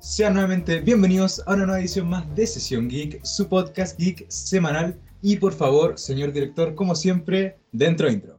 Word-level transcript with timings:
Sean 0.00 0.32
nuevamente 0.32 0.80
bienvenidos 0.80 1.42
a 1.46 1.52
una 1.52 1.66
nueva 1.66 1.80
edición 1.80 2.08
más 2.08 2.24
de 2.34 2.46
Sesión 2.46 2.88
Geek, 2.88 3.22
su 3.22 3.48
podcast 3.48 3.98
geek 3.98 4.24
semanal. 4.30 4.98
Y 5.20 5.36
por 5.36 5.52
favor, 5.52 5.98
señor 5.98 6.32
director, 6.32 6.74
como 6.74 6.94
siempre, 6.94 7.58
dentro 7.70 8.10
intro. 8.10 8.38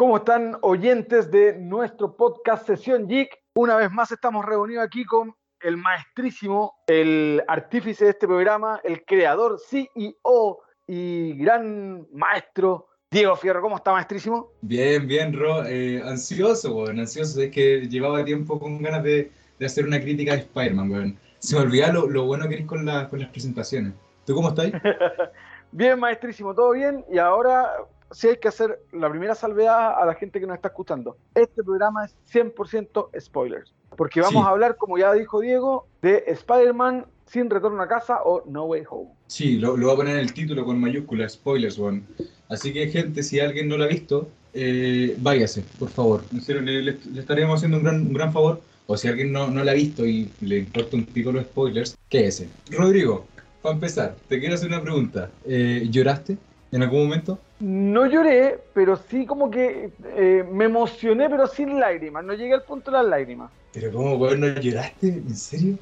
¿Cómo 0.00 0.18
están 0.18 0.56
oyentes 0.60 1.28
de 1.28 1.58
nuestro 1.58 2.16
podcast 2.16 2.68
Sesión 2.68 3.08
Geek? 3.08 3.36
Una 3.56 3.74
vez 3.74 3.90
más 3.90 4.12
estamos 4.12 4.44
reunidos 4.46 4.84
aquí 4.84 5.04
con 5.04 5.34
el 5.60 5.76
maestrísimo, 5.76 6.72
el 6.86 7.42
artífice 7.48 8.04
de 8.04 8.10
este 8.12 8.28
programa, 8.28 8.80
el 8.84 9.04
creador, 9.04 9.58
CEO 9.58 10.60
y 10.86 11.36
gran 11.38 12.06
maestro 12.12 12.86
Diego 13.10 13.34
Fierro. 13.34 13.60
¿Cómo 13.60 13.74
está, 13.74 13.90
maestrísimo? 13.90 14.52
Bien, 14.60 15.04
bien, 15.08 15.36
Ro. 15.36 15.66
Eh, 15.66 16.00
ansioso, 16.04 16.76
weón, 16.76 17.00
ansioso. 17.00 17.42
Es 17.42 17.50
que 17.50 17.88
llevaba 17.88 18.24
tiempo 18.24 18.60
con 18.60 18.80
ganas 18.80 19.02
de, 19.02 19.32
de 19.58 19.66
hacer 19.66 19.84
una 19.84 20.00
crítica 20.00 20.34
de 20.34 20.42
Spider-Man, 20.42 20.92
weón. 20.92 21.18
Se 21.40 21.56
me 21.56 21.62
olvidaba 21.62 21.94
lo, 21.94 22.06
lo 22.06 22.24
bueno 22.24 22.46
que 22.46 22.54
eres 22.54 22.66
con, 22.68 22.86
la, 22.86 23.08
con 23.08 23.18
las 23.18 23.30
presentaciones. 23.30 23.94
¿Tú 24.24 24.36
cómo 24.36 24.50
estás? 24.50 24.70
bien, 25.72 25.98
maestrísimo, 25.98 26.54
todo 26.54 26.70
bien. 26.70 27.04
Y 27.10 27.18
ahora 27.18 27.68
sí 28.10 28.28
hay 28.28 28.36
que 28.38 28.48
hacer 28.48 28.80
la 28.92 29.10
primera 29.10 29.34
salvedad 29.34 30.00
a 30.00 30.04
la 30.06 30.14
gente 30.14 30.40
que 30.40 30.46
nos 30.46 30.56
está 30.56 30.68
escuchando. 30.68 31.16
Este 31.34 31.62
programa 31.62 32.04
es 32.04 32.14
100% 32.32 33.10
spoilers, 33.20 33.72
porque 33.96 34.20
vamos 34.20 34.42
Sí. 34.42 34.46
a 34.48 34.50
hablar, 34.50 34.76
como 34.76 34.98
ya 34.98 35.12
dijo 35.12 35.40
Diego, 35.40 35.86
de 36.02 36.24
Spider-Man 36.26 37.06
sin 37.26 37.50
retorno 37.50 37.82
a 37.82 37.88
casa 37.88 38.22
o 38.24 38.42
No 38.46 38.64
Way 38.64 38.84
Home. 38.90 39.10
Sí, 39.26 39.58
lo, 39.58 39.76
lo 39.76 39.86
voy 39.86 39.94
a 39.94 39.96
poner 39.96 40.14
en 40.16 40.20
el 40.22 40.32
título 40.32 40.64
con 40.64 40.80
mayúsculas, 40.80 41.32
spoilers, 41.34 41.78
weón. 41.78 42.04
Así 42.48 42.72
que, 42.72 42.88
gente, 42.88 43.22
si 43.22 43.38
alguien 43.40 43.68
no 43.68 43.76
lo 43.76 43.84
ha 43.84 43.88
visto, 43.88 44.28
eh, 44.54 45.14
váyase, 45.18 45.62
por 45.78 45.90
favor. 45.90 46.22
En 46.32 46.40
serio, 46.40 46.62
le, 46.62 46.80
le- 46.82 46.96
le 47.12 47.20
estaremos 47.20 47.56
haciendo 47.56 47.76
un 47.76 47.82
gran, 47.84 48.00
un 48.06 48.12
gran 48.14 48.32
favor. 48.32 48.62
O 48.90 48.96
si 48.96 49.06
alguien 49.06 49.30
no, 49.32 49.48
no 49.48 49.62
la 49.62 49.72
ha 49.72 49.74
visto 49.74 50.06
y 50.06 50.30
le 50.40 50.60
importa 50.60 50.96
un 50.96 51.04
pico 51.04 51.30
los 51.30 51.44
spoilers, 51.44 51.94
quédese. 52.08 52.48
Rodrigo, 52.70 53.26
para 53.60 53.74
empezar, 53.74 54.16
te 54.28 54.40
quiero 54.40 54.54
hacer 54.54 54.68
una 54.68 54.80
pregunta. 54.80 55.28
Eh, 55.44 55.86
¿Lloraste 55.90 56.38
en 56.72 56.82
algún 56.82 57.02
momento? 57.04 57.38
No 57.60 58.06
lloré, 58.06 58.58
pero 58.72 58.96
sí 58.96 59.26
como 59.26 59.50
que 59.50 59.90
eh, 60.16 60.44
me 60.50 60.66
emocioné, 60.66 61.28
pero 61.28 61.46
sin 61.46 61.80
lágrimas. 61.80 62.24
No 62.24 62.34
llegué 62.34 62.54
al 62.54 62.62
punto 62.62 62.90
de 62.90 62.98
las 62.98 63.06
lágrimas. 63.06 63.50
Pero 63.72 63.92
¿cómo, 63.92 64.14
weón, 64.14 64.40
no 64.40 64.46
lloraste? 64.48 65.08
¿En 65.08 65.36
serio? 65.36 65.76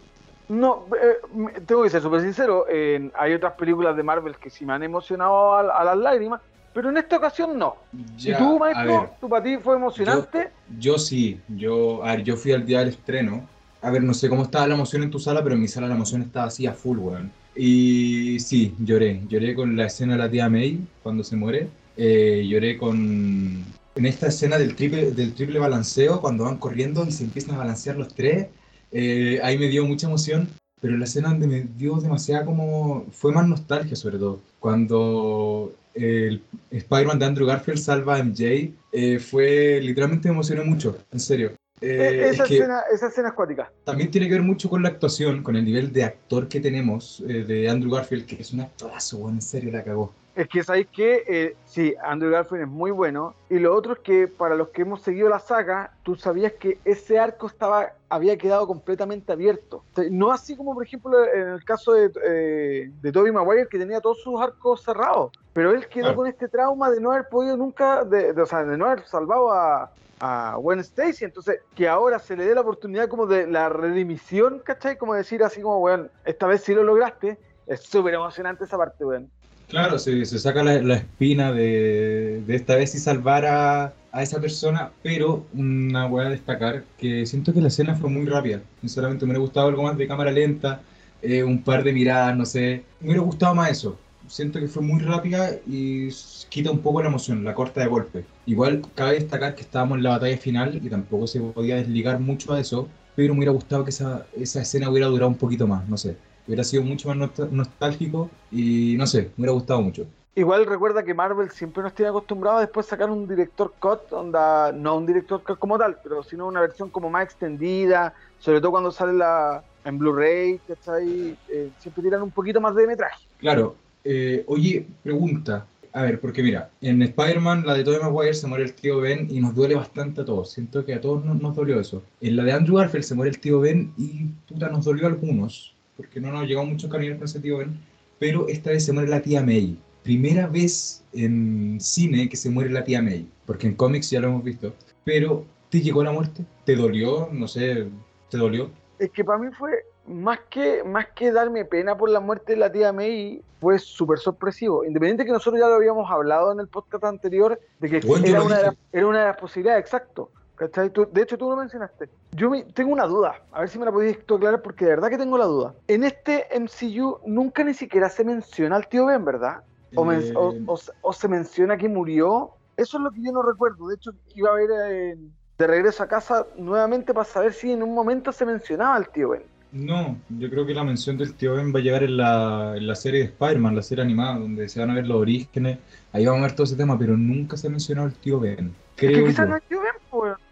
No, 0.48 0.86
eh, 1.00 1.58
tengo 1.66 1.82
que 1.82 1.90
ser 1.90 2.00
súper 2.00 2.20
sincero. 2.22 2.66
hay 3.14 3.32
otras 3.34 3.54
películas 3.54 3.96
de 3.96 4.02
Marvel 4.02 4.36
que 4.36 4.48
sí 4.48 4.64
me 4.64 4.72
han 4.72 4.82
emocionado 4.82 5.54
a, 5.54 5.60
a 5.60 5.84
las 5.84 5.96
lágrimas, 5.96 6.40
pero 6.76 6.90
en 6.90 6.98
esta 6.98 7.16
ocasión 7.16 7.58
no. 7.58 7.76
Ya, 8.18 8.34
¿Y 8.34 8.38
tú, 8.38 8.58
maestro? 8.58 9.00
ver. 9.00 9.10
¿Tú 9.18 9.28
para 9.30 9.42
ti 9.42 9.56
fue 9.56 9.76
emocionante? 9.76 10.50
Yo 10.78 10.98
sí, 10.98 11.40
yo, 11.48 12.04
a 12.04 12.16
ver, 12.16 12.22
yo 12.22 12.36
fui 12.36 12.52
al 12.52 12.66
día 12.66 12.80
del 12.80 12.88
estreno. 12.88 13.48
A 13.80 13.90
ver, 13.90 14.02
no 14.02 14.12
sé 14.12 14.28
cómo 14.28 14.42
estaba 14.42 14.66
la 14.66 14.74
emoción 14.74 15.02
en 15.02 15.10
tu 15.10 15.18
sala, 15.18 15.42
pero 15.42 15.54
en 15.54 15.62
mi 15.62 15.68
sala 15.68 15.88
la 15.88 15.94
emoción 15.94 16.20
estaba 16.20 16.48
así 16.48 16.66
a 16.66 16.74
full, 16.74 16.98
weón. 16.98 17.32
Y 17.56 18.38
sí, 18.40 18.74
lloré. 18.78 19.22
Lloré 19.28 19.54
con 19.54 19.76
la 19.76 19.86
escena 19.86 20.12
de 20.12 20.18
la 20.18 20.30
tía 20.30 20.48
May 20.48 20.80
cuando 21.02 21.24
se 21.24 21.36
muere. 21.36 21.68
Eh, 21.96 22.46
lloré 22.48 22.76
con... 22.76 23.64
En 23.94 24.04
esta 24.04 24.26
escena 24.28 24.58
del 24.58 24.74
triple, 24.76 25.12
del 25.12 25.32
triple 25.34 25.58
balanceo, 25.58 26.20
cuando 26.20 26.44
van 26.44 26.58
corriendo 26.58 27.06
y 27.06 27.12
se 27.12 27.24
empiezan 27.24 27.54
a 27.54 27.58
balancear 27.58 27.96
los 27.96 28.14
tres. 28.14 28.48
eh, 28.92 29.40
ahí 29.42 29.58
me 29.58 29.68
dio 29.68 29.86
mucha 29.86 30.06
emoción. 30.06 30.48
Pero 30.80 30.98
la 30.98 31.06
escena 31.06 31.30
donde 31.30 31.46
me 31.46 31.62
dio 31.62 31.96
demasiada 31.96 32.44
como... 32.44 33.06
Fue 33.10 33.32
más 33.32 33.48
nostalgia 33.48 33.96
sobre 33.96 34.18
todo. 34.18 34.40
Cuando 34.60 35.74
el 35.94 36.42
Spider-Man 36.70 37.18
de 37.18 37.24
Andrew 37.24 37.46
Garfield 37.46 37.78
salva 37.78 38.16
a 38.16 38.22
MJ, 38.22 38.72
eh, 38.92 39.18
fue... 39.18 39.80
Literalmente 39.82 40.28
me 40.28 40.34
emocionó 40.34 40.64
mucho, 40.64 40.98
en 41.10 41.20
serio. 41.20 41.52
Eh, 41.80 41.86
Eh, 41.88 42.28
esa, 42.30 42.44
es 42.44 42.50
escena, 42.50 42.82
esa 42.92 43.08
escena 43.08 43.28
es 43.28 43.34
cuática. 43.34 43.70
también 43.84 44.10
tiene 44.10 44.28
que 44.28 44.34
ver 44.34 44.42
mucho 44.42 44.70
con 44.70 44.82
la 44.82 44.88
actuación, 44.88 45.42
con 45.42 45.56
el 45.56 45.64
nivel 45.64 45.92
de 45.92 46.04
actor 46.04 46.48
que 46.48 46.60
tenemos 46.60 47.22
eh, 47.28 47.44
de 47.44 47.68
Andrew 47.68 47.92
Garfield, 47.92 48.24
que 48.26 48.40
es 48.40 48.52
un 48.52 48.60
actorazo, 48.60 49.28
en 49.28 49.42
serio 49.42 49.70
la 49.70 49.84
cagó. 49.84 50.12
Es 50.36 50.48
que 50.48 50.62
sabéis 50.62 50.88
que 50.88 51.24
eh, 51.26 51.56
sí, 51.64 51.94
Andrew 52.02 52.30
Garfield 52.30 52.64
es 52.64 52.68
muy 52.68 52.90
bueno. 52.90 53.34
Y 53.48 53.58
lo 53.58 53.74
otro 53.74 53.94
es 53.94 54.00
que 54.00 54.28
para 54.28 54.54
los 54.54 54.68
que 54.68 54.82
hemos 54.82 55.00
seguido 55.00 55.30
la 55.30 55.38
saga, 55.38 55.92
tú 56.02 56.14
sabías 56.14 56.52
que 56.52 56.78
ese 56.84 57.18
arco 57.18 57.46
estaba 57.46 57.92
había 58.10 58.36
quedado 58.36 58.66
completamente 58.66 59.32
abierto. 59.32 59.78
O 59.78 59.94
sea, 59.94 60.04
no 60.10 60.30
así 60.30 60.54
como, 60.54 60.74
por 60.74 60.84
ejemplo, 60.84 61.24
en 61.26 61.48
el 61.48 61.64
caso 61.64 61.94
de, 61.94 62.12
eh, 62.22 62.90
de 63.00 63.12
Tobey 63.12 63.32
Maguire, 63.32 63.66
que 63.66 63.78
tenía 63.78 64.00
todos 64.02 64.20
sus 64.22 64.38
arcos 64.40 64.82
cerrados. 64.82 65.32
Pero 65.54 65.70
él 65.70 65.88
quedó 65.88 66.02
Claro. 66.04 66.16
con 66.16 66.26
este 66.26 66.48
trauma 66.48 66.90
de 66.90 67.00
no 67.00 67.12
haber 67.12 67.28
podido 67.30 67.56
nunca, 67.56 68.04
de, 68.04 68.34
de- 68.34 68.42
o 68.42 68.46
sea, 68.46 68.62
de 68.62 68.76
no 68.76 68.84
haber 68.86 69.04
salvado 69.06 69.50
a, 69.50 69.90
a 70.20 70.56
Gwen 70.58 70.80
Stacy. 70.80 71.24
Entonces, 71.24 71.60
que 71.74 71.88
ahora 71.88 72.18
se 72.18 72.36
le 72.36 72.44
dé 72.44 72.54
la 72.54 72.60
oportunidad 72.60 73.08
como 73.08 73.26
de 73.26 73.46
la 73.46 73.70
redimisión, 73.70 74.58
¿cachai? 74.58 74.98
Como 74.98 75.14
decir 75.14 75.42
así 75.42 75.62
como, 75.62 75.78
weón, 75.78 76.10
esta 76.26 76.46
vez 76.46 76.62
sí 76.62 76.74
lo 76.74 76.82
lograste. 76.82 77.38
Es 77.66 77.80
súper 77.80 78.12
emocionante 78.14 78.64
esa 78.64 78.76
parte, 78.76 79.02
weón. 79.02 79.30
Claro, 79.68 79.98
se, 79.98 80.24
saca 80.26 80.62
la, 80.62 80.94
espina 80.94 81.52
de, 81.52 82.42
esta 82.48 82.76
vez 82.76 82.94
y 82.94 82.98
salvar 82.98 83.44
a, 83.46 83.94
esa 84.22 84.40
persona, 84.40 84.92
pero 85.02 85.44
una 85.52 86.06
voy 86.06 86.24
a 86.24 86.28
destacar 86.30 86.84
que 86.96 87.26
siento 87.26 87.52
que 87.52 87.60
la 87.60 87.68
escena 87.68 87.94
fue 87.96 88.08
muy 88.08 88.24
rápida. 88.26 88.62
Sinceramente, 88.80 89.26
me 89.26 89.32
hubiera 89.32 89.40
gustado 89.40 89.68
algo 89.68 89.82
más 89.82 89.98
de 89.98 90.06
cámara 90.06 90.30
lenta, 90.30 90.80
eh, 91.20 91.42
un 91.42 91.62
par 91.62 91.82
de 91.82 91.92
miradas, 91.92 92.36
no 92.36 92.46
sé. 92.46 92.84
Me 93.00 93.08
hubiera 93.08 93.22
gustado 93.22 93.54
más 93.54 93.70
eso. 93.70 93.98
Siento 94.28 94.58
que 94.60 94.68
fue 94.68 94.82
muy 94.82 95.00
rápida 95.02 95.50
y 95.66 96.08
quita 96.48 96.70
un 96.70 96.78
poco 96.80 97.02
la 97.02 97.08
emoción, 97.08 97.44
la 97.44 97.54
corta 97.54 97.80
de 97.80 97.86
golpe. 97.88 98.24
Igual 98.46 98.82
cabe 98.94 99.14
destacar 99.14 99.54
que 99.54 99.62
estábamos 99.62 99.98
en 99.98 100.04
la 100.04 100.10
batalla 100.10 100.36
final 100.38 100.80
y 100.82 100.88
tampoco 100.88 101.26
se 101.26 101.40
podía 101.40 101.76
desligar 101.76 102.20
mucho 102.20 102.52
a 102.54 102.60
eso, 102.60 102.88
pero 103.16 103.34
me 103.34 103.40
hubiera 103.40 103.52
gustado 103.52 103.84
que 103.84 103.90
esa, 103.90 104.26
esa 104.36 104.62
escena 104.62 104.88
hubiera 104.90 105.08
durado 105.08 105.28
un 105.28 105.36
poquito 105.36 105.66
más, 105.66 105.88
no 105.88 105.96
sé. 105.96 106.16
Hubiera 106.46 106.64
sido 106.64 106.82
mucho 106.82 107.12
más 107.12 107.30
nostálgico 107.50 108.30
y 108.50 108.94
no 108.98 109.06
sé, 109.06 109.30
me 109.36 109.42
hubiera 109.42 109.52
gustado 109.52 109.82
mucho. 109.82 110.06
Igual 110.34 110.66
recuerda 110.66 111.02
que 111.02 111.14
Marvel 111.14 111.50
siempre 111.50 111.82
nos 111.82 111.94
tiene 111.94 112.10
acostumbrados 112.10 112.58
a 112.58 112.60
después 112.60 112.84
sacar 112.84 113.10
un 113.10 113.26
director 113.26 113.72
cut, 113.78 114.12
onda, 114.12 114.70
no 114.70 114.96
un 114.96 115.06
director 115.06 115.42
cut 115.42 115.58
como 115.58 115.78
tal, 115.78 115.96
pero 116.02 116.22
sino 116.22 116.46
una 116.46 116.60
versión 116.60 116.90
como 116.90 117.08
más 117.08 117.24
extendida, 117.24 118.12
sobre 118.38 118.60
todo 118.60 118.72
cuando 118.72 118.92
sale 118.92 119.14
la 119.14 119.64
en 119.86 119.98
Blu-ray, 119.98 120.60
¿cachai? 120.66 121.36
Eh, 121.48 121.70
siempre 121.78 122.02
tiran 122.02 122.22
un 122.22 122.30
poquito 122.30 122.60
más 122.60 122.74
de 122.74 122.86
metraje. 122.86 123.24
Claro, 123.38 123.76
eh, 124.04 124.44
oye, 124.46 124.86
pregunta. 125.02 125.66
A 125.92 126.02
ver, 126.02 126.20
porque 126.20 126.42
mira, 126.42 126.70
en 126.82 127.00
Spider-Man, 127.00 127.64
la 127.64 127.72
de 127.72 127.82
Tobey 127.82 128.00
Maguire, 128.00 128.34
se 128.34 128.46
muere 128.46 128.64
el 128.64 128.74
tío 128.74 129.00
Ben 129.00 129.28
y 129.30 129.40
nos 129.40 129.54
duele 129.54 129.74
bastante 129.76 130.20
a 130.20 130.24
todos. 130.26 130.52
Siento 130.52 130.84
que 130.84 130.92
a 130.92 131.00
todos 131.00 131.24
nos, 131.24 131.40
nos 131.40 131.56
dolió 131.56 131.80
eso. 131.80 132.02
En 132.20 132.36
la 132.36 132.44
de 132.44 132.52
Andrew 132.52 132.76
Garfield 132.76 133.04
se 133.04 133.14
muere 133.14 133.30
el 133.30 133.40
tío 133.40 133.60
Ben 133.60 133.94
y 133.96 134.24
puta, 134.46 134.68
nos 134.68 134.84
dolió 134.84 135.06
a 135.06 135.10
algunos, 135.10 135.74
porque 135.96 136.20
no 136.20 136.30
nos 136.30 136.46
llegó 136.46 136.64
mucho 136.64 136.88
cariño 136.88 137.18
tío 137.42 137.58
Ben. 137.58 137.78
Pero 138.18 138.48
esta 138.48 138.70
vez 138.70 138.84
se 138.84 138.92
muere 138.92 139.08
la 139.08 139.20
tía 139.20 139.42
May. 139.42 139.78
Primera 140.02 140.46
vez 140.46 141.04
en 141.12 141.78
cine 141.80 142.28
que 142.28 142.36
se 142.36 142.50
muere 142.50 142.70
la 142.70 142.84
tía 142.84 143.02
May, 143.02 143.28
porque 143.44 143.66
en 143.66 143.74
cómics 143.74 144.10
ya 144.10 144.20
lo 144.20 144.28
hemos 144.28 144.44
visto. 144.44 144.72
Pero, 145.04 145.44
¿te 145.70 145.80
llegó 145.80 146.02
la 146.02 146.12
muerte? 146.12 146.44
¿Te 146.64 146.76
dolió? 146.76 147.28
No 147.32 147.48
sé, 147.48 147.88
¿te 148.30 148.38
dolió? 148.38 148.70
Es 148.98 149.10
que 149.10 149.24
para 149.24 149.38
mí 149.38 149.48
fue 149.56 149.84
más 150.06 150.38
que, 150.48 150.82
más 150.84 151.06
que 151.14 151.32
darme 151.32 151.64
pena 151.64 151.96
por 151.96 152.08
la 152.08 152.20
muerte 152.20 152.52
de 152.52 152.58
la 152.58 152.70
tía 152.70 152.92
May, 152.92 153.42
fue 153.60 153.78
súper 153.78 154.18
sorpresivo. 154.18 154.84
Independiente 154.84 155.24
que 155.24 155.32
nosotros 155.32 155.60
ya 155.60 155.68
lo 155.68 155.74
habíamos 155.74 156.10
hablado 156.10 156.52
en 156.52 156.60
el 156.60 156.68
podcast 156.68 157.04
anterior, 157.04 157.60
de 157.80 157.88
que 157.88 158.06
Bueno, 158.06 158.26
era, 158.26 158.42
una 158.42 158.56
de 158.58 158.62
las, 158.62 158.76
era 158.92 159.06
una 159.06 159.18
de 159.20 159.26
las 159.26 159.36
posibilidades, 159.36 159.84
exacto. 159.84 160.30
¿Cachai? 160.56 160.90
Tú- 160.90 161.08
de 161.12 161.22
hecho, 161.22 161.38
tú 161.38 161.48
lo 161.48 161.56
mencionaste. 161.56 162.08
Yo 162.32 162.50
me- 162.50 162.64
tengo 162.64 162.92
una 162.92 163.06
duda, 163.06 163.34
a 163.52 163.60
ver 163.60 163.68
si 163.68 163.78
me 163.78 163.84
la 163.84 163.92
podéis 163.92 164.18
aclarar, 164.18 164.62
porque 164.62 164.84
de 164.84 164.90
verdad 164.92 165.08
que 165.10 165.18
tengo 165.18 165.38
la 165.38 165.44
duda. 165.44 165.74
En 165.86 166.02
este 166.04 166.46
MCU 166.58 167.20
nunca 167.26 167.62
ni 167.64 167.74
siquiera 167.74 168.08
se 168.08 168.24
menciona 168.24 168.76
al 168.76 168.88
tío 168.88 169.06
Ben, 169.06 169.24
¿verdad? 169.24 169.60
O, 169.94 170.04
men- 170.04 170.20
Eh, 170.20 170.32
o- 170.34 170.54
o 170.66 170.76
se- 170.76 170.92
o 171.02 171.12
se 171.12 171.28
menciona 171.28 171.76
que 171.76 171.88
murió. 171.88 172.50
Eso 172.76 172.98
es 172.98 173.02
lo 173.04 173.10
que 173.10 173.22
yo 173.22 173.32
no 173.32 173.42
recuerdo. 173.42 173.88
De 173.88 173.94
hecho, 173.94 174.10
iba 174.34 174.50
a 174.50 174.54
ver 174.54 174.68
eh, 174.90 175.16
de 175.58 175.66
regreso 175.66 176.02
a 176.02 176.08
casa 176.08 176.44
nuevamente 176.58 177.14
para 177.14 177.24
saber 177.24 177.52
si 177.54 177.72
en 177.72 177.82
un 177.82 177.94
momento 177.94 178.32
se 178.32 178.44
mencionaba 178.44 178.96
al 178.96 179.08
tío 179.08 179.30
Ben. 179.30 179.42
No, 179.72 180.16
yo 180.28 180.48
creo 180.48 180.64
que 180.64 180.72
la 180.74 180.84
mención 180.84 181.16
del 181.18 181.34
tío 181.34 181.54
Ben 181.54 181.74
va 181.74 181.78
a 181.80 181.82
llegar 181.82 182.02
en 182.02 182.16
la, 182.16 182.74
en 182.76 182.86
la 182.86 182.94
serie 182.94 183.20
de 183.20 183.26
Spider-Man, 183.26 183.74
la 183.76 183.82
serie 183.82 184.04
animada, 184.04 184.38
donde 184.38 184.68
se 184.68 184.80
van 184.80 184.90
a 184.90 184.94
ver 184.94 185.06
los 185.06 185.16
orígenes. 185.20 185.78
Ahí 186.12 186.24
vamos 186.24 186.40
a 186.40 186.46
ver 186.46 186.52
todo 186.54 186.64
ese 186.64 186.76
tema, 186.76 186.98
pero 186.98 187.16
nunca 187.16 187.56
se 187.56 187.66
ha 187.66 187.70
mencionado 187.70 188.06
el 188.08 188.14
tío 188.14 188.38
Ben. 188.38 188.68
Es 188.68 189.00
que 189.00 189.06
Creo 189.08 189.26
quizás 189.26 189.48
no 189.48 189.56
es 189.56 189.62
tío 189.64 189.80
Ben, 189.80 189.92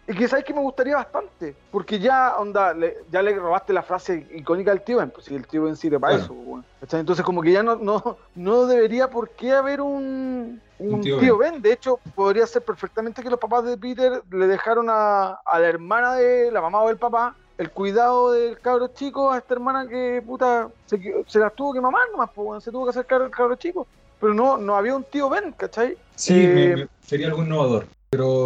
Es 0.07 0.15
que 0.15 0.27
sabes 0.27 0.45
que 0.45 0.53
me 0.53 0.61
gustaría 0.61 0.95
bastante, 0.95 1.55
porque 1.71 1.97
ya, 1.97 2.35
onda, 2.37 2.75
ya 3.11 3.23
le 3.23 3.35
robaste 3.35 3.73
la 3.73 3.81
frase 3.81 4.27
icónica 4.35 4.71
al 4.71 4.83
tío 4.83 4.97
Ben, 4.97 5.09
pues 5.09 5.25
si 5.25 5.35
el 5.35 5.47
tío 5.47 5.63
Ben 5.63 5.75
sirve 5.75 5.99
para 5.99 6.15
eso. 6.15 6.35
Entonces 6.91 7.25
como 7.25 7.41
que 7.41 7.51
ya 7.51 7.63
no, 7.63 7.75
no, 7.75 8.17
no 8.35 8.67
debería 8.67 9.09
por 9.09 9.29
qué 9.31 9.53
haber 9.53 9.81
un, 9.81 10.61
un, 10.77 11.01
tío, 11.01 11.37
ben. 11.37 11.59
De 11.61 11.73
hecho, 11.73 11.99
podría 12.13 12.45
ser 12.45 12.61
perfectamente 12.61 13.23
que 13.23 13.29
los 13.31 13.39
papás 13.39 13.65
de 13.65 13.77
Peter 13.77 14.21
le 14.29 14.47
dejaron 14.47 14.87
a, 14.89 15.39
a 15.43 15.59
la 15.59 15.67
hermana 15.67 16.13
de 16.13 16.51
la 16.51 16.61
mamá 16.61 16.81
o 16.81 16.89
el 16.91 16.97
papá 16.97 17.35
el 17.57 17.71
cuidado 17.71 18.31
del 18.31 18.59
cabro 18.59 18.89
chico 18.89 19.31
a 19.31 19.37
esta 19.37 19.53
hermana 19.53 19.87
que 19.87 20.21
puta 20.25 20.69
se, 20.85 20.99
se 21.25 21.39
las 21.39 21.53
tuvo 21.55 21.73
que 21.73 21.81
mamar 21.81 22.03
nomás, 22.11 22.29
pues, 22.33 22.63
se 22.63 22.71
tuvo 22.71 22.85
que 22.85 22.89
hacer 22.91 23.05
cargo 23.05 23.25
el 23.25 23.31
cabro 23.31 23.55
chico. 23.55 23.87
Pero 24.19 24.33
no, 24.33 24.57
no 24.57 24.75
había 24.75 24.95
un 24.95 25.03
tío 25.03 25.29
Ben, 25.29 25.51
¿cachai? 25.53 25.97
Sí, 26.15 26.33
eh, 26.35 26.87
sería 27.05 27.27
algo 27.27 27.43
innovador, 27.43 27.87
pero, 28.09 28.45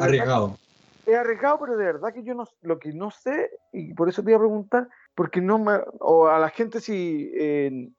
arriesgado. 0.00 0.56
Es 1.10 1.16
arriesgado, 1.16 1.58
pero 1.58 1.76
de 1.76 1.84
verdad 1.84 2.14
que 2.14 2.22
yo 2.22 2.34
no, 2.34 2.44
lo 2.62 2.78
que 2.78 2.92
no 2.92 3.10
sé, 3.10 3.50
y 3.72 3.94
por 3.94 4.08
eso 4.08 4.22
te 4.22 4.30
iba 4.30 4.36
a 4.36 4.40
preguntar, 4.40 4.88
porque 5.16 5.40
no 5.40 5.58
me, 5.58 5.72
o 5.98 6.28
a 6.28 6.38
la 6.38 6.50
gente 6.50 6.80
si, 6.80 7.32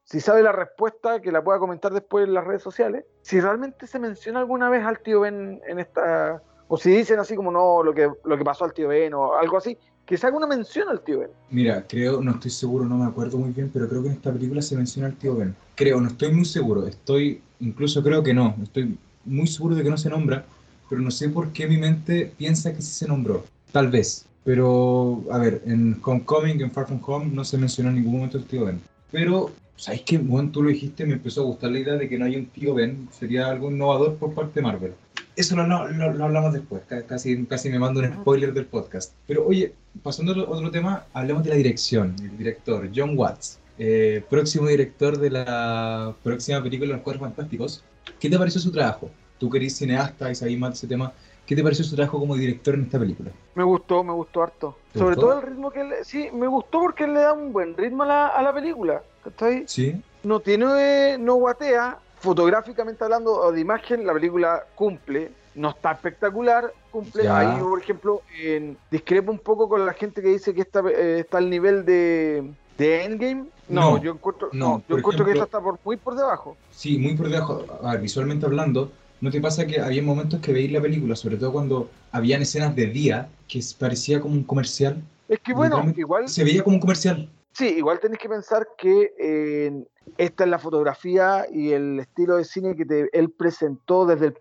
si 0.06 0.20
sabe 0.22 0.42
la 0.42 0.54
respuesta, 0.54 1.20
que 1.20 1.30
la 1.30 1.44
pueda 1.44 1.60
comentar 1.60 1.92
después 1.92 2.26
en 2.26 2.34
las 2.34 2.46
redes 2.46 2.62
sociales, 2.62 3.04
si 3.22 3.42
realmente 3.42 3.86
se 3.86 4.00
menciona 4.00 4.40
alguna 4.40 4.70
vez 4.70 4.86
al 4.86 5.00
tío 5.00 5.20
Ben 5.20 5.60
en 5.68 5.80
esta, 5.80 6.42
o 6.70 6.78
si 6.78 6.92
dicen 6.92 7.20
así 7.20 7.36
como 7.36 7.52
no, 7.52 7.84
lo 7.84 7.94
que, 7.94 8.10
lo 8.24 8.38
que 8.38 8.46
pasó 8.46 8.64
al 8.64 8.74
tío 8.74 8.88
Ben 8.88 9.14
o 9.14 9.34
algo 9.34 9.58
así, 9.58 9.78
que 10.06 10.16
se 10.16 10.28
haga 10.28 10.38
una 10.38 10.48
mención 10.48 10.88
al 10.88 11.02
tío 11.02 11.20
Ben. 11.20 11.32
Mira, 11.50 11.86
creo, 11.86 12.22
no 12.22 12.32
estoy 12.32 12.52
seguro, 12.52 12.86
no 12.86 12.96
me 12.96 13.08
acuerdo 13.08 13.38
muy 13.38 13.52
bien, 13.52 13.70
pero 13.74 13.90
creo 13.90 14.04
que 14.04 14.08
en 14.08 14.14
esta 14.14 14.32
película 14.32 14.62
se 14.62 14.78
menciona 14.78 15.10
al 15.10 15.16
tío 15.16 15.36
Ben. 15.36 15.54
Creo, 15.76 16.00
no 16.00 16.08
estoy 16.08 16.32
muy 16.32 16.46
seguro, 16.46 16.88
estoy, 16.88 17.42
incluso 17.60 18.02
creo 18.02 18.24
que 18.24 18.34
no, 18.34 18.56
estoy 18.64 18.98
muy 19.26 19.48
seguro 19.48 19.76
de 19.76 19.84
que 19.84 19.90
no 19.90 19.98
se 19.98 20.10
nombra, 20.10 20.46
pero 20.92 21.02
no 21.02 21.10
sé 21.10 21.30
por 21.30 21.54
qué 21.54 21.68
mi 21.68 21.78
mente 21.78 22.34
piensa 22.38 22.74
que 22.74 22.82
sí 22.82 22.92
se 22.92 23.08
nombró. 23.08 23.46
Tal 23.72 23.88
vez. 23.88 24.26
Pero, 24.44 25.24
a 25.32 25.38
ver, 25.38 25.62
en 25.66 25.98
Homecoming, 26.04 26.60
en 26.60 26.70
Far 26.70 26.88
From 26.88 27.00
Home, 27.06 27.32
no 27.32 27.46
se 27.46 27.58
mencionó 27.58 27.92
en 27.92 27.96
ningún 27.96 28.16
momento 28.16 28.38
el 28.38 28.44
tío 28.44 28.66
Ben. 28.66 28.82
Pero, 29.10 29.52
¿sabes 29.78 30.02
qué? 30.02 30.18
Bueno, 30.18 30.50
tú 30.52 30.62
lo 30.62 30.70
dijiste, 30.70 31.06
me 31.06 31.14
empezó 31.14 31.44
a 31.44 31.46
gustar 31.46 31.72
la 31.72 31.80
idea 31.80 31.94
de 31.94 32.10
que 32.10 32.20
no 32.20 32.26
hay 32.26 32.36
un 32.36 32.48
tío 32.48 32.74
Ben. 32.74 33.08
Sería 33.18 33.48
algo 33.48 33.72
innovador 33.72 34.16
por 34.16 34.34
parte 34.34 34.60
de 34.60 34.64
Marvel. 34.64 34.94
Eso 35.38 35.56
lo, 35.56 35.66
lo, 35.66 36.26
hablamos 36.26 36.52
después, 36.52 36.82
casi, 37.08 37.46
casi 37.46 37.70
me 37.70 37.80
mando 37.80 38.02
un 38.02 38.14
spoiler 38.14 38.54
del 38.54 38.66
podcast. 38.66 39.14
Pero 39.28 39.48
oye, 39.48 39.74
pasando 40.04 40.34
a 40.34 40.50
otro 40.50 40.72
tema, 40.72 41.06
hablemos 41.14 41.46
de 41.46 41.52
la 41.52 41.56
dirección, 41.56 42.18
el 42.22 42.38
director, 42.38 42.90
John 42.94 43.18
Watts, 43.18 43.60
eh, 43.80 44.26
próximo 44.30 44.68
director 44.68 45.18
de 45.18 45.30
la 45.30 46.14
próxima 46.22 46.62
película 46.62 46.92
Los 46.92 47.02
Cuatro 47.02 47.22
Fantásticos. 47.22 47.82
¿Qué 48.20 48.30
te 48.30 48.38
pareció 48.38 48.60
su 48.60 48.74
trabajo? 48.74 49.10
Tú 49.42 49.50
que 49.50 49.58
eres 49.58 49.76
cineasta 49.76 50.30
y 50.30 50.36
sabes 50.36 50.56
más 50.60 50.70
de 50.70 50.74
ese 50.76 50.88
tema, 50.88 51.12
¿qué 51.48 51.56
te 51.56 51.64
pareció 51.64 51.84
su 51.84 51.96
trabajo 51.96 52.20
como 52.20 52.36
director 52.36 52.76
en 52.76 52.84
esta 52.84 53.00
película? 53.00 53.32
Me 53.56 53.64
gustó, 53.64 54.04
me 54.04 54.14
gustó 54.14 54.44
harto. 54.44 54.78
Sobre 54.94 55.16
todo 55.16 55.40
el 55.40 55.42
ritmo 55.42 55.72
que 55.72 55.82
él, 55.82 55.94
sí, 56.04 56.30
me 56.32 56.46
gustó 56.46 56.82
porque 56.82 57.06
él 57.06 57.16
le 57.16 57.22
da 57.22 57.34
un 57.34 57.52
buen 57.52 57.76
ritmo 57.76 58.04
a 58.04 58.06
la, 58.06 58.28
a 58.28 58.44
la 58.44 58.54
película, 58.54 59.02
¿está 59.26 59.48
Sí. 59.66 60.00
No 60.22 60.42
tiene, 60.42 61.18
no 61.18 61.34
guatea, 61.38 61.98
fotográficamente 62.20 63.04
hablando 63.04 63.34
o 63.34 63.52
de 63.52 63.62
imagen, 63.62 64.06
la 64.06 64.14
película 64.14 64.64
cumple. 64.76 65.32
No 65.56 65.72
está 65.72 65.94
espectacular, 65.94 66.72
cumple. 66.92 67.28
Ahí, 67.28 67.60
por 67.60 67.82
ejemplo, 67.82 68.22
en, 68.40 68.78
discrepo 68.92 69.32
un 69.32 69.40
poco 69.40 69.68
con 69.68 69.88
la 69.88 69.94
gente 69.94 70.22
que 70.22 70.28
dice 70.28 70.54
que 70.54 70.62
está, 70.62 70.82
eh, 70.82 71.22
está 71.22 71.40
al 71.40 71.50
nivel 71.50 71.84
de, 71.84 72.48
de 72.78 73.06
Endgame. 73.06 73.46
No, 73.68 74.00
yo 74.00 74.12
encuentro, 74.12 74.50
no, 74.54 74.84
yo 74.88 75.00
encuentro 75.00 75.26
que 75.26 75.32
esta 75.32 75.46
está 75.46 75.60
por, 75.60 75.80
muy 75.84 75.98
por 75.98 76.16
debajo. 76.16 76.56
Sí, 76.70 77.00
muy 77.00 77.16
por 77.16 77.28
debajo. 77.28 77.66
A 77.82 77.94
ver, 77.94 78.02
visualmente 78.02 78.46
hablando, 78.46 78.92
¿no 79.22 79.32
te 79.32 79.40
pasa 79.40 79.66
que 79.66 79.80
había 79.80 80.02
momentos 80.02 80.42
que 80.42 80.52
veis 80.52 80.72
la 80.72 80.82
película, 80.82 81.16
sobre 81.16 81.38
todo 81.38 81.54
cuando 81.54 81.90
habían 82.12 82.42
escenas 82.42 82.76
de 82.76 82.88
día, 82.88 83.30
que 83.48 83.62
parecía 83.80 84.20
como 84.20 84.34
un 84.34 84.44
comercial? 84.44 85.02
Es 85.30 85.40
que 85.40 85.54
bueno, 85.54 85.94
igual... 85.96 86.28
Se 86.28 86.44
veía 86.44 86.64
como 86.64 86.76
un 86.76 86.82
comercial. 86.82 87.30
Sí, 87.54 87.68
igual 87.78 88.00
tenés 88.00 88.18
que 88.18 88.30
pensar 88.30 88.66
que 88.78 89.14
eh, 89.20 89.84
esta 90.18 90.46
es 90.46 90.50
la 90.50 90.58
fotografía 90.58 91.46
y 91.52 91.72
el 91.72 92.00
estilo 92.00 92.38
de 92.38 92.46
cine 92.46 92.76
que 92.76 93.10
él 93.12 93.30
presentó 93.30 94.06
desde 94.06 94.28
el, 94.28 94.36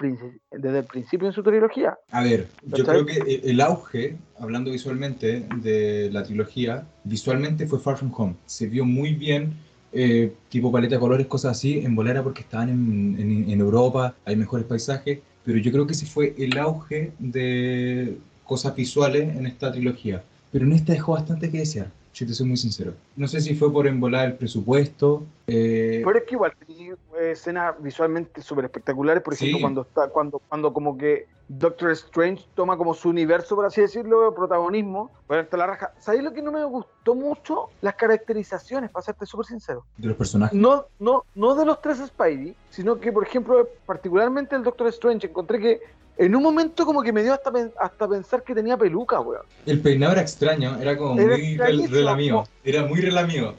desde 0.50 0.78
el 0.78 0.84
principio 0.84 1.26
en 1.26 1.32
su 1.32 1.42
trilogía. 1.42 1.98
A 2.10 2.22
ver, 2.22 2.48
yo 2.62 2.84
creo 2.84 3.04
que 3.04 3.40
el 3.44 3.60
auge, 3.60 4.16
hablando 4.38 4.70
visualmente 4.70 5.44
de 5.56 6.08
la 6.12 6.22
trilogía, 6.22 6.86
visualmente 7.04 7.66
fue 7.66 7.80
Far 7.80 7.96
From 7.96 8.12
Home. 8.16 8.36
Se 8.46 8.66
vio 8.66 8.84
muy 8.84 9.14
bien, 9.14 9.54
eh, 9.92 10.32
tipo 10.48 10.70
paleta 10.70 10.96
de 10.96 11.00
colores, 11.00 11.26
cosas 11.26 11.52
así, 11.52 11.78
en 11.78 11.94
Bolera 11.94 12.22
porque 12.22 12.42
estaban 12.42 12.68
en, 12.68 13.50
en 13.50 13.60
Europa, 13.60 14.14
hay 14.24 14.36
mejores 14.36 14.66
paisajes, 14.66 15.20
pero 15.44 15.58
yo 15.58 15.72
creo 15.72 15.86
que 15.86 15.92
ese 15.92 16.06
fue 16.06 16.34
el 16.38 16.56
auge 16.58 17.12
de 17.18 18.18
cosas 18.44 18.74
visuales 18.74 19.36
en 19.36 19.46
esta 19.46 19.72
trilogía. 19.72 20.22
Pero 20.52 20.64
en 20.64 20.72
esta 20.72 20.92
dejó 20.92 21.12
bastante 21.12 21.50
que 21.50 21.58
desear 21.58 21.90
si 22.12 22.26
te 22.26 22.34
soy 22.34 22.46
muy 22.46 22.56
sincero. 22.56 22.94
No 23.16 23.28
sé 23.28 23.40
si 23.40 23.54
fue 23.54 23.72
por 23.72 23.86
embolar 23.86 24.26
el 24.26 24.34
presupuesto. 24.34 25.24
Eh... 25.46 26.02
Pero 26.04 26.18
es 26.18 26.24
que 26.24 26.34
igual 26.34 26.52
tenía 26.66 26.92
eh, 26.92 27.30
escenas 27.32 27.80
visualmente 27.80 28.42
súper 28.42 28.64
espectaculares, 28.64 29.22
por 29.22 29.34
ejemplo, 29.34 29.60
cuando 29.60 29.82
está, 29.82 30.08
cuando, 30.08 30.40
cuando 30.48 30.72
como 30.72 30.98
que 30.98 31.26
Doctor 31.52 31.90
Strange 31.90 32.44
toma 32.54 32.76
como 32.76 32.94
su 32.94 33.08
universo, 33.08 33.56
por 33.56 33.66
así 33.66 33.80
decirlo, 33.80 34.32
protagonismo. 34.32 35.10
Bueno, 35.26 35.48
la 35.50 35.66
raja. 35.66 35.92
¿Sabéis 35.98 36.22
lo 36.22 36.32
que 36.32 36.42
no 36.42 36.52
me 36.52 36.62
gustó 36.62 37.16
mucho? 37.16 37.70
Las 37.80 37.96
caracterizaciones, 37.96 38.88
para 38.92 39.04
serte 39.04 39.26
súper 39.26 39.46
sincero. 39.46 39.84
De 39.96 40.06
los 40.06 40.16
personajes. 40.16 40.56
No, 40.56 40.86
no, 41.00 41.24
no 41.34 41.56
de 41.56 41.66
los 41.66 41.82
tres 41.82 41.98
Spidey, 42.06 42.54
sino 42.70 43.00
que, 43.00 43.10
por 43.10 43.26
ejemplo, 43.26 43.68
particularmente 43.84 44.54
el 44.54 44.62
Doctor 44.62 44.86
Strange, 44.86 45.26
encontré 45.26 45.58
que 45.58 45.80
en 46.18 46.36
un 46.36 46.42
momento 46.44 46.86
como 46.86 47.02
que 47.02 47.12
me 47.12 47.24
dio 47.24 47.32
hasta, 47.34 47.50
hasta 47.80 48.06
pensar 48.06 48.44
que 48.44 48.54
tenía 48.54 48.76
peluca, 48.76 49.18
weón. 49.18 49.42
El 49.66 49.80
peinado 49.80 50.12
era 50.12 50.20
extraño, 50.20 50.78
era 50.80 50.96
como 50.96 51.14
muy 51.14 51.56
relamido. 51.88 52.44
Era 52.62 52.86
muy 52.86 53.00
relamido. 53.00 53.54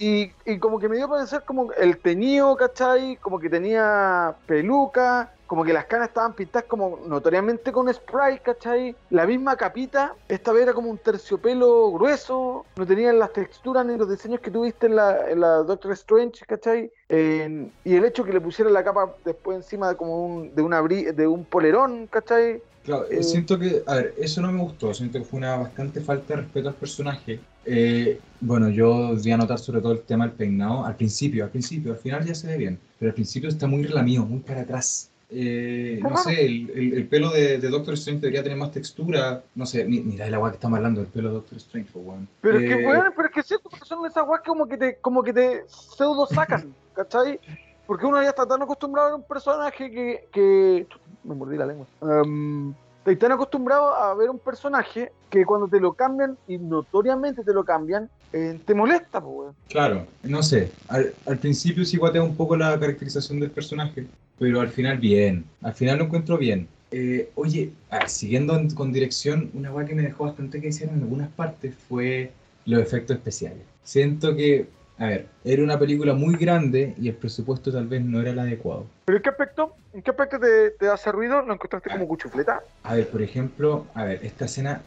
Y, 0.00 0.32
y, 0.44 0.58
como 0.58 0.80
que 0.80 0.88
me 0.88 0.96
dio 0.96 1.06
a 1.06 1.18
pensar 1.18 1.44
como 1.44 1.72
el 1.74 1.96
teñido, 1.98 2.56
¿cachai? 2.56 3.16
Como 3.16 3.38
que 3.38 3.48
tenía 3.48 4.34
peluca, 4.46 5.32
como 5.46 5.64
que 5.64 5.72
las 5.72 5.86
canas 5.86 6.08
estaban 6.08 6.34
pintadas 6.34 6.68
como 6.68 7.00
notoriamente 7.06 7.72
con 7.72 7.92
spray, 7.92 8.38
¿cachai? 8.40 8.94
La 9.10 9.26
misma 9.26 9.56
capita, 9.56 10.14
esta 10.28 10.52
vez 10.52 10.64
era 10.64 10.72
como 10.72 10.90
un 10.90 10.98
terciopelo 10.98 11.92
grueso, 11.92 12.64
no 12.76 12.86
tenían 12.86 13.18
las 13.18 13.32
texturas 13.32 13.86
ni 13.86 13.96
los 13.96 14.08
diseños 14.08 14.40
que 14.40 14.50
tuviste 14.50 14.86
en 14.86 14.96
la, 14.96 15.30
en 15.30 15.40
la 15.40 15.56
Doctor 15.58 15.92
Strange, 15.92 16.44
¿cachai? 16.46 16.90
y 17.08 17.94
el 17.94 18.04
hecho 18.04 18.24
que 18.24 18.32
le 18.32 18.40
pusieran 18.40 18.74
la 18.74 18.82
capa 18.82 19.14
después 19.24 19.56
encima 19.56 19.90
de 19.90 19.96
como 19.96 20.26
un, 20.26 20.54
de, 20.54 20.62
una, 20.62 20.82
de 20.82 21.26
un 21.26 21.44
polerón, 21.44 22.08
¿cachai? 22.08 22.60
Claro, 22.86 23.06
eh, 23.10 23.22
siento 23.24 23.58
que, 23.58 23.82
a 23.84 23.96
ver, 23.96 24.14
eso 24.16 24.40
no 24.40 24.52
me 24.52 24.60
gustó, 24.60 24.94
siento 24.94 25.18
que 25.18 25.24
fue 25.24 25.38
una 25.38 25.56
bastante 25.56 26.00
falta 26.00 26.34
de 26.34 26.42
respeto 26.42 26.68
al 26.68 26.74
personaje. 26.76 27.40
Eh, 27.64 28.20
bueno, 28.40 28.70
yo 28.70 29.16
voy 29.16 29.32
a 29.32 29.36
notar 29.36 29.58
sobre 29.58 29.80
todo 29.80 29.92
el 29.92 30.02
tema 30.02 30.26
del 30.26 30.36
peinado, 30.36 30.84
al 30.84 30.94
principio, 30.94 31.42
al 31.42 31.50
principio, 31.50 31.92
al 31.92 31.98
final 31.98 32.24
ya 32.24 32.34
se 32.34 32.46
ve 32.46 32.56
bien, 32.56 32.78
pero 32.98 33.10
al 33.10 33.14
principio 33.14 33.48
está 33.48 33.66
muy 33.66 33.82
relamido, 33.82 34.24
muy 34.24 34.38
para 34.38 34.60
atrás. 34.60 35.10
Eh, 35.28 35.98
no 36.02 36.16
sé, 36.18 36.46
el, 36.46 36.70
el, 36.70 37.08
pelo 37.08 37.30
de, 37.30 37.58
de, 37.58 37.68
Doctor 37.68 37.94
Strange 37.94 38.20
debería 38.20 38.44
tener 38.44 38.58
más 38.58 38.70
textura. 38.70 39.42
No 39.54 39.66
sé, 39.66 39.84
mira 39.84 40.26
el 40.26 40.34
agua 40.34 40.50
que 40.50 40.56
estamos 40.56 40.76
hablando, 40.76 41.00
el 41.00 41.08
pelo 41.08 41.28
de 41.28 41.34
Doctor 41.34 41.58
Strange, 41.58 41.90
pues, 41.92 42.04
Pero 42.40 42.58
es 42.58 42.68
que, 42.68 42.84
bueno, 42.84 43.06
eh, 43.06 43.12
pero 43.14 43.28
es 43.28 43.34
que 43.34 43.42
cierto, 43.42 43.68
porque 43.68 43.84
son 43.84 44.06
esas 44.06 44.18
aguas 44.18 44.42
como 44.46 44.68
que 44.68 44.76
te, 44.76 44.96
como 44.96 45.22
que 45.22 45.32
te 45.32 45.64
pseudo 45.66 46.26
sacan, 46.26 46.72
¿cachai? 46.94 47.40
Porque 47.86 48.06
uno 48.06 48.22
ya 48.22 48.28
está 48.30 48.46
tan 48.46 48.62
acostumbrado 48.62 49.08
a 49.08 49.10
ver 49.12 49.20
un 49.20 49.26
personaje 49.26 49.90
que. 49.90 50.28
que... 50.32 50.86
Me 51.24 51.34
mordí 51.34 51.56
la 51.56 51.66
lengua. 51.66 51.86
Um, 52.00 52.72
están 53.04 53.32
acostumbrado 53.32 53.94
a 53.94 54.14
ver 54.14 54.30
un 54.30 54.38
personaje 54.38 55.10
que 55.28 55.44
cuando 55.44 55.66
te 55.66 55.80
lo 55.80 55.92
cambian, 55.94 56.38
y 56.46 56.58
notoriamente 56.58 57.42
te 57.42 57.52
lo 57.52 57.64
cambian, 57.64 58.08
eh, 58.32 58.60
te 58.64 58.74
molesta, 58.74 59.20
pues, 59.20 59.54
Claro, 59.68 60.06
no 60.22 60.42
sé. 60.42 60.70
Al, 60.88 61.12
al 61.26 61.38
principio 61.38 61.84
sí 61.84 61.96
guatea 61.96 62.22
un 62.22 62.36
poco 62.36 62.56
la 62.56 62.78
caracterización 62.78 63.40
del 63.40 63.50
personaje 63.50 64.06
pero 64.38 64.60
al 64.60 64.68
final 64.68 64.98
bien, 64.98 65.44
al 65.62 65.74
final 65.74 65.98
lo 65.98 66.04
encuentro 66.04 66.38
bien. 66.38 66.68
Eh, 66.90 67.30
oye, 67.34 67.72
siguiendo 68.06 68.58
con 68.74 68.92
dirección, 68.92 69.50
una 69.54 69.70
cosa 69.70 69.86
que 69.86 69.94
me 69.94 70.02
dejó 70.02 70.24
bastante 70.24 70.60
que 70.60 70.68
decir 70.68 70.88
en 70.88 71.00
algunas 71.00 71.28
partes 71.30 71.74
fue 71.88 72.30
los 72.64 72.80
efectos 72.80 73.16
especiales. 73.16 73.62
Siento 73.82 74.36
que, 74.36 74.66
a 74.98 75.06
ver, 75.06 75.26
era 75.44 75.62
una 75.62 75.78
película 75.78 76.14
muy 76.14 76.36
grande 76.36 76.94
y 77.00 77.08
el 77.08 77.14
presupuesto 77.14 77.72
tal 77.72 77.86
vez 77.86 78.04
no 78.04 78.20
era 78.20 78.30
el 78.30 78.38
adecuado. 78.38 78.86
¿Pero 79.04 79.18
en 79.18 79.22
qué 79.22 79.30
aspecto? 79.30 79.74
¿En 79.94 80.02
qué 80.02 80.10
aspecto 80.10 80.38
te, 80.38 80.70
te 80.70 80.88
hace 80.88 81.10
ruido? 81.12 81.42
¿Lo 81.42 81.54
encontraste 81.54 81.90
como 81.90 82.06
cuchufleta? 82.08 82.62
A 82.82 82.94
ver, 82.94 83.08
por 83.08 83.22
ejemplo, 83.22 83.86
a 83.94 84.04
ver, 84.04 84.20
esta 84.24 84.44
escena, 84.44 84.82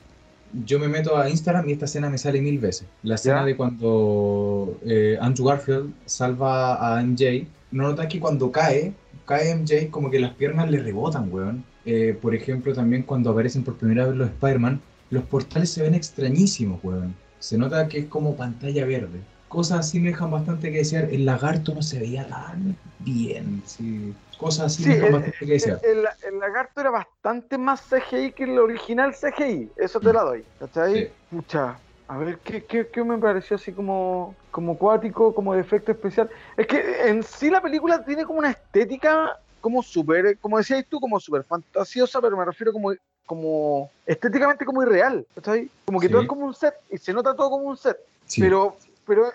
yo 0.66 0.80
me 0.80 0.88
meto 0.88 1.18
a 1.18 1.30
Instagram 1.30 1.68
y 1.70 1.74
esta 1.74 1.86
escena 1.86 2.10
me 2.10 2.18
sale 2.18 2.42
mil 2.42 2.60
veces. 2.60 2.88
La 3.04 3.16
escena 3.16 3.46
de 3.46 3.56
cuando 3.56 4.78
eh, 4.86 5.18
Andrew 5.20 5.48
Garfield 5.48 5.94
salva 6.06 6.98
a 6.98 7.02
MJ. 7.04 7.46
¿No 7.72 7.84
notas 7.84 8.08
que 8.08 8.20
cuando 8.20 8.52
cae, 8.52 8.94
cae 9.26 9.54
MJ, 9.56 9.90
como 9.92 10.10
que 10.10 10.20
las 10.20 10.34
piernas 10.34 10.70
le 10.72 10.80
rebotan, 10.80 11.32
weón. 11.32 11.64
Eh, 11.86 12.18
por 12.20 12.34
ejemplo, 12.34 12.74
también 12.74 13.04
cuando 13.04 13.30
aparecen 13.30 13.64
por 13.64 13.78
primera 13.78 14.08
vez 14.08 14.16
los 14.16 14.30
Spider-Man, 14.30 14.82
los 15.12 15.24
portales 15.24 15.72
se 15.72 15.84
ven 15.84 15.94
extrañísimos, 15.94 16.80
weón. 16.84 17.16
Se 17.40 17.58
nota 17.58 17.88
que 17.88 18.00
es 18.00 18.06
como 18.08 18.36
pantalla 18.36 18.86
verde. 18.86 19.22
cosas 19.48 19.80
así 19.80 20.00
me 20.00 20.10
dejan 20.10 20.32
bastante 20.32 20.72
que 20.72 20.80
desear. 20.80 21.06
El 21.06 21.26
lagarto 21.26 21.74
no 21.74 21.82
se 21.82 22.00
veía 22.00 22.28
tan 22.28 22.76
bien, 23.00 23.62
sí. 23.66 24.14
Cosas 24.38 24.68
así 24.68 24.88
me 24.88 24.96
dejan 24.96 25.12
bastante 25.14 25.38
que 25.40 25.54
desear. 25.54 25.80
El, 25.84 26.06
el, 26.28 26.40
lagarto 26.40 26.82
era 26.82 26.90
bastante 26.90 27.58
más 27.58 27.82
CGI 27.82 28.32
que 28.32 28.44
el 28.46 28.58
original 28.60 29.14
CGI, 29.14 29.70
eso 29.78 30.00
te 30.00 30.14
la 30.14 30.24
doy. 30.24 30.44
¿Cachai? 30.60 30.94
Sí. 30.94 31.08
Pucha, 31.30 31.78
a 32.10 32.18
ver, 32.18 32.40
¿qué, 32.40 32.66
qué, 32.66 32.88
qué 32.88 33.04
me 33.04 33.20
pareció 33.20 33.56
así 33.56 33.72
como, 33.72 34.36
como 34.50 34.78
cuático, 34.80 35.34
como 35.34 35.54
de 35.54 35.62
efecto 35.62 35.92
especial? 35.92 36.28
Es 36.58 36.66
que 36.66 37.08
en 37.08 37.22
sí 37.22 37.52
la 37.52 37.62
película 37.62 38.04
tiene 38.04 38.26
como 38.26 38.40
una 38.40 38.50
estética 38.50 39.40
como 39.62 39.84
súper, 39.84 40.36
como 40.40 40.58
decías 40.58 40.84
tú, 40.90 41.00
como 41.00 41.20
súper 41.20 41.44
fantasiosa, 41.44 42.20
pero 42.20 42.36
me 42.36 42.46
refiero 42.46 42.74
como 42.74 42.94
como 43.28 43.92
estéticamente 44.08 44.66
como 44.66 44.82
irreal, 44.82 45.24
¿cachai? 45.36 45.70
Como 45.86 46.00
que 46.00 46.10
todo 46.10 46.24
es 46.24 46.28
como 46.28 46.48
un 46.48 46.56
set 46.56 46.74
y 46.90 46.98
se 46.98 47.14
nota 47.14 47.36
todo 47.36 47.52
como 47.52 47.66
un 47.66 47.78
set. 47.78 47.96
Pero, 48.40 48.76
pero 49.06 49.26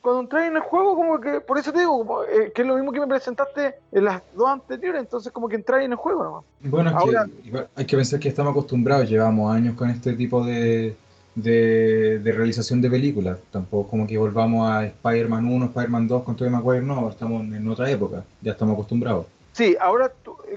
cuando 0.00 0.22
entras 0.22 0.48
en 0.48 0.56
el 0.56 0.62
juego, 0.62 0.96
como 0.96 1.20
que, 1.20 1.42
por 1.42 1.58
eso 1.58 1.70
te 1.70 1.80
digo, 1.80 2.24
eh, 2.24 2.52
que 2.54 2.62
es 2.62 2.68
lo 2.68 2.76
mismo 2.76 2.90
que 2.90 3.00
me 3.00 3.06
presentaste 3.06 3.74
en 3.92 4.04
las 4.06 4.22
dos 4.34 4.48
anteriores, 4.48 5.02
entonces 5.02 5.30
como 5.30 5.46
que 5.46 5.56
entras 5.56 5.82
en 5.82 5.90
el 5.90 5.98
juego 5.98 6.24
nomás. 6.24 6.44
Bueno, 6.60 6.90
Ahora, 6.96 7.26
hay 7.74 7.84
que 7.84 7.96
pensar 7.98 8.18
que 8.18 8.30
estamos 8.30 8.52
acostumbrados, 8.52 9.10
llevamos 9.10 9.54
años 9.54 9.74
con 9.74 9.90
este 9.90 10.14
tipo 10.14 10.42
de, 10.42 10.96
de, 11.34 12.20
realización 12.24 12.80
de 12.80 12.90
películas. 12.90 13.38
Tampoco 13.50 13.90
como 13.90 14.06
que 14.06 14.18
volvamos 14.18 14.68
a 14.68 14.86
Spider-Man 14.86 15.46
1, 15.46 15.66
Spider-Man 15.66 16.08
2 16.08 16.22
con 16.22 16.36
Tobey 16.36 16.52
Maguire, 16.52 16.84
no, 16.84 17.08
estamos 17.08 17.42
en 17.42 17.68
otra 17.68 17.90
época, 17.90 18.24
ya 18.40 18.52
estamos 18.52 18.74
acostumbrados. 18.74 19.26
Sí, 19.52 19.76
ahora, 19.80 20.12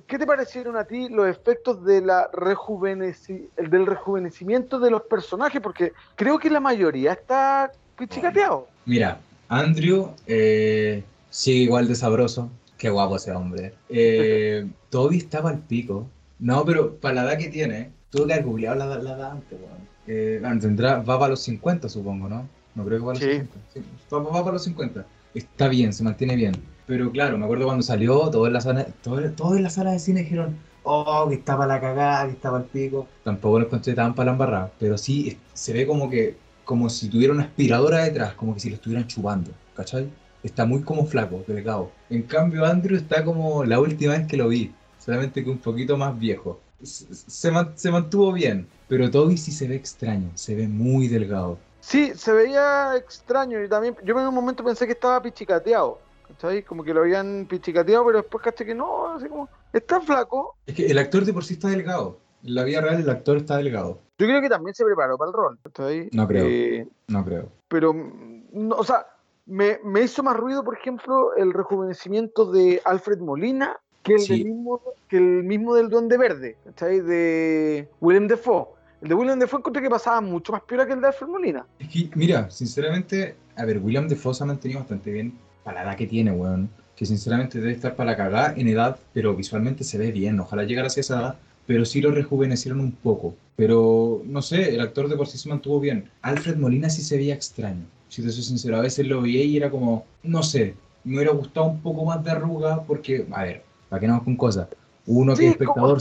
¿qué 0.07 0.17
te 0.17 0.25
parecieron 0.25 0.75
a 0.75 0.83
ti 0.83 1.07
los 1.09 1.27
efectos 1.27 1.85
de 1.85 2.01
la 2.01 2.29
rejuveneci 2.33 3.47
del 3.55 3.85
rejuvenecimiento 3.85 4.79
de 4.79 4.89
los 4.89 5.03
personajes? 5.03 5.61
Porque 5.61 5.93
creo 6.15 6.39
que 6.39 6.49
la 6.49 6.59
mayoría 6.59 7.13
está 7.13 7.71
pichicateado. 7.95 8.67
Mira, 8.85 9.19
Andrew 9.49 10.13
eh, 10.25 11.03
sigue 11.29 11.59
igual 11.59 11.87
de 11.87 11.93
sabroso. 11.93 12.49
Qué 12.79 12.89
guapo 12.89 13.17
ese 13.17 13.31
hombre. 13.31 13.73
Eh, 13.89 14.65
Toby 14.89 15.17
estaba 15.17 15.51
al 15.51 15.59
pico. 15.59 16.07
No, 16.39 16.65
pero 16.65 16.95
para 16.95 17.15
la 17.15 17.23
edad 17.23 17.37
que 17.37 17.49
tiene, 17.49 17.91
tuvo 18.09 18.25
que 18.25 18.33
haber 18.33 18.45
googleado 18.45 18.77
la, 18.77 18.85
la 18.97 19.15
edad 19.15 19.31
antes, 19.31 19.59
eh, 20.07 20.41
tendrá, 20.61 21.01
va 21.01 21.19
para 21.19 21.31
los 21.31 21.41
50, 21.41 21.89
supongo, 21.89 22.29
¿no? 22.29 22.47
No 22.75 22.85
creo 22.85 22.99
que 22.99 23.05
va 23.05 23.11
a 23.11 23.15
los 23.15 23.23
50. 23.23 23.59
va, 24.13 24.19
va 24.19 24.39
para 24.39 24.53
los 24.53 24.63
50. 24.63 25.05
Está 25.33 25.67
bien, 25.67 25.93
se 25.93 26.03
mantiene 26.03 26.35
bien. 26.35 26.55
Pero 26.85 27.11
claro, 27.11 27.37
me 27.37 27.43
acuerdo 27.43 27.65
cuando 27.65 27.83
salió, 27.83 28.29
todos 28.29 28.47
en 28.47 28.53
la 28.53 28.61
sala, 28.61 28.85
todos, 29.03 29.57
en 29.57 29.63
la 29.63 29.69
sala 29.69 29.91
de 29.91 29.99
cine 29.99 30.21
dijeron, 30.21 30.55
oh, 30.83 31.27
que 31.27 31.35
estaba 31.35 31.67
la 31.67 31.81
cagada, 31.81 32.25
que 32.25 32.31
estaba 32.31 32.59
el 32.59 32.63
pico. 32.63 33.07
Tampoco 33.23 33.59
lo 33.59 33.65
encontré 33.65 33.93
tan 33.93 34.15
para 34.15 34.27
la 34.27 34.31
embarrada, 34.31 34.71
pero 34.79 34.97
sí 34.97 35.37
se 35.53 35.73
ve 35.73 35.85
como 35.85 36.09
que, 36.09 36.37
como 36.63 36.89
si 36.89 37.09
tuviera 37.09 37.33
una 37.33 37.43
aspiradora 37.43 38.05
detrás, 38.05 38.33
como 38.35 38.53
que 38.53 38.61
si 38.61 38.69
lo 38.69 38.75
estuvieran 38.75 39.05
chupando, 39.07 39.51
¿cachai? 39.75 40.09
Está 40.43 40.65
muy 40.65 40.81
como 40.81 41.05
flaco, 41.05 41.43
delgado. 41.45 41.91
En 42.09 42.21
cambio, 42.23 42.65
Andrew 42.65 42.95
está 42.95 43.25
como 43.25 43.65
la 43.65 43.81
última 43.81 44.13
vez 44.13 44.27
que 44.27 44.37
lo 44.37 44.47
vi, 44.47 44.73
solamente 44.97 45.43
que 45.43 45.49
un 45.49 45.57
poquito 45.57 45.97
más 45.97 46.17
viejo. 46.17 46.61
Se, 46.81 47.51
se 47.75 47.91
mantuvo 47.91 48.31
bien, 48.33 48.67
pero 48.87 49.09
Toby 49.09 49.37
sí 49.37 49.51
se 49.51 49.67
ve 49.67 49.75
extraño, 49.75 50.31
se 50.35 50.55
ve 50.55 50.67
muy 50.67 51.07
delgado. 51.07 51.57
Sí, 51.79 52.11
se 52.15 52.33
veía 52.33 52.95
extraño 52.95 53.63
y 53.63 53.69
también 53.69 53.95
yo 54.03 54.19
en 54.19 54.27
un 54.27 54.35
momento 54.35 54.63
pensé 54.63 54.85
que 54.85 54.91
estaba 54.91 55.21
pichicateado 55.21 55.99
¿cachai? 56.27 56.63
Como 56.63 56.83
que 56.83 56.93
lo 56.93 57.01
habían 57.01 57.45
pichicateado, 57.49 58.05
pero 58.05 58.17
después 58.19 58.43
caché 58.43 58.65
que 58.65 58.75
no, 58.75 59.13
así 59.13 59.27
como, 59.27 59.49
está 59.73 60.01
flaco. 60.01 60.57
Es 60.65 60.75
que 60.75 60.87
el 60.87 60.97
actor 60.97 61.25
de 61.25 61.33
por 61.33 61.43
sí 61.43 61.53
está 61.53 61.69
delgado. 61.69 62.19
En 62.43 62.55
la 62.55 62.63
vida 62.63 62.81
real 62.81 63.01
el 63.01 63.09
actor 63.09 63.37
está 63.37 63.57
delgado. 63.57 63.99
Yo 64.19 64.27
creo 64.27 64.41
que 64.41 64.49
también 64.49 64.73
se 64.73 64.85
preparó 64.85 65.17
para 65.17 65.29
el 65.29 65.33
rol, 65.33 65.59
¿cachai? 65.63 66.09
No 66.11 66.27
creo. 66.27 66.45
Eh, 66.47 66.87
no 67.07 67.23
creo. 67.23 67.51
Pero, 67.67 67.93
o 68.71 68.83
sea, 68.83 69.07
me, 69.45 69.79
me, 69.83 70.01
hizo 70.01 70.23
más 70.23 70.35
ruido, 70.35 70.63
por 70.63 70.77
ejemplo, 70.77 71.35
el 71.35 71.53
rejuvenecimiento 71.53 72.51
de 72.51 72.81
Alfred 72.83 73.19
Molina 73.19 73.79
que 74.07 74.15
el, 74.15 74.27
del 74.27 74.45
mismo, 74.45 74.81
que 75.07 75.17
el 75.17 75.43
mismo 75.43 75.75
del 75.75 75.89
Duende 75.89 76.17
Verde, 76.17 76.57
¿cachai? 76.65 77.01
De 77.01 77.87
William 77.99 78.27
Defoe. 78.27 78.67
El 79.01 79.09
de 79.09 79.15
William 79.15 79.37
Defoe 79.37 79.59
encontré 79.59 79.81
que 79.81 79.89
pasaba 79.89 80.21
mucho 80.21 80.51
más 80.51 80.61
piola 80.63 80.87
que 80.87 80.93
el 80.93 81.01
de 81.01 81.07
Alfred 81.07 81.27
Molina. 81.27 81.65
Es 81.79 81.89
que, 81.89 82.09
mira, 82.15 82.49
sinceramente, 82.49 83.35
a 83.55 83.65
ver, 83.65 83.79
William 83.79 84.07
Defoe 84.07 84.33
se 84.33 84.43
ha 84.43 84.47
mantenido 84.47 84.79
bastante 84.79 85.11
bien 85.11 85.33
para 85.63 85.83
la 85.83 85.89
edad 85.89 85.97
que 85.97 86.07
tiene, 86.07 86.31
weón. 86.31 86.69
Que 86.95 87.05
sinceramente 87.05 87.59
debe 87.59 87.73
estar 87.73 87.95
para 87.95 88.11
la 88.11 88.17
cagada 88.17 88.53
en 88.57 88.67
edad, 88.67 88.97
pero 89.13 89.35
visualmente 89.35 89.83
se 89.83 89.99
ve 89.99 90.11
bien. 90.11 90.39
Ojalá 90.39 90.63
llegara 90.63 90.87
hacia 90.87 91.01
esa 91.01 91.19
edad, 91.19 91.39
pero 91.67 91.85
sí 91.85 92.01
lo 92.01 92.11
rejuvenecieron 92.11 92.79
un 92.79 92.91
poco. 92.91 93.35
Pero 93.55 94.23
no 94.25 94.41
sé, 94.41 94.73
el 94.73 94.81
actor 94.81 95.07
de 95.07 95.15
por 95.15 95.27
sí 95.27 95.37
se 95.37 95.49
mantuvo 95.49 95.79
bien. 95.79 96.09
Alfred 96.23 96.57
Molina 96.57 96.89
sí 96.89 97.03
se 97.03 97.17
veía 97.17 97.35
extraño. 97.35 97.85
Si 98.07 98.23
te 98.23 98.31
soy 98.31 98.41
sincero, 98.41 98.77
a 98.77 98.81
veces 98.81 99.05
lo 99.05 99.21
veía 99.21 99.43
y 99.43 99.57
era 99.57 99.69
como, 99.69 100.05
no 100.23 100.41
sé, 100.41 100.73
me 101.03 101.15
hubiera 101.15 101.33
gustado 101.33 101.67
un 101.67 101.81
poco 101.81 102.05
más 102.05 102.23
de 102.23 102.31
arruga 102.31 102.83
porque, 102.83 103.27
a 103.31 103.43
ver, 103.43 103.63
para 103.89 103.99
que 103.99 104.07
no 104.07 104.23
con 104.23 104.35
cosas. 104.35 104.67
Uno 105.05 105.35
que 105.35 105.45
es 105.45 105.51
espectador, 105.51 105.99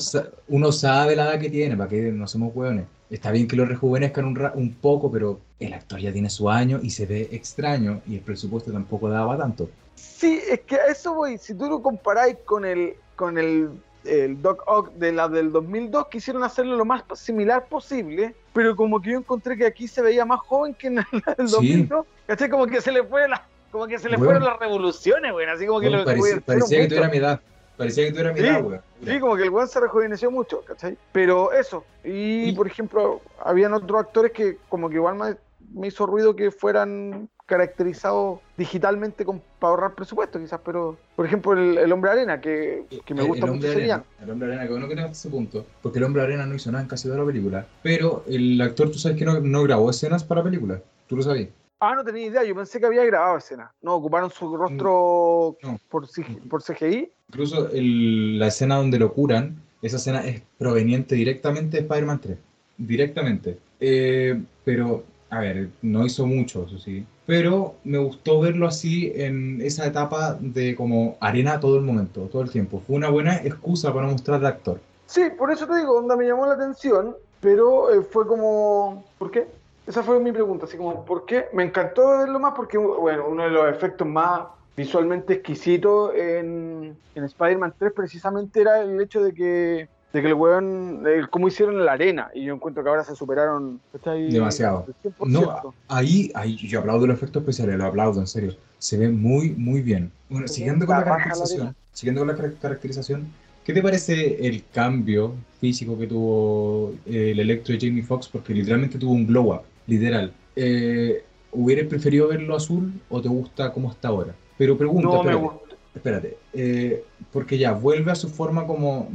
uno 0.49 0.73
sabe 0.73 1.15
la 1.15 1.31
edad 1.31 1.41
que 1.41 1.49
tiene, 1.49 1.77
para 1.77 1.89
que 1.89 2.11
no 2.11 2.27
somos 2.27 2.55
hueones. 2.55 2.87
Está 3.09 3.31
bien 3.31 3.47
que 3.47 3.55
lo 3.55 3.65
rejuvenezcan 3.65 4.25
un, 4.25 4.51
un 4.55 4.75
poco, 4.75 5.13
pero 5.13 5.39
el 5.61 5.73
actor 5.73 6.01
ya 6.01 6.13
tiene 6.13 6.29
su 6.29 6.51
año 6.51 6.81
y 6.83 6.91
se 6.91 7.07
ve 7.07 7.29
extraño 7.31 8.01
y 8.09 8.17
el 8.17 8.21
presupuesto 8.21 8.73
tampoco 8.73 9.09
daba 9.09 9.39
tanto. 9.39 9.71
Sí, 9.95 10.41
es 10.51 10.61
que 10.61 10.77
a 10.77 10.87
eso 10.87 11.15
voy. 11.15 11.39
Si 11.39 11.55
tú 11.55 11.69
lo 11.69 11.81
comparáis 11.81 12.37
con 12.45 12.65
el, 12.65 12.95
con 13.15 13.39
el, 13.39 13.71
el 14.05 14.43
Doc 14.43 14.63
Ock 14.67 14.93
de 14.95 15.13
la 15.13 15.29
del 15.29 15.53
2002, 15.53 16.09
quisieron 16.09 16.43
hacerlo 16.43 16.77
lo 16.77 16.85
más 16.85 17.05
similar 17.15 17.67
posible, 17.69 18.35
pero 18.53 18.75
como 18.75 19.01
que 19.01 19.13
yo 19.13 19.19
encontré 19.19 19.57
que 19.57 19.67
aquí 19.67 19.87
se 19.87 20.03
veía 20.03 20.25
más 20.25 20.41
joven 20.41 20.75
que 20.75 20.89
en 20.89 20.99
el 20.99 21.07
2002. 21.37 22.07
Sí. 22.39 22.49
Como 22.49 22.67
que 22.67 22.81
se 22.81 22.91
le 22.91 23.05
fue 23.05 23.29
la, 23.29 23.47
como 23.71 23.87
que 23.87 23.99
se 23.99 24.09
le 24.09 24.19
fueron 24.19 24.45
las 24.45 24.59
revoluciones, 24.59 25.33
güey. 25.33 25.47
Así 25.47 25.67
como 25.67 25.81
que 25.81 25.91
lo, 25.91 26.05
parecía, 26.05 26.41
parecía 26.41 26.81
que 26.81 26.89
tuviera 26.89 27.09
mi 27.09 27.19
edad. 27.19 27.41
Parecía 27.77 28.07
que 28.07 28.13
tú 28.13 28.21
eras 28.21 28.35
mi 28.35 28.41
edad, 28.41 28.63
güey. 28.63 28.81
Sí, 29.05 29.21
como 29.21 29.37
que 29.37 29.43
el 29.43 29.51
weón 29.51 29.69
se 29.69 29.81
rejuveneció 29.81 30.31
mucho, 30.31 30.63
¿cachai? 30.63 30.97
Pero 31.13 31.53
eso. 31.53 31.85
Y, 32.05 32.53
por 32.53 32.67
ejemplo, 32.67 33.21
habían 33.45 33.75
otros 33.75 34.01
actores 34.01 34.33
que 34.33 34.59
como 34.69 34.89
que 34.89 34.97
igual 34.97 35.39
me, 35.75 35.87
hizo 35.87 36.07
ruido 36.07 36.35
que 36.35 36.51
fueran 36.51 37.29
caracterizados 37.45 38.41
digitalmente 38.57 39.25
con, 39.25 39.41
para 39.61 39.71
ahorrar 39.71 39.95
presupuesto, 39.95 40.41
quizás, 40.41 40.61
pero 40.65 40.97
por 41.15 41.27
ejemplo 41.27 41.53
el, 41.53 41.93
hombre 41.93 42.11
arena, 42.11 42.41
que, 42.41 42.85
que 43.05 43.15
me 43.15 43.23
gusta 43.23 43.47
mucho 43.47 43.69
sería. 43.69 44.03
El 44.21 44.31
hombre 44.31 44.49
arena, 44.49 44.65
que 44.65 44.71
bueno 44.71 44.89
que 44.89 44.95
ese 44.95 45.31
punto, 45.31 45.65
porque 45.81 45.99
el 45.99 46.05
hombre 46.05 46.23
arena 46.23 46.45
no 46.45 46.57
hizo 46.57 46.73
nada 46.73 46.83
en 46.83 46.89
casi 46.89 47.07
toda 47.07 47.21
la 47.21 47.27
película, 47.27 47.65
pero 47.85 48.25
el 48.27 48.61
actor, 48.61 48.91
tú 48.91 48.99
sabes 48.99 49.17
que 49.17 49.25
no, 49.25 49.39
no 49.39 49.63
grabó 49.63 49.91
escenas 49.91 50.25
para 50.25 50.41
la 50.41 50.47
película, 50.47 50.81
tú 51.07 51.17
lo 51.17 51.23
sabías. 51.23 51.51
Ah, 51.79 51.95
no 51.95 52.05
tenía 52.05 52.27
idea, 52.27 52.45
yo 52.45 52.55
pensé 52.55 52.81
que 52.81 52.87
había 52.87 53.05
grabado 53.05 53.37
escena. 53.37 53.73
No, 53.83 53.95
ocuparon 53.97 54.31
su 54.31 54.57
rostro 54.57 55.57
Por, 55.91 56.07
por 56.49 56.63
CGI. 56.63 57.13
Incluso 57.29 57.69
la 57.73 58.47
escena 58.47 58.77
donde 58.77 58.99
lo 58.99 59.13
curan, 59.13 59.61
esa 59.83 59.97
escena 59.97 60.25
es 60.25 60.43
proveniente 60.59 61.15
directamente 61.15 61.77
de 61.77 61.83
Spider-Man 61.83 62.21
3. 62.21 62.39
Directamente. 62.79 63.59
Eh, 63.81 64.41
pero, 64.65 65.05
a 65.29 65.41
ver, 65.41 65.69
no 65.83 66.07
hizo 66.07 66.27
mucho, 66.27 66.65
eso 66.67 66.79
sí. 66.79 67.05
Pero 67.27 67.75
me 67.85 67.99
gustó 67.99 68.41
verlo 68.41 68.67
así 68.67 69.13
en 69.15 69.61
esa 69.61 69.87
etapa 69.87 70.39
de 70.41 70.75
como 70.77 71.19
arena 71.21 71.61
todo 71.61 71.77
el 71.77 71.83
momento, 71.83 72.23
todo 72.33 72.43
el 72.43 72.51
tiempo. 72.51 72.83
Fue 72.87 72.97
una 72.97 73.11
buena 73.11 73.37
excusa 73.37 73.93
para 73.93 74.07
mostrar 74.07 74.41
al 74.41 74.47
actor. 74.47 74.81
Sí, 75.07 75.25
por 75.37 75.51
eso 75.51 75.67
te 75.67 75.77
digo, 75.77 75.99
onda 75.99 76.17
me 76.17 76.27
llamó 76.27 76.47
la 76.47 76.55
atención, 76.55 77.17
pero 77.41 77.93
eh, 77.93 78.03
fue 78.03 78.27
como, 78.27 79.05
¿por 79.19 79.31
qué? 79.31 79.47
Esa 79.87 80.03
fue 80.03 80.19
mi 80.19 80.33
pregunta, 80.33 80.67
así 80.67 80.77
como, 80.77 81.05
¿por 81.05 81.25
qué? 81.27 81.47
Me 81.53 81.63
encantó 81.63 82.19
verlo 82.19 82.41
más 82.41 82.55
porque, 82.57 82.77
bueno, 82.77 83.27
uno 83.29 83.45
de 83.45 83.51
los 83.51 83.71
efectos 83.71 84.07
más 84.07 84.43
visualmente 84.77 85.35
exquisitos 85.35 86.13
en, 86.15 86.97
en 87.15 87.25
Spider-Man 87.25 87.75
3 87.79 87.93
precisamente 87.95 88.61
era 88.61 88.83
el 88.83 89.01
hecho 89.01 89.23
de 89.23 89.33
que, 89.33 89.89
de 90.13 90.23
que 90.23 90.27
el 90.27 90.35
weón, 90.35 91.05
cómo 91.31 91.47
hicieron 91.47 91.85
la 91.85 91.93
arena, 91.93 92.31
y 92.35 92.45
yo 92.45 92.55
encuentro 92.55 92.83
que 92.83 92.91
ahora 92.91 93.05
se 93.05 93.15
superaron. 93.15 93.81
Demasiado. 94.05 94.87
No, 95.25 95.73
ahí, 95.87 96.33
ahí 96.35 96.57
yo 96.57 96.81
aplaudo 96.81 97.07
los 97.07 97.17
efectos 97.17 97.43
especiales, 97.43 97.79
lo 97.79 97.87
aplaudo, 97.87 98.21
en 98.21 98.27
serio. 98.27 98.55
Se 98.79 98.99
ve 98.99 99.09
muy, 99.09 99.51
muy 99.51 99.83
bien. 99.83 100.11
Bueno, 100.29 100.49
siguiendo 100.49 100.85
con 100.85 100.97
la 100.97 101.05
caracterización, 101.05 101.77
siguiendo 101.93 102.23
con 102.23 102.29
la 102.29 102.55
caracterización, 102.61 103.29
¿Qué 103.65 103.73
te 103.73 103.83
parece 103.83 104.47
el 104.47 104.63
cambio 104.73 105.35
físico 105.61 105.99
que 105.99 106.07
tuvo 106.07 106.93
eh, 107.05 107.33
el 107.33 107.41
Electro 107.41 107.75
de 107.75 107.85
Jamie 107.85 108.05
Foxx? 108.05 108.29
Porque 108.29 108.55
literalmente 108.55 108.97
tuvo 108.97 109.11
un 109.11 109.27
glow 109.27 109.53
up 109.53 109.63
literal. 109.87 110.33
Eh, 110.55 111.25
¿Hubieras 111.53 111.87
preferido 111.87 112.29
verlo 112.29 112.57
azul 112.57 112.93
o 113.09 113.21
te 113.21 113.29
gusta 113.29 113.73
como 113.73 113.91
está 113.91 114.09
ahora? 114.09 114.35
Pero 114.59 114.77
pregunta, 114.77 115.09
no 115.09 115.17
espérate, 115.17 115.39
me 115.39 115.49
gusta. 115.49 115.77
espérate 115.95 116.37
eh, 116.53 117.05
porque 117.33 117.59
ya 117.59 117.73
vuelve 117.73 118.11
a 118.13 118.15
su 118.15 118.29
forma 118.29 118.67
como 118.67 119.09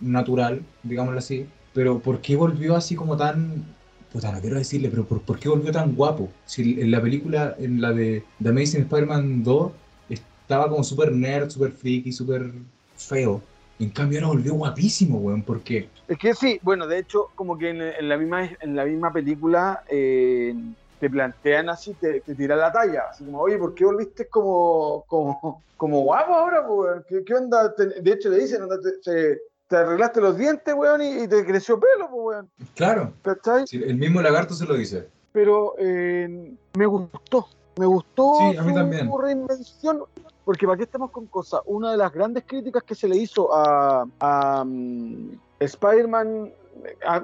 natural, 0.00 0.62
digámoslo 0.82 1.18
así, 1.18 1.46
pero 1.72 2.00
¿por 2.00 2.20
qué 2.20 2.36
volvió 2.36 2.76
así 2.76 2.94
como 2.94 3.16
tan... 3.16 3.76
Puta, 4.12 4.32
no 4.32 4.40
quiero 4.40 4.56
decirle, 4.56 4.88
pero 4.88 5.04
¿por, 5.04 5.38
qué 5.38 5.48
volvió 5.48 5.70
tan 5.70 5.94
guapo? 5.94 6.30
Si 6.46 6.80
en 6.80 6.90
la 6.90 7.02
película, 7.02 7.54
en 7.58 7.80
la 7.80 7.92
de 7.92 8.24
The 8.42 8.48
Amazing 8.48 8.82
Spider-Man 8.82 9.42
2, 9.42 9.72
estaba 10.08 10.70
como 10.70 10.82
súper 10.82 11.12
nerd, 11.12 11.50
súper 11.50 11.72
freaky, 11.72 12.10
súper 12.10 12.50
feo. 12.96 13.42
En 13.78 13.90
cambio 13.90 14.18
ahora 14.18 14.28
volvió 14.28 14.54
guapísimo, 14.54 15.18
weón. 15.18 15.42
¿Por 15.42 15.60
qué? 15.60 15.88
Es 16.08 16.18
que 16.18 16.34
sí, 16.34 16.58
bueno, 16.62 16.86
de 16.86 16.98
hecho, 16.98 17.30
como 17.34 17.56
que 17.56 17.70
en, 17.70 18.08
la, 18.08 18.16
misma, 18.16 18.50
en 18.60 18.74
la 18.74 18.84
misma 18.84 19.12
película, 19.12 19.84
eh, 19.88 20.54
te 20.98 21.08
plantean 21.08 21.68
así, 21.68 21.94
te, 21.94 22.20
te 22.20 22.34
tiran 22.34 22.58
la 22.58 22.72
talla, 22.72 23.04
así 23.10 23.24
como, 23.24 23.40
oye, 23.40 23.56
¿por 23.58 23.74
qué 23.74 23.84
volviste 23.84 24.26
como, 24.26 25.04
como, 25.06 25.62
como 25.76 26.02
guapo 26.02 26.34
ahora, 26.34 26.68
weón? 26.68 27.04
¿Qué, 27.08 27.24
¿Qué, 27.24 27.34
onda? 27.34 27.68
de 27.68 28.12
hecho, 28.12 28.30
le 28.30 28.38
dicen, 28.40 28.62
te, 29.04 29.38
te, 29.68 29.76
arreglaste 29.76 30.20
los 30.20 30.36
dientes, 30.36 30.74
weón, 30.74 31.02
y, 31.02 31.28
te 31.28 31.44
creció 31.46 31.78
pelo, 31.78 32.06
weón. 32.10 32.50
Claro. 32.74 33.12
¿Cachai? 33.22 33.64
el 33.70 33.96
mismo 33.96 34.20
lagarto 34.20 34.54
se 34.54 34.66
lo 34.66 34.74
dice. 34.74 35.08
Pero 35.32 35.74
eh, 35.78 36.52
me 36.74 36.86
gustó, 36.86 37.48
me 37.78 37.86
gustó 37.86 38.34
sí, 38.50 38.56
a 38.56 38.62
mí 38.62 38.74
también. 38.74 39.08
reinvención, 39.22 40.02
porque 40.48 40.64
para 40.64 40.78
qué 40.78 40.84
estamos 40.84 41.10
con 41.10 41.26
cosas. 41.26 41.60
Una 41.66 41.90
de 41.90 41.98
las 41.98 42.10
grandes 42.10 42.42
críticas 42.46 42.82
que 42.82 42.94
se 42.94 43.06
le 43.06 43.18
hizo 43.18 43.54
a, 43.54 44.06
a 44.18 44.62
um, 44.62 45.36
Spider-Man, 45.60 46.50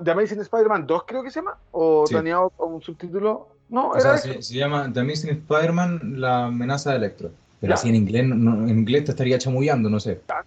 The 0.05 0.11
Amazing 0.11 0.41
Spider-Man 0.41 0.87
2 0.87 1.05
creo 1.07 1.23
que 1.23 1.31
se 1.31 1.41
llama, 1.41 1.57
o 1.71 2.05
tenía 2.07 2.39
un 2.41 2.83
subtítulo 2.83 3.49
no, 3.71 3.97
era 3.97 4.19
se, 4.19 4.43
llama 4.43 4.93
The 4.93 5.01
Amazing 5.01 5.31
Spider-Man, 5.31 6.21
la 6.21 6.45
amenaza 6.49 6.91
de 6.91 6.97
Electro. 6.97 7.31
Pero 7.63 7.73
así 7.73 7.89
en 7.89 7.95
inglés, 7.95 8.25
en 8.25 8.69
inglés 8.69 9.05
te 9.05 9.13
estaría 9.13 9.39
chamullando, 9.39 9.89
no 9.89 10.01
sé. 10.01 10.21
Ah, 10.29 10.43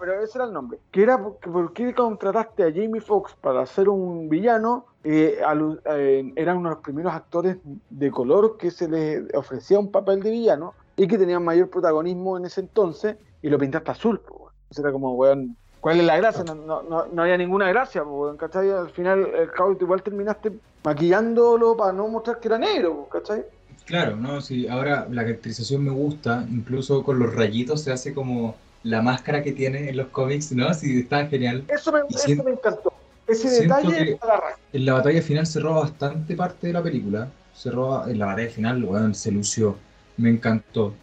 pero 0.00 0.18
ese 0.22 0.38
era 0.38 0.46
el 0.46 0.52
nombre. 0.54 0.78
Que 0.92 1.02
era 1.02 1.22
porque, 1.22 1.50
¿Por 1.50 1.74
qué 1.74 1.92
contrataste 1.92 2.62
a 2.62 2.72
Jamie 2.72 3.02
Foxx 3.02 3.34
para 3.34 3.66
ser 3.66 3.90
un 3.90 4.30
villano? 4.30 4.86
Eh, 5.04 5.40
eh, 5.84 6.32
eran 6.36 6.56
uno 6.56 6.70
de 6.70 6.74
los 6.76 6.82
primeros 6.82 7.12
actores 7.12 7.58
de 7.90 8.10
color 8.10 8.56
que 8.56 8.70
se 8.70 8.88
les 8.88 9.24
ofrecía 9.34 9.78
un 9.78 9.92
papel 9.92 10.22
de 10.22 10.30
villano 10.30 10.72
y 10.96 11.06
que 11.06 11.18
tenían 11.18 11.44
mayor 11.44 11.70
protagonismo 11.70 12.36
en 12.36 12.46
ese 12.46 12.60
entonces 12.60 13.16
y 13.42 13.48
lo 13.48 13.58
pintaste 13.58 13.90
azul. 13.90 14.20
Pues, 14.20 14.78
era 14.78 14.92
como, 14.92 15.14
weón, 15.14 15.56
¿cuál 15.80 16.00
es 16.00 16.06
la 16.06 16.16
gracia? 16.16 16.44
No, 16.44 16.54
no, 16.54 17.06
no 17.06 17.22
había 17.22 17.36
ninguna 17.36 17.68
gracia, 17.68 18.04
pues, 18.04 18.36
¿cachai? 18.36 18.70
Al 18.70 18.90
final, 18.90 19.30
el 19.34 19.50
caos 19.50 19.76
igual 19.80 20.02
terminaste 20.02 20.52
maquillándolo 20.82 21.76
para 21.76 21.92
no 21.92 22.08
mostrar 22.08 22.40
que 22.40 22.48
era 22.48 22.58
negro, 22.58 23.08
¿cachai? 23.10 23.44
Claro, 23.84 24.16
no, 24.16 24.40
sí, 24.40 24.66
ahora 24.66 25.06
la 25.10 25.22
caracterización 25.22 25.84
me 25.84 25.90
gusta, 25.90 26.46
incluso 26.50 27.02
con 27.02 27.18
los 27.18 27.34
rayitos 27.34 27.82
se 27.82 27.92
hace 27.92 28.14
como 28.14 28.56
la 28.82 29.02
máscara 29.02 29.42
que 29.42 29.52
tiene 29.52 29.90
en 29.90 29.96
los 29.96 30.08
cómics, 30.08 30.52
¿no? 30.52 30.72
Sí, 30.72 31.00
está 31.00 31.26
genial. 31.26 31.64
Eso 31.68 31.92
me, 31.92 32.00
eso 32.08 32.44
me 32.44 32.52
encantó. 32.52 32.92
Ese 33.26 33.62
detalle 33.62 34.18
la 34.22 34.42
En 34.72 34.84
la 34.84 34.94
batalla 34.94 35.22
final 35.22 35.46
se 35.46 35.60
roba 35.60 35.80
bastante 35.80 36.36
parte 36.36 36.66
de 36.66 36.72
la 36.74 36.82
película. 36.82 37.28
Se 37.54 37.70
roba, 37.70 38.10
en 38.10 38.18
la 38.18 38.26
batalla 38.26 38.50
final, 38.50 38.82
bueno, 38.82 39.14
se 39.14 39.30
lució. 39.32 39.76
Me 40.16 40.30
encantó. 40.30 40.94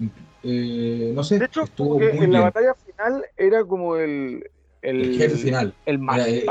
Eh, 0.44 1.12
no 1.14 1.24
sé, 1.24 1.40
de 1.40 1.46
hecho, 1.46 1.64
estuvo 1.64 2.00
muy 2.00 2.08
en 2.08 2.34
la 2.34 2.42
batalla 2.42 2.74
final 2.74 3.26
era 3.38 3.64
como 3.64 3.96
el. 3.96 4.50
El, 4.82 5.16
jefe 5.16 5.38
final. 5.38 5.76
El 5.86 6.00
más 6.00 6.26
el, 6.28 6.44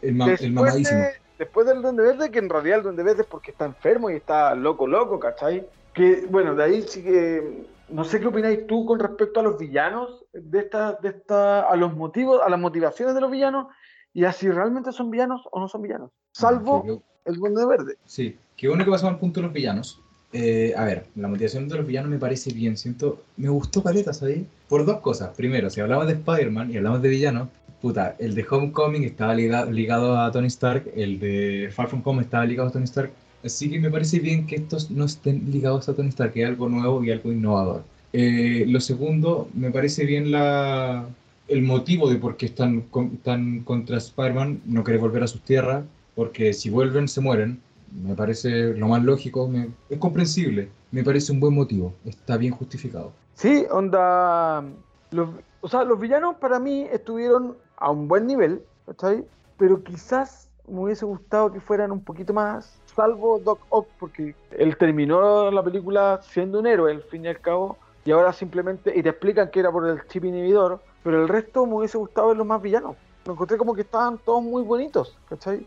el, 0.00 0.14
mamadísimo 0.14 1.02
después 1.42 1.66
del 1.66 1.82
Duende 1.82 2.04
Verde, 2.04 2.30
que 2.30 2.38
en 2.38 2.48
realidad 2.48 2.78
el 2.78 2.84
Duende 2.84 3.02
Verde 3.02 3.22
es 3.22 3.28
porque 3.28 3.50
está 3.50 3.64
enfermo 3.64 4.10
y 4.10 4.14
está 4.14 4.54
loco, 4.54 4.86
loco, 4.86 5.18
¿cachai? 5.18 5.66
Que, 5.92 6.26
bueno, 6.30 6.54
de 6.54 6.62
ahí 6.62 6.82
sí 6.82 7.02
que, 7.02 7.66
no 7.88 8.04
sé 8.04 8.20
qué 8.20 8.28
opináis 8.28 8.66
tú 8.66 8.86
con 8.86 8.98
respecto 8.98 9.40
a 9.40 9.42
los 9.42 9.58
villanos, 9.58 10.24
de 10.32 10.60
esta, 10.60 10.94
de 10.94 11.08
esta, 11.08 11.62
a 11.62 11.76
los 11.76 11.94
motivos, 11.96 12.40
a 12.44 12.48
las 12.48 12.60
motivaciones 12.60 13.14
de 13.14 13.20
los 13.20 13.30
villanos, 13.30 13.66
y 14.14 14.24
a 14.24 14.32
si 14.32 14.48
realmente 14.50 14.92
son 14.92 15.10
villanos 15.10 15.42
o 15.50 15.58
no 15.58 15.68
son 15.68 15.82
villanos, 15.82 16.10
salvo 16.32 17.02
el 17.24 17.36
Duende 17.36 17.66
Verde. 17.66 17.96
Sí, 18.04 18.38
que 18.56 18.68
pasamos 18.68 19.04
al 19.04 19.18
punto 19.18 19.40
de 19.40 19.46
los 19.46 19.52
villanos. 19.52 20.01
Eh, 20.32 20.72
a 20.76 20.84
ver, 20.84 21.04
la 21.14 21.28
motivación 21.28 21.68
de 21.68 21.76
los 21.76 21.86
villanos 21.86 22.10
me 22.10 22.18
parece 22.18 22.52
bien, 22.52 22.76
siento, 22.76 23.22
me 23.36 23.50
gustó 23.50 23.82
paleta, 23.82 24.14
¿sabes? 24.14 24.40
Por 24.68 24.86
dos 24.86 25.00
cosas. 25.00 25.30
Primero, 25.36 25.68
si 25.68 25.80
hablamos 25.80 26.06
de 26.06 26.14
Spider-Man 26.14 26.72
y 26.72 26.78
hablamos 26.78 27.02
de 27.02 27.08
villanos, 27.10 27.48
puta, 27.82 28.16
el 28.18 28.34
de 28.34 28.46
Homecoming 28.48 29.04
estaba 29.04 29.34
ligado, 29.34 30.18
a 30.18 30.30
Tony 30.32 30.46
Stark, 30.46 30.90
el 30.96 31.18
de 31.18 31.70
Far 31.72 31.88
From 31.88 32.00
Home 32.04 32.22
estaba 32.22 32.46
ligado 32.46 32.68
a 32.68 32.72
Tony 32.72 32.84
Stark, 32.84 33.12
así 33.44 33.68
que 33.70 33.78
me 33.78 33.90
parece 33.90 34.20
bien 34.20 34.46
que 34.46 34.56
estos 34.56 34.90
no 34.90 35.04
estén 35.04 35.50
ligados 35.50 35.88
a 35.88 35.94
Tony 35.94 36.08
Stark, 36.08 36.32
que 36.32 36.42
es 36.42 36.48
algo 36.48 36.68
nuevo 36.68 37.04
y 37.04 37.10
algo 37.10 37.30
innovador. 37.30 37.84
Eh, 38.14 38.64
lo 38.68 38.80
segundo, 38.80 39.48
me 39.54 39.70
parece 39.70 40.06
bien 40.06 40.30
la, 40.30 41.06
el 41.48 41.62
motivo 41.62 42.08
de 42.08 42.16
por 42.16 42.36
qué 42.38 42.46
están, 42.46 42.84
están 43.14 43.60
contra 43.60 43.98
Spider-Man, 43.98 44.62
no 44.64 44.82
quiere 44.82 44.98
volver 44.98 45.24
a 45.24 45.26
sus 45.26 45.42
tierras, 45.42 45.84
porque 46.14 46.52
si 46.54 46.70
vuelven 46.70 47.08
se 47.08 47.20
mueren. 47.20 47.60
Me 47.94 48.14
parece 48.14 48.74
lo 48.74 48.88
más 48.88 49.02
lógico, 49.02 49.50
es 49.90 49.98
comprensible, 49.98 50.70
me 50.90 51.04
parece 51.04 51.32
un 51.32 51.40
buen 51.40 51.54
motivo, 51.54 51.92
está 52.04 52.36
bien 52.36 52.52
justificado. 52.52 53.12
Sí, 53.34 53.66
onda, 53.70 54.64
los, 55.10 55.28
o 55.60 55.68
sea, 55.68 55.84
los 55.84 56.00
villanos 56.00 56.36
para 56.36 56.58
mí 56.58 56.86
estuvieron 56.90 57.56
a 57.76 57.90
un 57.90 58.08
buen 58.08 58.26
nivel, 58.26 58.62
¿cachai? 58.86 59.24
Pero 59.58 59.82
quizás 59.82 60.48
me 60.66 60.80
hubiese 60.80 61.04
gustado 61.04 61.52
que 61.52 61.60
fueran 61.60 61.92
un 61.92 62.02
poquito 62.02 62.32
más, 62.32 62.80
salvo 62.94 63.38
Doc 63.38 63.60
Ock, 63.68 63.88
porque 63.98 64.34
él 64.52 64.76
terminó 64.76 65.50
la 65.50 65.62
película 65.62 66.20
siendo 66.22 66.60
un 66.60 66.66
héroe, 66.66 66.92
al 66.92 67.02
fin 67.02 67.24
y 67.24 67.28
al 67.28 67.40
cabo, 67.40 67.76
y 68.04 68.10
ahora 68.10 68.32
simplemente, 68.32 68.92
y 68.96 69.02
te 69.02 69.10
explican 69.10 69.50
que 69.50 69.60
era 69.60 69.70
por 69.70 69.86
el 69.86 70.06
chip 70.08 70.24
inhibidor, 70.24 70.80
pero 71.04 71.22
el 71.22 71.28
resto 71.28 71.66
me 71.66 71.74
hubiese 71.74 71.98
gustado 71.98 72.28
ver 72.28 72.36
los 72.36 72.46
más 72.46 72.62
villanos. 72.62 72.96
Me 73.26 73.32
encontré 73.34 73.56
como 73.56 73.74
que 73.74 73.82
estaban 73.82 74.18
todos 74.18 74.42
muy 74.42 74.62
bonitos, 74.62 75.16
¿cachai? 75.28 75.66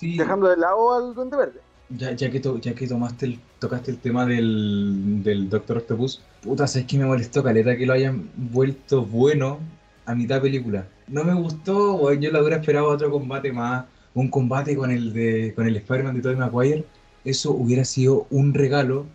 Dejando 0.00 0.48
de 0.48 0.56
lado 0.56 0.94
al 0.94 1.14
Duende 1.14 1.36
Verde. 1.36 1.60
Ya, 1.90 2.12
ya, 2.12 2.30
que, 2.30 2.40
ya 2.60 2.74
que 2.74 2.86
tomaste 2.86 3.26
el, 3.26 3.40
tocaste 3.58 3.90
el 3.90 3.98
tema 3.98 4.24
del, 4.24 5.22
del 5.24 5.50
Doctor 5.50 5.78
Octopus, 5.78 6.22
puta, 6.40 6.68
¿sabes 6.68 6.86
que 6.86 6.96
me 6.96 7.04
molestó, 7.04 7.42
Caleta, 7.42 7.76
que 7.76 7.84
lo 7.84 7.94
hayan 7.94 8.30
vuelto 8.36 9.04
bueno 9.04 9.58
a 10.06 10.14
mitad 10.14 10.40
película? 10.40 10.86
No 11.08 11.24
me 11.24 11.34
gustó, 11.34 12.12
yo 12.12 12.30
lo 12.30 12.40
hubiera 12.40 12.58
esperado 12.58 12.86
otro 12.86 13.10
combate 13.10 13.52
más, 13.52 13.86
un 14.14 14.28
combate 14.28 14.76
con 14.76 14.90
el 14.92 15.12
de 15.12 15.52
con 15.54 15.66
el 15.66 15.76
Spider-Man 15.76 16.14
de 16.14 16.22
Tobey 16.22 16.36
Maguire. 16.36 16.84
Eso 17.24 17.50
hubiera 17.52 17.84
sido 17.84 18.26
un 18.30 18.54
regalo 18.54 19.06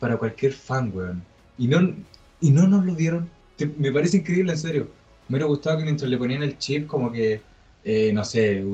para 0.00 0.16
cualquier 0.16 0.52
fan, 0.52 0.90
weón. 0.94 1.22
Y 1.56 1.68
no, 1.68 1.94
y 2.40 2.50
no 2.50 2.66
nos 2.66 2.84
lo 2.84 2.94
dieron. 2.94 3.30
me 3.78 3.92
parece 3.92 4.18
increíble, 4.18 4.52
en 4.52 4.58
serio. 4.58 4.88
Me 5.28 5.36
hubiera 5.36 5.46
gustado 5.46 5.78
que 5.78 5.84
mientras 5.84 6.10
le 6.10 6.18
ponían 6.18 6.42
el 6.42 6.58
chip, 6.58 6.86
como 6.86 7.10
que, 7.10 7.40
eh, 7.84 8.12
no 8.12 8.24
sé, 8.24 8.64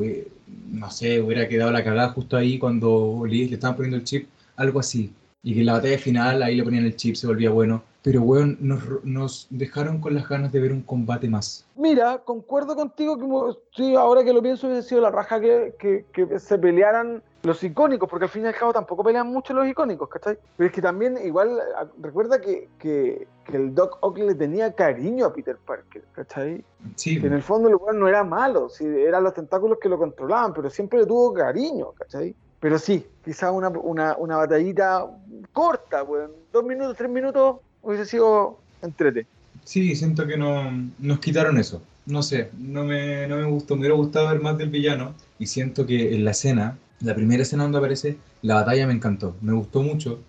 no 0.68 0.90
sé, 0.90 1.20
hubiera 1.20 1.48
quedado 1.48 1.70
la 1.72 1.84
cagada 1.84 2.10
justo 2.10 2.36
ahí 2.36 2.58
cuando 2.58 3.24
le 3.28 3.44
estaban 3.44 3.76
poniendo 3.76 3.96
el 3.96 4.04
chip, 4.04 4.28
algo 4.56 4.80
así. 4.80 5.12
Y 5.42 5.54
que 5.54 5.60
en 5.60 5.66
la 5.66 5.74
batalla 5.74 5.98
final 5.98 6.42
ahí 6.42 6.56
le 6.56 6.64
ponían 6.64 6.84
el 6.86 6.96
chip, 6.96 7.16
se 7.16 7.26
volvía 7.26 7.50
bueno. 7.50 7.84
Pero, 8.02 8.22
weón, 8.22 8.56
nos, 8.60 9.04
nos, 9.04 9.46
dejaron 9.50 10.00
con 10.00 10.14
las 10.14 10.26
ganas 10.26 10.50
de 10.52 10.60
ver 10.60 10.72
un 10.72 10.82
combate 10.82 11.28
más. 11.28 11.66
Mira, 11.76 12.18
concuerdo 12.18 12.74
contigo 12.74 13.18
que 13.18 13.58
sí, 13.76 13.94
ahora 13.94 14.24
que 14.24 14.32
lo 14.32 14.40
pienso 14.40 14.66
hubiese 14.68 14.88
sido 14.88 15.02
la 15.02 15.10
raja 15.10 15.38
que, 15.38 15.74
que, 15.78 16.06
que, 16.12 16.38
se 16.38 16.58
pelearan 16.58 17.22
los 17.42 17.62
icónicos, 17.62 18.08
porque 18.08 18.24
al 18.24 18.30
fin 18.30 18.44
y 18.44 18.46
al 18.46 18.54
cabo 18.54 18.72
tampoco 18.72 19.04
pelean 19.04 19.26
mucho 19.26 19.52
los 19.52 19.66
icónicos, 19.66 20.08
¿cachai? 20.08 20.38
Pero 20.56 20.68
es 20.68 20.74
que 20.74 20.80
también, 20.80 21.18
igual, 21.22 21.58
recuerda 22.00 22.40
que, 22.40 22.68
que, 22.78 23.26
que 23.44 23.56
el 23.56 23.74
Doc 23.74 23.98
Ock 24.00 24.18
le 24.18 24.34
tenía 24.34 24.74
cariño 24.74 25.26
a 25.26 25.32
Peter 25.34 25.58
Parker, 25.58 26.02
¿cachai? 26.12 26.64
Sí. 26.96 27.20
Que 27.20 27.26
en 27.26 27.34
el 27.34 27.42
fondo 27.42 27.68
el 27.68 27.76
weón 27.76 28.00
no 28.00 28.08
era 28.08 28.24
malo, 28.24 28.70
sí, 28.70 28.86
eran 28.86 29.24
los 29.24 29.34
tentáculos 29.34 29.78
que 29.78 29.90
lo 29.90 29.98
controlaban, 29.98 30.54
pero 30.54 30.70
siempre 30.70 31.00
le 31.00 31.06
tuvo 31.06 31.34
cariño, 31.34 31.92
¿cachai? 31.92 32.34
Pero 32.60 32.78
sí, 32.78 33.06
quizás 33.24 33.52
una, 33.52 33.68
una, 33.68 34.16
una 34.16 34.36
batallita 34.36 35.06
corta, 35.52 36.02
weón, 36.02 36.32
dos 36.52 36.64
minutos, 36.64 36.96
tres 36.96 37.10
minutos, 37.10 37.56
hubiese 37.82 38.06
sido 38.06 38.58
entrete. 38.82 39.26
Sí, 39.64 39.94
siento 39.94 40.26
que 40.26 40.36
no, 40.36 40.70
nos 40.98 41.20
quitaron 41.20 41.58
eso. 41.58 41.82
No 42.06 42.22
sé, 42.22 42.50
no 42.58 42.84
me, 42.84 43.26
no 43.28 43.36
me 43.36 43.44
gustó. 43.44 43.74
Me 43.74 43.80
hubiera 43.80 43.94
gustado 43.94 44.28
ver 44.28 44.40
más 44.40 44.58
del 44.58 44.70
villano. 44.70 45.14
Y 45.38 45.46
siento 45.46 45.86
que 45.86 46.14
en 46.14 46.24
la 46.24 46.32
escena, 46.32 46.78
la 47.00 47.14
primera 47.14 47.42
escena 47.42 47.64
donde 47.64 47.78
aparece, 47.78 48.16
la 48.42 48.56
batalla 48.56 48.86
me 48.86 48.94
encantó. 48.94 49.36
Me 49.40 49.52
gustó 49.52 49.82
mucho. 49.82 50.20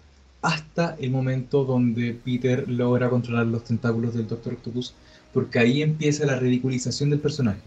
Hasta 0.41 0.95
el 0.99 1.11
momento 1.11 1.65
donde 1.65 2.13
Peter 2.13 2.67
logra 2.67 3.09
controlar 3.09 3.45
los 3.47 3.63
tentáculos 3.63 4.13
del 4.13 4.27
Doctor 4.27 4.53
Octopus. 4.53 4.93
Porque 5.33 5.59
ahí 5.59 5.81
empieza 5.81 6.25
la 6.25 6.37
ridiculización 6.37 7.09
del 7.09 7.19
personaje. 7.19 7.61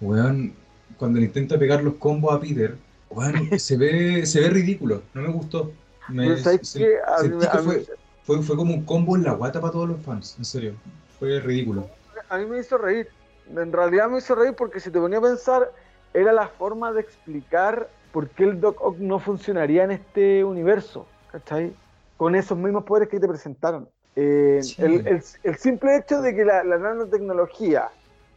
Weón, 0.00 0.52
cuando 0.98 1.20
le 1.20 1.26
intenta 1.26 1.58
pegar 1.58 1.82
los 1.82 1.94
combos 1.94 2.34
a 2.34 2.40
Peter, 2.40 2.76
weón, 3.10 3.58
se 3.58 3.76
ve, 3.76 4.26
se 4.26 4.40
ve 4.40 4.50
ridículo. 4.50 5.02
No 5.14 5.22
me 5.22 5.28
gustó. 5.28 5.72
Me, 6.08 6.36
fue, 6.36 6.60
fue, 8.26 8.42
fue 8.42 8.56
como 8.56 8.74
un 8.74 8.84
combo 8.84 9.16
en 9.16 9.22
la 9.22 9.32
guata 9.32 9.60
para 9.60 9.72
todos 9.72 9.88
los 9.88 10.00
fans, 10.02 10.34
en 10.38 10.44
serio. 10.44 10.74
Fue 11.18 11.38
ridículo. 11.40 11.88
A 12.28 12.38
mí 12.38 12.46
me 12.46 12.58
hizo 12.58 12.76
reír. 12.76 13.08
En 13.48 13.72
realidad 13.72 14.08
me 14.08 14.18
hizo 14.18 14.34
reír 14.34 14.54
porque 14.54 14.80
si 14.80 14.90
te 14.90 14.98
ponía 14.98 15.18
a 15.18 15.22
pensar, 15.22 15.70
era 16.12 16.32
la 16.32 16.48
forma 16.48 16.92
de 16.92 17.00
explicar 17.02 17.88
por 18.12 18.28
qué 18.30 18.44
el 18.44 18.60
Doc 18.60 18.78
Ock 18.80 18.98
no 18.98 19.20
funcionaría 19.20 19.84
en 19.84 19.92
este 19.92 20.42
universo, 20.42 21.06
¿cachai? 21.30 21.74
Con 22.16 22.34
esos 22.34 22.58
mismos 22.58 22.84
poderes 22.84 23.08
que 23.08 23.20
te 23.20 23.28
presentaron. 23.28 23.88
Eh, 24.16 24.60
el, 24.78 25.06
el, 25.06 25.22
el, 25.42 25.56
simple 25.56 25.96
hecho 25.96 26.22
de 26.22 26.34
que 26.34 26.44
la, 26.44 26.64
la 26.64 26.78
nanotecnología, 26.78 27.90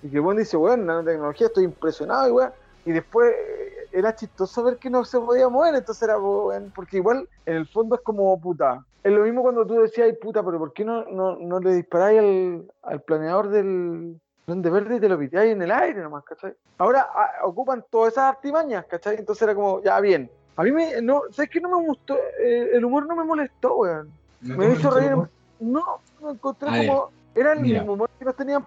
y 0.04 0.10
que 0.10 0.20
bueno 0.20 0.42
dice, 0.42 0.58
bueno, 0.58 0.84
nanotecnología, 0.84 1.48
estoy 1.48 1.64
impresionado, 1.64 2.54
y, 2.86 2.90
y 2.90 2.94
después 2.94 3.32
eh, 3.32 3.88
era 3.94 4.14
chistoso 4.14 4.64
ver 4.64 4.78
que 4.78 4.90
no 4.90 5.06
se 5.06 5.18
podía 5.20 5.48
mover, 5.48 5.74
entonces 5.74 6.04
era, 6.04 6.18
bueno, 6.18 6.70
porque 6.76 6.98
igual 6.98 7.28
en 7.46 7.56
el 7.56 7.68
fondo 7.68 7.96
es 7.96 8.02
como 8.02 8.40
puta, 8.40 8.84
es 9.04 9.12
lo 9.12 9.24
mismo 9.24 9.42
cuando 9.42 9.66
tú 9.66 9.76
decías, 9.82 10.14
puta, 10.22 10.44
pero 10.44 10.60
¿por 10.60 10.74
qué 10.74 10.84
no, 10.84 11.06
no, 11.06 11.38
no 11.38 11.60
le 11.60 11.74
disparáis 11.76 12.20
al, 12.20 12.72
al, 12.84 13.02
planeador 13.02 13.50
del 13.50 14.20
Duende 14.46 14.70
Verde 14.70 14.98
y 14.98 15.00
te 15.00 15.10
lo 15.10 15.18
pitáis 15.18 15.54
en 15.54 15.62
el 15.62 15.72
aire 15.72 16.02
nomás, 16.02 16.24
¿cachai? 16.26 16.54
Ahora 16.78 17.02
a, 17.02 17.46
ocupan 17.46 17.86
todas 17.90 18.14
esas 18.14 18.36
artimañas, 18.36 18.86
¿cachai? 18.86 19.18
Entonces 19.18 19.42
era 19.44 19.56
como, 19.56 19.82
ya 19.82 20.00
bien, 20.02 20.30
A 20.56 20.64
mí 20.64 20.72
me, 20.72 21.02
no, 21.02 21.24
¿sabes 21.32 21.50
qué? 21.50 21.62
No 21.62 21.80
me 21.80 21.88
gustó, 21.88 22.18
eh, 22.40 22.72
el 22.74 22.84
humor 22.84 23.08
no 23.08 23.16
me 23.16 23.24
molestó, 23.24 23.78
weón. 23.78 24.10
me 24.42 24.74
hizo 24.74 24.92
reír. 24.92 25.16
No, 25.60 26.00
me 26.22 26.32
encontré 26.32 26.88
como, 26.88 27.12
era 27.36 27.54
el 27.54 27.62
mismo 27.62 27.94
humor 27.94 28.10
que 28.18 28.26
nos 28.26 28.36
tenían 28.36 28.66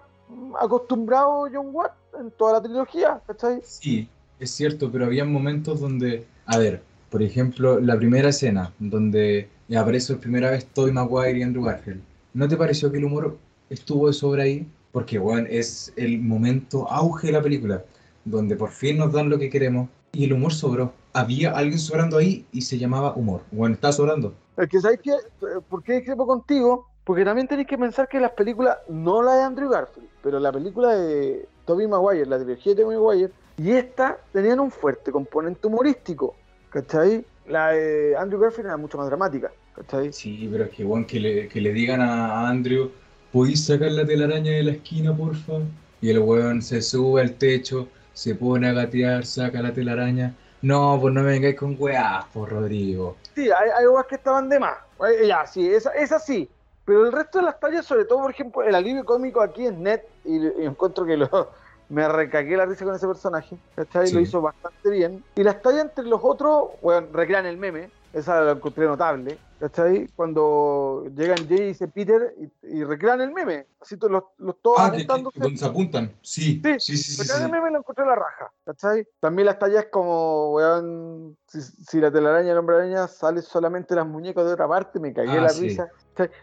acostumbrado 0.59 1.47
John 1.53 1.69
Watt 1.71 1.93
en 2.19 2.31
toda 2.31 2.53
la 2.53 2.61
trilogía, 2.61 3.21
¿cachai? 3.27 3.61
Sí, 3.63 4.09
es 4.39 4.51
cierto, 4.51 4.91
pero 4.91 5.05
había 5.05 5.25
momentos 5.25 5.79
donde, 5.79 6.25
a 6.45 6.57
ver, 6.57 6.81
por 7.09 7.21
ejemplo, 7.21 7.79
la 7.79 7.95
primera 7.97 8.29
escena, 8.29 8.73
donde 8.79 9.49
aparece 9.75 10.13
por 10.13 10.21
primera 10.21 10.51
vez 10.51 10.65
Tobey 10.65 10.91
Maguire 10.91 11.39
y 11.39 11.43
Andrew 11.43 11.63
Garfield. 11.63 12.01
¿No 12.33 12.47
te 12.47 12.57
pareció 12.57 12.91
que 12.91 12.97
el 12.97 13.05
humor 13.05 13.37
estuvo 13.69 14.07
de 14.07 14.13
sobra 14.13 14.43
ahí? 14.43 14.67
Porque, 14.91 15.17
bueno, 15.19 15.47
es 15.49 15.91
el 15.95 16.19
momento 16.19 16.89
auge 16.89 17.27
de 17.27 17.33
la 17.33 17.41
película, 17.41 17.83
donde 18.25 18.55
por 18.55 18.69
fin 18.69 18.97
nos 18.97 19.11
dan 19.11 19.29
lo 19.29 19.39
que 19.39 19.49
queremos 19.49 19.89
y 20.11 20.25
el 20.25 20.33
humor 20.33 20.53
sobró. 20.53 20.93
Había 21.13 21.51
alguien 21.51 21.79
sobrando 21.79 22.17
ahí 22.17 22.45
y 22.51 22.61
se 22.61 22.77
llamaba 22.77 23.13
humor. 23.15 23.41
Bueno, 23.51 23.75
está 23.75 23.91
sobrando. 23.91 24.33
Es 24.57 24.69
que, 24.69 24.79
¿sabes 24.79 24.99
qué? 25.01 25.13
¿Por 25.69 25.83
qué 25.83 25.93
discrepo 25.93 26.27
contigo? 26.27 26.87
Porque 27.03 27.25
también 27.25 27.47
tenéis 27.47 27.67
que 27.67 27.77
pensar 27.77 28.07
que 28.07 28.19
las 28.19 28.31
películas, 28.31 28.77
no 28.87 29.21
la 29.23 29.35
de 29.35 29.43
Andrew 29.43 29.69
Garfield, 29.69 30.07
pero 30.21 30.39
la 30.39 30.51
película 30.51 30.95
de 30.95 31.47
Tobey 31.65 31.87
Maguire, 31.87 32.25
la 32.25 32.37
trilogía 32.37 32.75
de 32.75 32.81
Tobey 32.81 32.97
Maguire, 32.97 33.31
y 33.57 33.71
esta 33.71 34.17
tenían 34.31 34.59
un 34.59 34.71
fuerte 34.71 35.11
componente 35.11 35.67
humorístico, 35.67 36.35
¿cachai? 36.69 37.25
La 37.47 37.69
de 37.69 38.15
Andrew 38.17 38.39
Garfield 38.39 38.67
era 38.67 38.77
mucho 38.77 38.97
más 38.97 39.07
dramática, 39.07 39.51
¿cachai? 39.75 40.13
Sí, 40.13 40.47
pero 40.51 40.65
es 40.65 40.69
que, 40.71 40.83
bueno, 40.83 41.05
que 41.05 41.19
le, 41.19 41.47
que 41.47 41.59
le 41.61 41.73
digan 41.73 42.01
a 42.01 42.47
Andrew, 42.47 42.91
¿podéis 43.31 43.65
sacar 43.65 43.91
la 43.91 44.05
telaraña 44.05 44.51
de 44.51 44.63
la 44.63 44.71
esquina, 44.71 45.15
porfa? 45.15 45.59
Y 46.01 46.09
el 46.09 46.19
weón 46.19 46.61
se 46.61 46.81
sube 46.81 47.21
al 47.21 47.33
techo, 47.33 47.87
se 48.13 48.35
pone 48.35 48.69
a 48.69 48.73
gatear, 48.73 49.25
saca 49.25 49.61
la 49.61 49.73
telaraña. 49.73 50.35
No, 50.61 50.97
pues 51.01 51.13
no 51.13 51.21
me 51.21 51.31
vengáis 51.31 51.57
con 51.57 51.75
weás, 51.77 52.25
por 52.33 52.49
Rodrigo. 52.49 53.17
Sí, 53.35 53.49
hay, 53.51 53.69
hay 53.77 53.85
weas 53.87 54.05
que 54.07 54.15
estaban 54.15 54.47
de 54.47 54.59
más. 54.59 54.77
Ya, 55.27 55.45
sí, 55.45 55.67
esa, 55.69 55.91
esa 55.91 56.19
sí. 56.19 56.49
Pero 56.85 57.05
el 57.05 57.11
resto 57.11 57.39
de 57.39 57.45
las 57.45 57.59
tallas, 57.59 57.85
sobre 57.85 58.05
todo, 58.05 58.21
por 58.21 58.31
ejemplo, 58.31 58.63
el 58.63 58.75
alivio 58.75 59.05
cómico 59.05 59.41
aquí 59.41 59.65
es 59.65 59.73
net 59.73 60.03
y, 60.25 60.37
encuentro 60.63 61.05
que 61.05 61.17
lo, 61.17 61.51
me 61.93 62.07
recagué 62.07 62.57
la 62.57 62.65
risa 62.65 62.85
con 62.85 62.95
ese 62.95 63.07
personaje, 63.07 63.55
¿cachai? 63.75 64.11
Lo 64.11 64.19
hizo 64.19 64.41
bastante 64.41 64.89
bien. 64.89 65.23
Y 65.35 65.43
las 65.43 65.61
tallas 65.61 65.81
entre 65.81 66.05
los 66.05 66.19
otros, 66.23 66.71
bueno, 66.81 67.07
recrean 67.13 67.45
el 67.45 67.57
meme, 67.57 67.91
esa 68.13 68.41
la 68.41 68.51
encontré 68.53 68.87
notable, 68.87 69.37
¿cachai? 69.59 70.07
Cuando 70.15 71.05
llegan 71.15 71.47
Jay 71.47 71.59
y 71.59 71.65
dice 71.67 71.87
Peter 71.87 72.35
y, 72.63 72.83
recrean 72.83 73.21
el 73.21 73.31
meme, 73.31 73.67
así 73.79 73.95
los, 74.01 74.23
los 74.39 74.61
todos 74.61 74.79
ah, 74.79 74.89
donde 74.89 75.57
se 75.57 75.65
apuntan, 75.65 76.11
sí. 76.21 76.59
Sí, 76.63 76.79
sí, 76.79 76.97
sí. 76.97 77.21
Recrean 77.21 77.43
el 77.43 77.51
meme 77.51 77.71
lo 77.71 77.77
encontré 77.79 78.05
la 78.05 78.15
raja, 78.15 78.51
¿cachai? 78.65 79.07
También 79.19 79.45
las 79.45 79.59
tallas 79.59 79.85
como, 79.91 80.53
weón, 80.53 81.37
si, 81.47 81.99
la 82.01 82.11
telaraña 82.11 82.53
el 82.53 82.57
hombre 82.57 82.77
araña 82.77 83.07
sale 83.07 83.43
solamente 83.43 83.93
las 83.93 84.07
muñecas 84.07 84.45
de 84.45 84.53
otra 84.53 84.67
parte, 84.67 84.99
me 84.99 85.13
cagué 85.13 85.37
ah, 85.37 85.41
la 85.41 85.49
risa. 85.49 85.91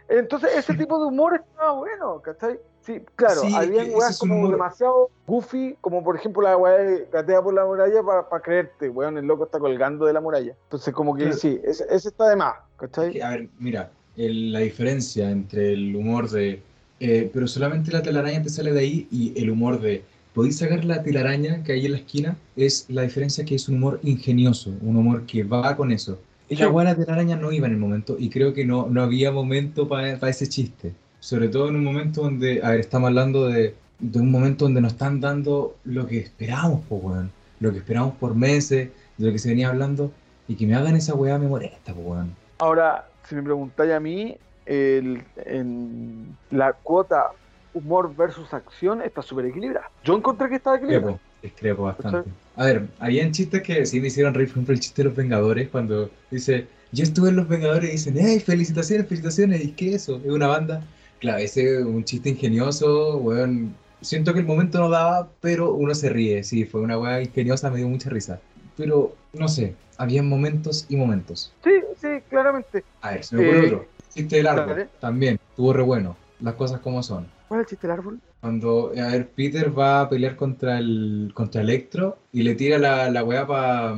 Entonces 0.08 0.56
ese 0.56 0.74
tipo 0.78 1.00
de 1.00 1.08
humor 1.08 1.34
estaba 1.34 1.72
bueno, 1.72 2.20
¿cachai? 2.22 2.60
Sí, 2.90 3.00
claro, 3.14 3.42
había 3.54 3.84
weas 3.84 4.18
como 4.18 4.50
demasiado 4.50 5.10
goofy, 5.24 5.76
como 5.80 6.02
por 6.02 6.16
ejemplo 6.16 6.42
la 6.42 6.56
weá 6.56 6.78
de 6.78 7.08
gatea 7.12 7.40
por 7.40 7.54
la 7.54 7.64
muralla 7.64 8.02
para 8.02 8.42
creerte, 8.42 8.88
weón, 8.88 9.16
el 9.16 9.26
loco 9.26 9.44
está 9.44 9.60
colgando 9.60 10.06
de 10.06 10.12
la 10.12 10.20
muralla. 10.20 10.56
Entonces 10.64 10.92
como 10.92 11.14
que 11.14 11.32
sí, 11.32 11.60
ese, 11.62 11.84
está 11.88 12.28
de 12.28 12.36
más, 12.36 12.54
¿cachai? 12.76 13.20
a 13.20 13.30
ver, 13.30 13.48
mira, 13.60 13.90
la 14.16 14.58
diferencia 14.60 15.30
entre 15.30 15.74
el 15.74 15.94
humor 15.94 16.28
de... 16.30 16.62
Eh, 16.98 17.30
pero 17.32 17.46
solamente 17.46 17.92
la 17.92 18.02
telaraña 18.02 18.42
te 18.42 18.48
sale 18.48 18.72
de 18.72 18.80
ahí 18.80 19.08
y 19.10 19.40
el 19.40 19.50
humor 19.50 19.80
de... 19.80 20.02
¿Podéis 20.34 20.58
sacar 20.58 20.84
la 20.84 21.02
telaraña 21.02 21.62
que 21.62 21.72
hay 21.72 21.86
en 21.86 21.92
la 21.92 21.98
esquina? 21.98 22.36
Es 22.56 22.86
la 22.88 23.02
diferencia 23.02 23.44
que 23.44 23.54
es 23.54 23.68
un 23.68 23.76
humor 23.76 24.00
ingenioso, 24.02 24.70
un 24.80 24.96
humor 24.96 25.26
que 25.26 25.44
va 25.44 25.76
con 25.76 25.92
eso. 25.92 26.18
La 26.48 26.68
weá 26.68 26.84
de 26.84 26.98
la 26.98 27.04
telaraña 27.04 27.36
no 27.36 27.52
iba 27.52 27.68
en 27.68 27.74
el 27.74 27.78
momento 27.78 28.16
y 28.18 28.30
creo 28.30 28.52
que 28.52 28.64
no, 28.64 28.88
no 28.88 29.02
había 29.02 29.30
momento 29.30 29.86
para 29.86 30.12
ese 30.28 30.48
chiste 30.48 30.92
sobre 31.20 31.48
todo 31.48 31.68
en 31.68 31.76
un 31.76 31.84
momento 31.84 32.22
donde, 32.22 32.60
a 32.62 32.70
ver, 32.70 32.80
estamos 32.80 33.08
hablando 33.08 33.46
de, 33.46 33.74
un 34.14 34.30
momento 34.30 34.64
donde 34.64 34.80
nos 34.80 34.92
están 34.92 35.20
dando 35.20 35.76
lo 35.84 36.06
que 36.06 36.18
esperamos, 36.18 36.82
pues, 36.88 37.02
weón. 37.02 37.30
Lo 37.60 37.70
que 37.72 37.78
esperamos 37.78 38.14
por 38.14 38.34
meses, 38.34 38.88
de 39.18 39.26
lo 39.26 39.30
que 39.30 39.38
se 39.38 39.50
venía 39.50 39.68
hablando, 39.68 40.10
y 40.48 40.56
que 40.56 40.66
me 40.66 40.74
hagan 40.74 40.96
esa 40.96 41.14
weá 41.14 41.38
me 41.38 41.46
molesta, 41.46 41.92
pues, 41.92 42.06
weón. 42.06 42.34
Ahora, 42.58 43.06
si 43.28 43.34
me 43.34 43.42
preguntáis 43.42 43.92
a 43.92 44.00
mí, 44.00 44.36
el, 44.64 45.22
en 45.44 46.36
la 46.50 46.72
cuota 46.72 47.32
humor 47.74 48.14
versus 48.16 48.52
acción 48.54 49.02
está 49.02 49.22
súper 49.22 49.46
equilibrada. 49.46 49.90
Yo 50.04 50.16
encontré 50.16 50.48
que 50.48 50.56
estaba 50.56 50.76
equilibrada. 50.76 51.18
Discrepo 51.42 51.84
bastante. 51.84 52.30
A 52.56 52.64
ver, 52.64 52.88
habían 52.98 53.32
chistes 53.32 53.62
que 53.62 53.86
sí 53.86 54.00
me 54.00 54.08
hicieron 54.08 54.34
reír, 54.34 54.48
por 54.48 54.56
ejemplo, 54.56 54.74
el 54.74 54.80
chiste 54.80 55.02
de 55.02 55.08
los 55.08 55.16
Vengadores, 55.16 55.68
cuando 55.68 56.10
dice, 56.30 56.66
yo 56.92 57.04
estuve 57.04 57.30
en 57.30 57.36
los 57.36 57.48
Vengadores 57.48 57.88
y 57.88 57.92
dicen, 57.92 58.14
hey, 58.18 58.40
felicitaciones, 58.40 59.06
felicitaciones, 59.06 59.64
¿y 59.64 59.72
qué 59.72 59.90
es 59.90 60.02
eso? 60.02 60.20
Es 60.24 60.30
una 60.30 60.48
banda. 60.48 60.82
Claro, 61.20 61.38
ese 61.38 61.78
es 61.80 61.84
un 61.84 62.02
chiste 62.04 62.30
ingenioso, 62.30 63.18
weón. 63.18 63.74
Siento 64.00 64.32
que 64.32 64.40
el 64.40 64.46
momento 64.46 64.78
no 64.78 64.88
daba, 64.88 65.28
pero 65.40 65.74
uno 65.74 65.94
se 65.94 66.08
ríe. 66.08 66.42
Sí, 66.42 66.64
fue 66.64 66.80
una 66.80 66.98
weá 66.98 67.20
ingeniosa, 67.20 67.70
me 67.70 67.76
dio 67.76 67.88
mucha 67.88 68.08
risa. 68.08 68.40
Pero, 68.76 69.14
no 69.34 69.46
sé, 69.46 69.74
había 69.98 70.22
momentos 70.22 70.86
y 70.88 70.96
momentos. 70.96 71.52
Sí, 71.62 71.72
sí, 72.00 72.08
claramente. 72.30 72.82
A 73.02 73.10
ver, 73.10 73.24
se 73.24 73.36
me 73.36 73.46
ocurre 73.46 73.58
eh, 73.58 73.66
otro. 73.66 73.86
Chiste 74.14 74.36
del 74.36 74.46
árbol, 74.46 74.88
también, 74.98 75.38
estuvo 75.50 75.74
re 75.74 75.82
bueno. 75.82 76.16
Las 76.40 76.54
cosas 76.54 76.80
como 76.80 77.02
son. 77.02 77.26
¿Cuál 77.48 77.60
es 77.60 77.64
el 77.66 77.70
chiste 77.70 77.86
del 77.86 77.98
árbol? 77.98 78.20
Cuando, 78.40 78.92
a 78.96 79.08
ver, 79.08 79.28
Peter 79.28 79.78
va 79.78 80.00
a 80.00 80.08
pelear 80.08 80.34
contra 80.34 80.78
el 80.78 81.30
contra 81.34 81.60
Electro 81.60 82.16
y 82.32 82.42
le 82.42 82.54
tira 82.54 82.78
la, 82.78 83.10
la 83.10 83.22
weá 83.22 83.46
para 83.46 83.94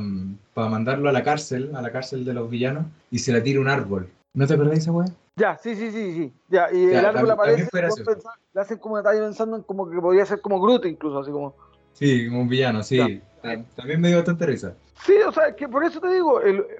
mandarlo 0.69 1.07
a 1.07 1.13
la 1.13 1.23
cárcel, 1.23 1.71
a 1.73 1.81
la 1.81 1.93
cárcel 1.93 2.25
de 2.25 2.33
los 2.33 2.49
villanos, 2.49 2.85
y 3.09 3.19
se 3.19 3.31
la 3.31 3.41
tira 3.41 3.61
un 3.61 3.69
árbol. 3.69 4.09
¿No 4.33 4.45
te 4.45 4.55
acordás 4.55 4.73
de 4.73 4.79
esa 4.79 4.91
weá? 4.91 5.07
Ya, 5.35 5.57
sí, 5.57 5.75
sí, 5.75 5.91
sí, 5.91 6.13
sí. 6.13 6.33
Ya, 6.47 6.71
y 6.71 6.85
el 6.85 7.05
árbol 7.05 7.31
aparece, 7.31 7.67
le 8.53 8.61
hacen 8.61 8.77
como 8.77 8.97
detalle 8.97 9.19
pensando 9.19 9.57
en 9.57 9.63
como 9.63 9.89
que 9.89 9.99
podría 9.99 10.25
ser 10.25 10.41
como 10.41 10.61
Groot 10.61 10.85
incluso, 10.85 11.19
así 11.19 11.31
como. 11.31 11.55
Sí, 11.93 12.27
como 12.27 12.41
un 12.41 12.47
villano, 12.47 12.83
sí. 12.83 13.21
También 13.75 13.99
me 13.99 14.09
dio 14.09 14.17
bastante 14.17 14.45
risa. 14.45 14.75
Sí, 15.05 15.15
o 15.27 15.31
sea, 15.31 15.55
que 15.55 15.67
por 15.67 15.83
eso 15.83 15.99
te 15.99 16.13
digo, 16.13 16.39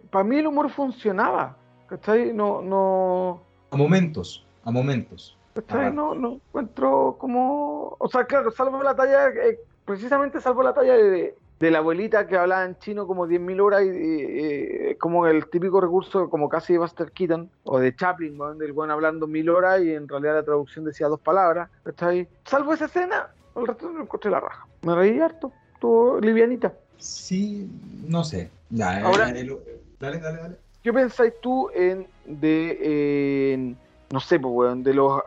para 0.09 0.23
mí 0.23 0.37
el 0.37 0.47
humor 0.47 0.69
funcionaba, 0.69 1.57
¿cachai? 1.87 2.31
No, 2.31 2.61
no... 2.61 3.41
A 3.71 3.75
momentos, 3.75 4.45
a 4.63 4.71
momentos. 4.71 5.37
¿Cachai? 5.55 5.91
No, 5.91 6.15
no 6.15 6.33
encuentro 6.33 7.17
como... 7.19 7.95
O 7.99 8.07
sea, 8.07 8.25
claro, 8.25 8.51
salvo 8.51 8.81
la 8.81 8.95
talla, 8.95 9.29
eh, 9.29 9.59
precisamente 9.83 10.39
salvo 10.39 10.63
la 10.63 10.73
talla 10.73 10.93
de, 10.93 11.35
de 11.63 11.71
la 11.71 11.77
abuelita 11.77 12.27
que 12.27 12.35
hablaba 12.35 12.65
en 12.65 12.77
chino 12.79 13.07
como 13.07 13.25
10.000 13.25 13.61
horas 13.61 13.83
y, 13.85 14.95
como 14.95 15.27
el 15.27 15.49
típico 15.49 15.79
recurso 15.79 16.29
como 16.29 16.49
casi 16.49 16.73
de 16.73 16.79
Buster 16.79 17.13
Keaton 17.13 17.49
o 17.63 17.79
de 17.79 17.95
Chaplin, 17.95 18.37
donde 18.37 18.65
el 18.65 18.73
buen 18.73 18.91
hablando 18.91 19.27
mil 19.27 19.49
horas 19.49 19.81
y 19.81 19.93
en 19.93 20.09
realidad 20.09 20.33
la 20.33 20.43
traducción 20.43 20.83
decía 20.83 21.07
dos 21.07 21.21
palabras. 21.21 21.69
¿está 21.85 22.09
ahí? 22.09 22.27
Salvo 22.43 22.73
esa 22.73 22.85
escena, 22.85 23.29
el 23.55 23.65
resto 23.65 23.89
no 23.89 24.01
encontré 24.01 24.29
la 24.29 24.41
raja. 24.41 24.67
Me 24.81 24.93
reí 24.93 25.17
harto, 25.21 25.53
estuvo 25.73 26.19
livianita. 26.19 26.73
Sí, 26.97 27.69
no 28.09 28.25
sé. 28.25 28.51
Ya, 28.69 28.99
eh, 28.99 29.03
Ahora, 29.05 29.27
dale, 29.27 30.19
dale, 30.19 30.19
dale. 30.19 30.55
¿Qué 30.83 30.91
pensáis 30.91 31.31
tú 31.41 31.69
en 31.73 32.05
de, 32.25 33.73
no 34.11 34.19
sé, 34.19 34.37
pues, 34.37 34.53
weón, 34.53 34.83
de 34.83 34.93
los 34.93 35.21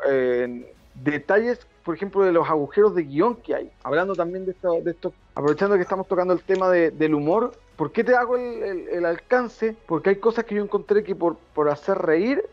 detalles 1.02 1.66
por 1.86 1.94
ejemplo, 1.94 2.24
de 2.24 2.32
los 2.32 2.48
agujeros 2.50 2.96
de 2.96 3.04
guion 3.04 3.36
que 3.36 3.54
hay. 3.54 3.70
Hablando 3.84 4.16
también 4.16 4.44
de 4.44 4.50
esto, 4.50 4.80
de 4.82 4.90
esto 4.90 5.14
aprovechando 5.36 5.76
que 5.76 5.82
estamos 5.82 6.08
tocando 6.08 6.34
el 6.34 6.42
tema 6.42 6.68
del 6.68 7.14
humor, 7.14 7.52
¿por 7.76 7.92
qué 7.92 8.02
te 8.02 8.16
hago 8.16 8.36
el, 8.36 9.04
alcance? 9.06 9.76
Porque 9.86 10.10
hay 10.10 10.16
cosas 10.16 10.44
que 10.44 10.56
yo 10.56 10.64
encontré 10.64 11.04
que 11.04 11.14
por, 11.14 11.36
por 11.54 11.68
hacer 11.68 11.96
reír 11.96 12.44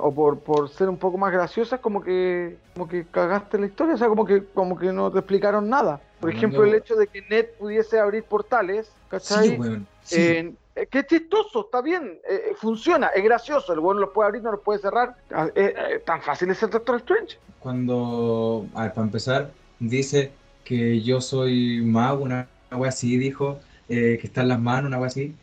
o 0.00 0.12
por, 0.12 0.40
por 0.40 0.68
ser 0.70 0.88
un 0.88 0.96
poco 0.96 1.18
más 1.18 1.32
graciosas, 1.32 1.78
como 1.78 2.02
que, 2.02 2.56
como 2.74 2.88
que 2.88 3.06
cagaste 3.08 3.60
la 3.60 3.66
historia, 3.66 3.94
o 3.94 3.98
sea, 3.98 4.08
como 4.08 4.26
que, 4.26 4.42
como 4.52 4.76
que 4.76 4.92
no 4.92 5.08
te 5.12 5.20
explicaron 5.20 5.68
nada. 5.68 6.00
Por 6.18 6.30
ejemplo, 6.30 6.64
el 6.64 6.74
hecho 6.74 6.96
de 6.96 7.06
que 7.06 7.22
Ned 7.30 7.46
pudiese 7.60 8.00
abrir 8.00 8.24
portales, 8.24 8.90
¿cachai? 9.08 9.56
Sí, 10.02 10.20
eh, 10.20 10.52
qué 10.90 11.04
chistoso, 11.06 11.62
está 11.62 11.80
bien, 11.80 12.18
eh, 12.28 12.52
funciona, 12.56 13.08
es 13.08 13.24
gracioso, 13.24 13.72
el 13.72 13.80
bueno 13.80 14.00
lo 14.00 14.12
puede 14.12 14.28
abrir, 14.28 14.42
no 14.42 14.52
lo 14.52 14.60
puede 14.60 14.80
cerrar. 14.80 15.16
Ah, 15.30 15.48
eh, 15.54 16.02
tan 16.04 16.22
fácil 16.22 16.50
es 16.50 16.62
el 16.62 16.70
Doctor 16.70 16.96
Strange. 16.96 17.38
Cuando, 17.60 18.66
a 18.74 18.84
ver, 18.84 18.94
para 18.94 19.06
empezar, 19.06 19.50
dice 19.78 20.32
que 20.64 21.00
yo 21.00 21.20
soy 21.20 21.80
mago, 21.82 22.24
una, 22.24 22.48
wea 22.70 22.90
así, 22.90 23.16
dijo, 23.16 23.58
que 23.88 24.20
está 24.22 24.42
en 24.42 24.48
las 24.48 24.60
manos, 24.60 24.88
una 24.88 24.98
wea 24.98 25.06
así. 25.06 25.34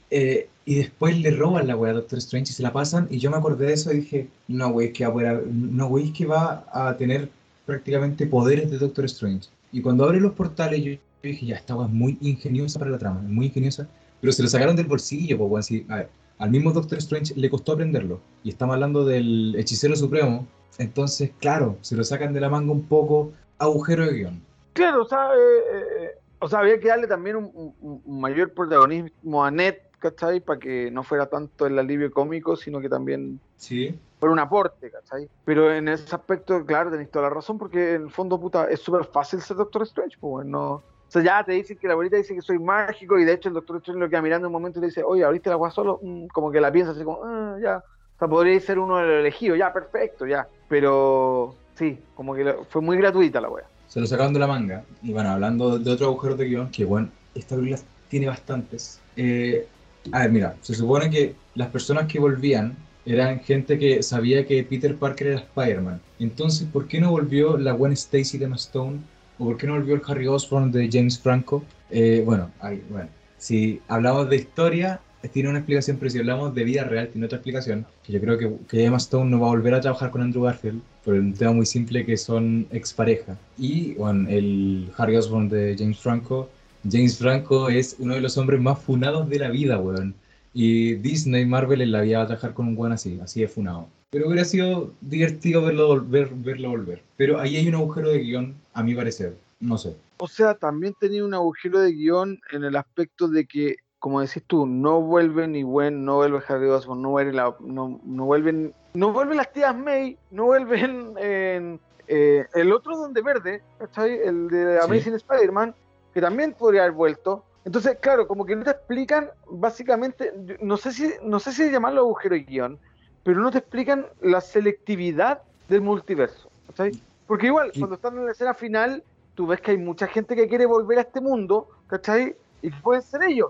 y 0.66 0.76
después 0.76 1.20
le 1.20 1.32
roban 1.32 1.68
la 1.68 1.76
wea 1.76 1.92
a 1.92 1.96
Doctor 1.96 2.20
Strange 2.20 2.52
y 2.52 2.54
se 2.56 2.64
la 2.64 2.72
pasan. 2.72 3.08
Y 3.10 3.18
yo 3.18 3.32
me 3.32 3.38
acordé 3.38 3.66
de 3.66 3.74
eso 3.74 3.92
y 3.92 4.02
dije, 4.02 4.28
no, 4.48 4.68
wey, 4.68 4.94
que 4.94 5.08
va 5.08 5.42
no, 5.46 5.88
wey, 5.88 6.12
que 6.14 6.26
va 6.26 6.66
a 6.72 6.96
tener 6.96 7.30
prácticamente 7.66 8.28
poderes 8.28 8.70
de 8.70 8.78
Doctor 8.78 9.06
Strange. 9.06 9.50
Y 9.72 9.82
cuando 9.82 10.06
abre 10.06 10.20
los 10.22 10.34
portales, 10.34 10.84
yo, 10.84 10.94
dije, 11.24 11.46
ya, 11.48 11.56
esta 11.56 11.76
wea 11.76 11.88
es 11.88 11.94
muy 11.94 12.18
ingeniosa 12.22 12.80
para 12.80 12.92
la 12.92 13.00
trama, 13.00 13.22
muy 13.22 13.48
ingeniosa 13.48 13.88
pero 14.26 14.34
se 14.34 14.42
lo 14.42 14.50
sacaron 14.50 14.76
del 14.76 14.88
bolsillo, 14.88 15.38
pues, 15.38 15.66
así, 15.66 15.86
a 15.88 15.98
ver, 15.98 16.10
al 16.40 16.50
mismo 16.50 16.72
Doctor 16.72 16.98
Strange 16.98 17.36
le 17.36 17.48
costó 17.48 17.74
aprenderlo. 17.74 18.20
Y 18.44 18.50
estamos 18.50 18.74
hablando 18.74 19.06
del 19.06 19.56
hechicero 19.56 19.96
supremo. 19.96 20.48
Entonces, 20.80 21.32
claro, 21.40 21.78
se 21.82 21.96
lo 21.96 22.04
sacan 22.04 22.34
de 22.34 22.40
la 22.40 22.50
manga 22.50 22.72
un 22.72 22.84
poco 22.88 23.32
agujero 23.60 24.04
de 24.04 24.14
guion. 24.14 24.42
Claro, 24.74 25.04
o 25.04 25.08
sea, 25.08 25.30
eh, 25.36 25.60
eh, 25.74 26.10
o 26.40 26.50
sea 26.50 26.60
había 26.60 26.80
que 26.80 26.88
darle 26.88 27.06
también 27.06 27.36
un, 27.36 28.02
mayor 28.08 28.52
protagonismo 28.52 29.46
a 29.46 29.52
Ned 29.52 29.76
¿cachai? 30.00 30.40
Para 30.40 30.60
que 30.60 30.90
no 30.92 31.04
fuera 31.04 31.28
tanto 31.28 31.68
el 31.68 31.78
alivio 31.78 32.12
cómico, 32.12 32.56
sino 32.56 32.82
que 32.82 32.90
también 32.90 33.40
Sí. 33.58 33.98
fuera 34.20 34.34
un 34.34 34.40
aporte, 34.40 34.90
¿cachai? 34.90 35.30
Pero 35.46 35.72
en 35.72 35.88
ese 35.88 36.16
aspecto, 36.16 36.66
claro, 36.66 36.90
tenéis 36.90 37.12
toda 37.12 37.30
la 37.30 37.36
razón, 37.36 37.60
porque 37.60 37.94
en 37.94 38.04
el 38.04 38.12
fondo, 38.12 38.40
puta, 38.40 38.70
es 38.70 38.82
súper 38.82 39.06
fácil 39.06 39.40
ser 39.42 39.58
Doctor 39.58 39.84
Strange, 39.84 40.18
pues, 40.20 40.48
no... 40.48 40.84
O 41.08 41.12
sea, 41.12 41.24
ya 41.24 41.44
te 41.44 41.54
dicen 41.54 41.78
que 41.78 41.88
la 41.88 41.94
abuelita 41.94 42.18
dice 42.18 42.36
que 42.36 42.42
soy 42.42 42.60
mágico 42.60 43.18
y 43.20 43.26
de 43.26 43.34
hecho 43.34 43.50
el 43.50 43.56
Doctor 43.56 43.78
Strange 43.78 44.00
lo 44.00 44.10
queda 44.10 44.22
mirando 44.22 44.48
un 44.48 44.54
momento 44.54 44.80
y 44.80 44.82
le 44.82 44.88
dice, 44.88 45.04
oye, 45.04 45.24
abriste 45.24 45.50
la 45.50 45.56
agua 45.56 45.72
solo, 45.72 46.00
Mm, 46.02 46.28
como 46.28 46.52
que 46.52 46.60
la 46.62 46.72
piensa 46.72 46.92
así 46.92 47.04
como, 47.04 47.24
ah, 47.24 47.58
ya. 47.62 47.78
O 47.78 48.20
sea, 48.20 48.28
podría 48.28 48.60
ser 48.60 48.80
uno 48.80 48.98
de 48.98 49.04
los 49.08 49.20
elegidos, 49.22 49.58
ya, 49.58 49.72
perfecto, 49.74 50.26
ya. 50.26 50.48
Pero 50.68 51.56
sí, 51.76 52.00
como 52.14 52.34
que 52.36 52.56
fue 52.70 52.82
muy 52.82 52.98
gratuita 52.98 53.42
la 53.42 53.50
wea. 53.50 53.66
Se 53.88 54.00
lo 54.00 54.08
sacaron 54.08 54.34
de 54.34 54.40
la 54.40 54.48
manga. 54.48 54.84
Y 55.02 55.14
bueno, 55.14 55.30
hablando 55.30 55.78
de 55.80 55.92
otros 55.92 56.08
agujeros 56.10 56.38
de 56.38 56.46
guion, 56.46 56.72
que 56.72 56.86
bueno, 56.86 57.10
esta 57.34 57.56
película 57.56 57.82
tiene 58.08 58.28
bastantes. 58.28 59.02
Eh, 59.16 59.68
a 60.12 60.20
ver, 60.22 60.32
mira, 60.32 60.58
se 60.62 60.74
supone 60.76 61.10
que 61.10 61.36
las 61.56 61.70
personas 61.70 62.08
que 62.08 62.20
volvían 62.20 62.76
eran 63.06 63.40
gente 63.42 63.78
que 63.78 64.02
sabía 64.04 64.46
que 64.46 64.64
Peter 64.64 64.98
Parker 64.98 65.28
era 65.28 65.40
Spider-Man. 65.42 66.02
Entonces, 66.20 66.68
¿por 66.68 66.88
qué 66.88 67.00
no 67.00 67.12
volvió 67.12 67.58
la 67.58 67.74
Gwen 67.74 67.94
Stacy 67.94 68.38
de 68.38 68.46
Stone? 68.56 69.00
¿O 69.38 69.46
por 69.46 69.58
qué 69.58 69.68
no 69.68 69.74
volvió 69.74 69.96
el 69.96 70.02
Harry 70.08 70.28
Osborn 70.28 70.72
de 70.72 70.90
James 70.92 71.20
Franco? 71.20 71.64
Eh, 71.90 72.24
bueno, 72.26 72.52
bueno, 72.90 73.10
si 73.38 73.82
hablamos 73.88 74.30
de 74.30 74.38
historia, 74.38 75.00
tiene 75.30 75.50
una 75.50 75.60
explicación, 75.60 75.98
pero 75.98 76.10
si 76.12 76.20
hablamos 76.20 76.54
de 76.54 76.64
vida 76.64 76.84
real, 76.84 77.10
tiene 77.10 77.26
otra 77.26 77.38
explicación. 77.38 77.86
Yo 78.08 78.20
creo 78.20 78.38
que, 78.38 78.52
que 78.68 78.86
Emma 78.86 78.98
Stone 78.98 79.30
no 79.30 79.40
va 79.40 79.48
a 79.48 79.50
volver 79.50 79.74
a 79.74 79.82
trabajar 79.82 80.12
con 80.12 80.22
Andrew 80.22 80.44
Garfield 80.44 80.82
por 81.04 81.16
un 81.16 81.34
tema 81.34 81.52
muy 81.52 81.66
simple 81.66 82.06
que 82.06 82.18
son 82.18 82.68
expareja. 82.72 83.38
Y 83.58 83.94
bueno, 83.96 84.30
el 84.30 84.92
Harry 84.98 85.16
Osborn 85.16 85.50
de 85.50 85.76
James 85.78 86.00
Franco. 86.00 86.50
James 86.90 87.18
Franco 87.18 87.70
es 87.70 87.96
uno 88.00 88.16
de 88.16 88.22
los 88.22 88.38
hombres 88.38 88.62
más 88.62 88.80
funados 88.80 89.28
de 89.30 89.40
la 89.40 89.50
vida, 89.50 89.80
weón. 89.80 90.16
Y 90.54 90.96
Disney, 90.96 91.46
Marvel 91.46 91.82
en 91.82 91.92
la 91.92 92.02
vida 92.02 92.20
va 92.20 92.24
a 92.24 92.28
trabajar 92.28 92.54
con 92.54 92.68
un 92.68 92.78
weón 92.78 92.94
así, 92.94 93.20
así 93.22 93.42
de 93.42 93.48
funado. 93.48 93.90
Pero 94.12 94.28
hubiera 94.28 94.46
sido 94.46 94.92
divertido 95.02 95.64
verlo, 95.64 95.88
volver, 95.88 96.30
verlo 96.34 96.70
volver. 96.70 97.02
Pero 97.18 97.40
ahí 97.40 97.58
hay 97.58 97.68
un 97.68 97.76
agujero 97.76 98.10
de 98.10 98.20
guion, 98.20 98.56
a 98.74 98.84
mi 98.84 98.94
parecer. 98.96 99.36
No 99.60 99.78
sé. 99.78 99.96
O 100.18 100.28
sea, 100.28 100.54
también 100.54 100.94
tenía 101.00 101.26
un 101.26 101.34
agujero 101.34 101.80
de 101.80 101.92
guion 101.92 102.40
en 102.52 102.64
el 102.64 102.76
aspecto 102.76 103.28
de 103.28 103.46
que, 103.46 103.78
como 104.00 104.22
decís 104.22 104.44
tú, 104.46 104.66
no 104.66 105.02
vuelve 105.02 105.48
ni 105.48 105.64
Gwen, 105.64 106.06
no 106.06 106.16
vuelve 106.16 106.40
Harry 106.48 106.68
Osborn, 106.68 107.02
no 107.02 107.10
vuelve 107.10 107.34
la- 107.34 107.56
no, 107.60 108.00
no 108.04 108.26
vuelven, 108.26 108.74
no 108.94 109.12
vuelven 109.12 109.38
las 109.38 109.52
tías 109.52 109.76
May, 109.76 110.18
no 110.32 110.46
vuelven 110.46 111.14
en, 111.18 111.80
eh, 112.08 112.46
el 112.54 112.72
otro 112.72 112.96
donde 112.96 113.22
verde. 113.22 113.64
El 113.98 114.48
de 114.48 114.78
Sí. 114.80 114.86
Amazing 114.86 115.16
Spider-Man, 115.16 115.74
que 116.14 116.22
también 116.22 116.54
podría 116.54 116.82
haber 116.84 116.94
vuelto. 116.94 117.44
Entonces, 117.66 117.98
claro, 118.00 118.28
como 118.28 118.46
que 118.46 118.56
no 118.56 118.64
te 118.64 118.72
explican, 118.72 119.30
básicamente, 119.50 120.32
no 120.62 120.78
sé 120.78 120.92
si, 120.92 121.12
no 121.24 121.40
sé 121.40 121.52
si 121.52 121.72
llamarlo 121.72 122.02
agujero 122.02 122.36
de 122.36 122.44
guion, 122.44 122.80
pero 123.26 123.42
no 123.42 123.50
te 123.50 123.58
explican 123.58 124.06
la 124.22 124.40
selectividad 124.40 125.42
del 125.68 125.82
multiverso, 125.82 126.50
¿cachai? 126.68 126.92
Porque 127.26 127.48
igual, 127.48 127.72
Sí. 127.74 127.80
cuando 127.80 127.96
están 127.96 128.16
en 128.20 128.26
la 128.28 128.32
escena 128.32 128.54
final, 128.54 129.04
tú 129.34 129.48
ves 129.48 129.60
que 129.62 129.72
hay 129.72 129.78
mucha 129.78 130.06
gente 130.06 130.36
que 130.36 130.48
quiere 130.48 130.68
volver 130.68 131.00
a 131.00 131.02
este 131.02 131.20
mundo, 131.20 131.68
¿cachai? 131.88 132.36
Y 132.62 132.70
que 132.70 132.78
pueden 132.84 133.02
ser 133.02 133.24
ellos, 133.24 133.50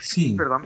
Sí, 0.00 0.34
perdón. 0.34 0.62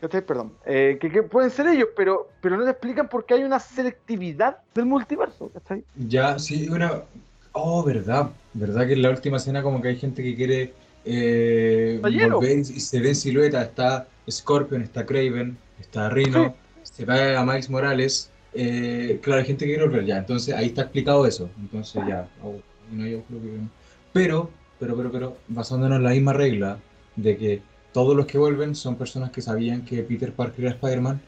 ¿Cachai? 0.00 0.24
Perdón. 0.24 0.52
Eh, 0.64 0.96
que, 1.00 1.10
que 1.10 1.24
pueden 1.24 1.50
ser 1.50 1.66
ellos, 1.66 1.88
pero, 1.96 2.28
pero 2.40 2.56
no 2.56 2.62
te 2.62 2.70
explican 2.70 3.08
por 3.08 3.26
qué 3.26 3.34
hay 3.34 3.42
una 3.42 3.58
selectividad 3.58 4.58
del 4.72 4.86
multiverso, 4.86 5.50
¿cachai? 5.52 5.82
ya, 5.96 6.38
sí, 6.38 6.68
una... 6.68 7.02
Oh, 7.50 7.82
verdad. 7.82 8.30
Verdad 8.54 8.86
que 8.86 8.92
en 8.92 9.02
la 9.02 9.10
última 9.10 9.38
escena 9.38 9.60
como 9.60 9.82
que 9.82 9.88
hay 9.88 9.96
gente 9.96 10.22
que 10.22 10.36
quiere 10.36 10.72
eh, 11.04 11.98
volver 12.00 12.58
y, 12.58 12.64
se 12.64 13.00
ve 13.00 13.08
en 13.08 13.16
silueta. 13.16 13.62
Está 13.62 14.06
Scorpion, 14.30 14.82
está 14.82 15.04
Craven, 15.04 15.58
está 15.80 16.08
Rhino, 16.10 16.54
se 16.92 17.04
va 17.04 17.38
a 17.38 17.44
Miles 17.44 17.70
Morales. 17.70 18.30
Eh, 18.54 19.18
claro, 19.22 19.40
hay 19.40 19.46
gente 19.46 19.64
que 19.66 19.72
quiere 19.72 19.86
volver 19.86 20.04
ya. 20.04 20.18
Entonces 20.18 20.54
ahí 20.54 20.66
está 20.66 20.82
explicado 20.82 21.26
eso. 21.26 21.50
Entonces 21.60 22.02
ya. 22.08 22.28
oh, 22.42 22.56
Pero, 24.12 24.50
pero, 24.80 24.96
pero, 24.96 25.12
pero, 25.12 25.36
basándonos 25.48 25.98
en 25.98 26.04
la 26.04 26.10
misma 26.10 26.32
regla 26.32 26.78
de 27.16 27.36
que 27.36 27.62
todos 27.92 28.16
los 28.16 28.26
que 28.26 28.38
vuelven 28.38 28.74
son 28.74 28.96
personas 28.96 29.30
que 29.30 29.40
sabían 29.42 29.84
que 29.84 30.02
Peter 30.02 30.32
Parker 30.32 30.64
era 30.64 30.74
Spider-Man. 30.74 31.20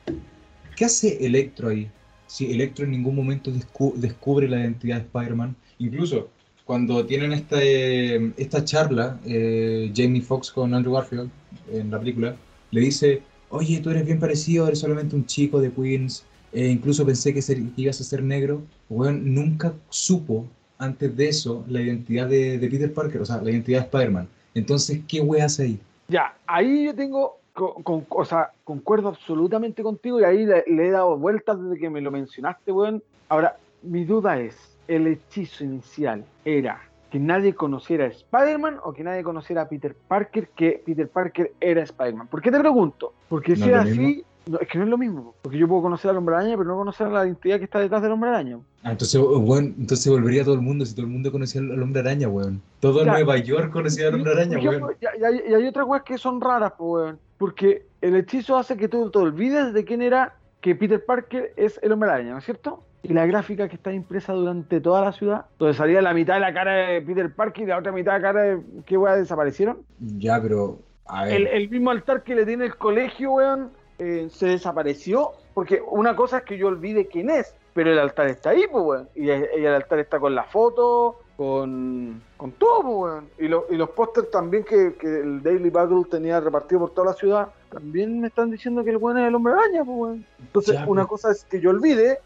¿Qué 0.76 0.84
hace 0.84 1.24
Electro 1.26 1.68
ahí? 1.68 1.90
Si 2.26 2.50
Electro 2.50 2.84
en 2.84 2.92
ningún 2.92 3.16
momento 3.16 3.50
descu- 3.50 3.94
descubre 3.94 4.48
la 4.48 4.60
identidad 4.60 4.96
de 4.96 5.02
Spider-Man. 5.02 5.56
Incluso 5.78 6.30
cuando 6.64 7.04
tienen 7.04 7.32
esta, 7.32 7.56
eh, 7.60 8.32
charla, 8.64 9.18
eh, 9.26 9.92
Jamie 9.94 10.22
Foxx 10.22 10.52
con 10.52 10.72
Andrew 10.72 10.94
Garfield 10.94 11.28
en 11.72 11.90
la 11.90 11.98
película, 11.98 12.36
le 12.70 12.80
dice, 12.80 13.22
oye, 13.50 13.80
tú 13.80 13.90
eres 13.90 14.06
bien 14.06 14.18
parecido, 14.18 14.66
eres 14.66 14.78
solamente 14.78 15.14
un 15.14 15.26
chico 15.26 15.60
de 15.60 15.70
Queens, 15.70 16.24
eh, 16.52 16.68
incluso 16.68 17.04
pensé 17.04 17.34
que, 17.34 17.40
ibas 17.76 18.00
a 18.00 18.04
ser 18.04 18.22
negro. 18.22 18.62
Bueno, 18.88 19.18
nunca 19.22 19.74
supo 19.88 20.46
antes 20.78 21.14
de 21.16 21.28
eso 21.28 21.64
la 21.68 21.80
identidad 21.80 22.28
de, 22.28 22.58
Peter 22.58 22.92
Parker, 22.92 23.20
o 23.20 23.26
sea, 23.26 23.40
la 23.42 23.50
identidad 23.50 23.80
de 23.80 23.84
Spider-Man. 23.84 24.28
Entonces, 24.54 25.00
¿qué 25.06 25.20
wea 25.20 25.44
hace 25.44 25.64
ahí? 25.64 25.80
Ya, 26.08 26.34
ahí 26.46 26.86
yo 26.86 26.94
tengo, 26.94 27.38
o 27.54 28.24
sea, 28.24 28.50
concuerdo 28.64 29.08
absolutamente 29.08 29.82
contigo 29.82 30.20
y 30.20 30.24
ahí 30.24 30.46
le, 30.46 30.64
le 30.66 30.88
he 30.88 30.90
dado 30.90 31.16
vueltas 31.16 31.62
desde 31.62 31.78
que 31.78 31.90
me 31.90 32.00
lo 32.00 32.10
mencionaste, 32.10 32.72
weón. 32.72 33.02
Ahora, 33.28 33.56
mi 33.82 34.04
duda 34.04 34.40
es, 34.40 34.56
¿el 34.88 35.06
hechizo 35.06 35.62
inicial 35.62 36.24
era 36.44 36.89
que 37.10 37.18
nadie 37.18 37.54
conociera 37.54 38.04
a 38.04 38.08
Spider-Man 38.08 38.78
o 38.84 38.92
que 38.92 39.02
nadie 39.02 39.22
conociera 39.22 39.62
a 39.62 39.68
Peter 39.68 39.94
Parker, 39.94 40.48
que 40.50 40.82
Peter 40.84 41.08
Parker 41.08 41.52
era 41.60 41.82
Spider-Man? 41.82 42.28
¿Por 42.28 42.40
qué 42.40 42.50
te 42.50 42.58
pregunto? 42.58 43.12
Porque 43.28 43.52
¿No 43.52 43.56
si 43.56 43.62
es 43.62 43.68
era 43.68 43.80
así, 43.82 44.24
no, 44.46 44.58
es 44.58 44.68
que 44.68 44.78
no 44.78 44.84
es 44.84 44.90
lo 44.90 44.98
mismo, 44.98 45.34
porque 45.42 45.58
yo 45.58 45.68
puedo 45.68 45.82
conocer 45.82 46.10
al 46.10 46.16
hombre 46.16 46.36
araña, 46.36 46.56
pero 46.56 46.68
no 46.68 46.76
conocer 46.76 47.08
la 47.08 47.24
identidad 47.24 47.58
que 47.58 47.64
está 47.64 47.80
detrás 47.80 48.02
del 48.02 48.12
hombre 48.12 48.30
araña. 48.30 48.58
Ah, 48.82 48.92
entonces, 48.92 49.20
bueno, 49.20 49.74
entonces 49.78 50.10
volvería 50.10 50.44
todo 50.44 50.54
el 50.54 50.62
mundo, 50.62 50.86
si 50.86 50.94
todo 50.94 51.06
el 51.06 51.12
mundo 51.12 51.30
conocía 51.30 51.60
al 51.60 51.82
hombre 51.82 52.00
araña, 52.00 52.28
weón. 52.28 52.62
Todo 52.80 53.04
Ya. 53.04 53.12
Nueva 53.12 53.36
York 53.36 53.70
conocía 53.72 54.08
al 54.08 54.14
hombre 54.14 54.32
araña, 54.32 54.58
ejemplo, 54.58 54.86
weón. 54.86 54.96
Y, 55.00 55.24
hay, 55.24 55.42
y 55.48 55.54
hay 55.54 55.66
otras 55.66 55.86
weas 55.86 56.04
que 56.04 56.16
son 56.16 56.40
raras, 56.40 56.72
pues, 56.78 57.04
weón. 57.04 57.18
Porque 57.38 57.86
el 58.00 58.16
hechizo 58.16 58.56
hace 58.56 58.76
que 58.76 58.88
tú 58.88 59.10
te 59.10 59.18
olvides 59.18 59.72
de 59.72 59.84
quién 59.84 60.02
era 60.02 60.34
que 60.60 60.74
Peter 60.74 61.04
Parker 61.04 61.52
es 61.56 61.78
el 61.82 61.92
hombre 61.92 62.10
araña, 62.10 62.32
¿no 62.32 62.38
es 62.38 62.44
cierto? 62.44 62.82
Y 63.02 63.12
la 63.14 63.24
gráfica 63.26 63.68
que 63.68 63.76
está 63.76 63.92
impresa 63.92 64.32
durante 64.34 64.80
toda 64.80 65.02
la 65.04 65.12
ciudad, 65.12 65.46
donde 65.58 65.74
salía 65.74 66.02
la 66.02 66.12
mitad 66.12 66.34
de 66.34 66.40
la 66.40 66.52
cara 66.52 66.72
de 66.74 67.00
Peter 67.02 67.32
Parker 67.34 67.64
y 67.64 67.66
la 67.66 67.78
otra 67.78 67.92
mitad 67.92 68.12
de 68.12 68.18
la 68.18 68.22
cara 68.22 68.42
de. 68.42 68.60
¿Qué 68.84 68.96
weas 68.98 69.18
desaparecieron? 69.18 69.78
Ya, 70.18 70.40
pero, 70.40 70.78
a 71.06 71.24
ver. 71.24 71.34
El, 71.34 71.46
el 71.46 71.70
mismo 71.70 71.90
altar 71.90 72.22
que 72.22 72.34
le 72.34 72.44
tiene 72.44 72.66
el 72.66 72.76
colegio, 72.76 73.32
weón, 73.32 73.70
eh, 73.98 74.28
se 74.30 74.48
desapareció. 74.48 75.30
Porque 75.54 75.80
una 75.90 76.14
cosa 76.14 76.38
es 76.38 76.44
que 76.44 76.56
yo 76.58 76.68
olvide 76.68 77.06
quién 77.06 77.28
es, 77.30 77.54
pero 77.74 77.90
el 77.90 77.98
altar 77.98 78.28
está 78.28 78.50
ahí, 78.50 78.64
pues, 78.70 78.84
weón. 78.84 79.08
Y, 79.14 79.30
el 79.30 79.66
altar 79.66 79.98
está 79.98 80.20
con 80.20 80.34
la 80.34 80.44
foto, 80.44 81.20
con, 81.36 82.22
con 82.36 82.52
todo, 82.52 82.82
pues, 82.82 82.94
weón. 82.96 83.28
Y, 83.38 83.48
lo- 83.48 83.64
y 83.70 83.76
los 83.76 83.90
pósters 83.90 84.30
también 84.30 84.62
que, 84.62 84.94
que 84.94 85.06
el 85.20 85.42
Daily 85.42 85.70
Bugle 85.70 86.04
tenía 86.10 86.38
repartido 86.38 86.80
por 86.82 86.90
toda 86.90 87.08
la 87.08 87.14
ciudad, 87.14 87.48
también 87.70 88.20
me 88.20 88.28
están 88.28 88.50
diciendo 88.50 88.84
que 88.84 88.90
el 88.90 88.98
weón 88.98 89.18
es 89.18 89.26
el 89.28 89.34
hombre 89.34 89.54
araña, 89.54 89.84
pues, 89.84 89.98
weón. 89.98 90.26
Entonces, 90.38 90.74
Ya, 90.74 90.86
una 90.86 91.06
cosa 91.06 91.30
es 91.32 91.44
que 91.44 91.60
yo 91.60 91.70
olvide, 91.70 92.18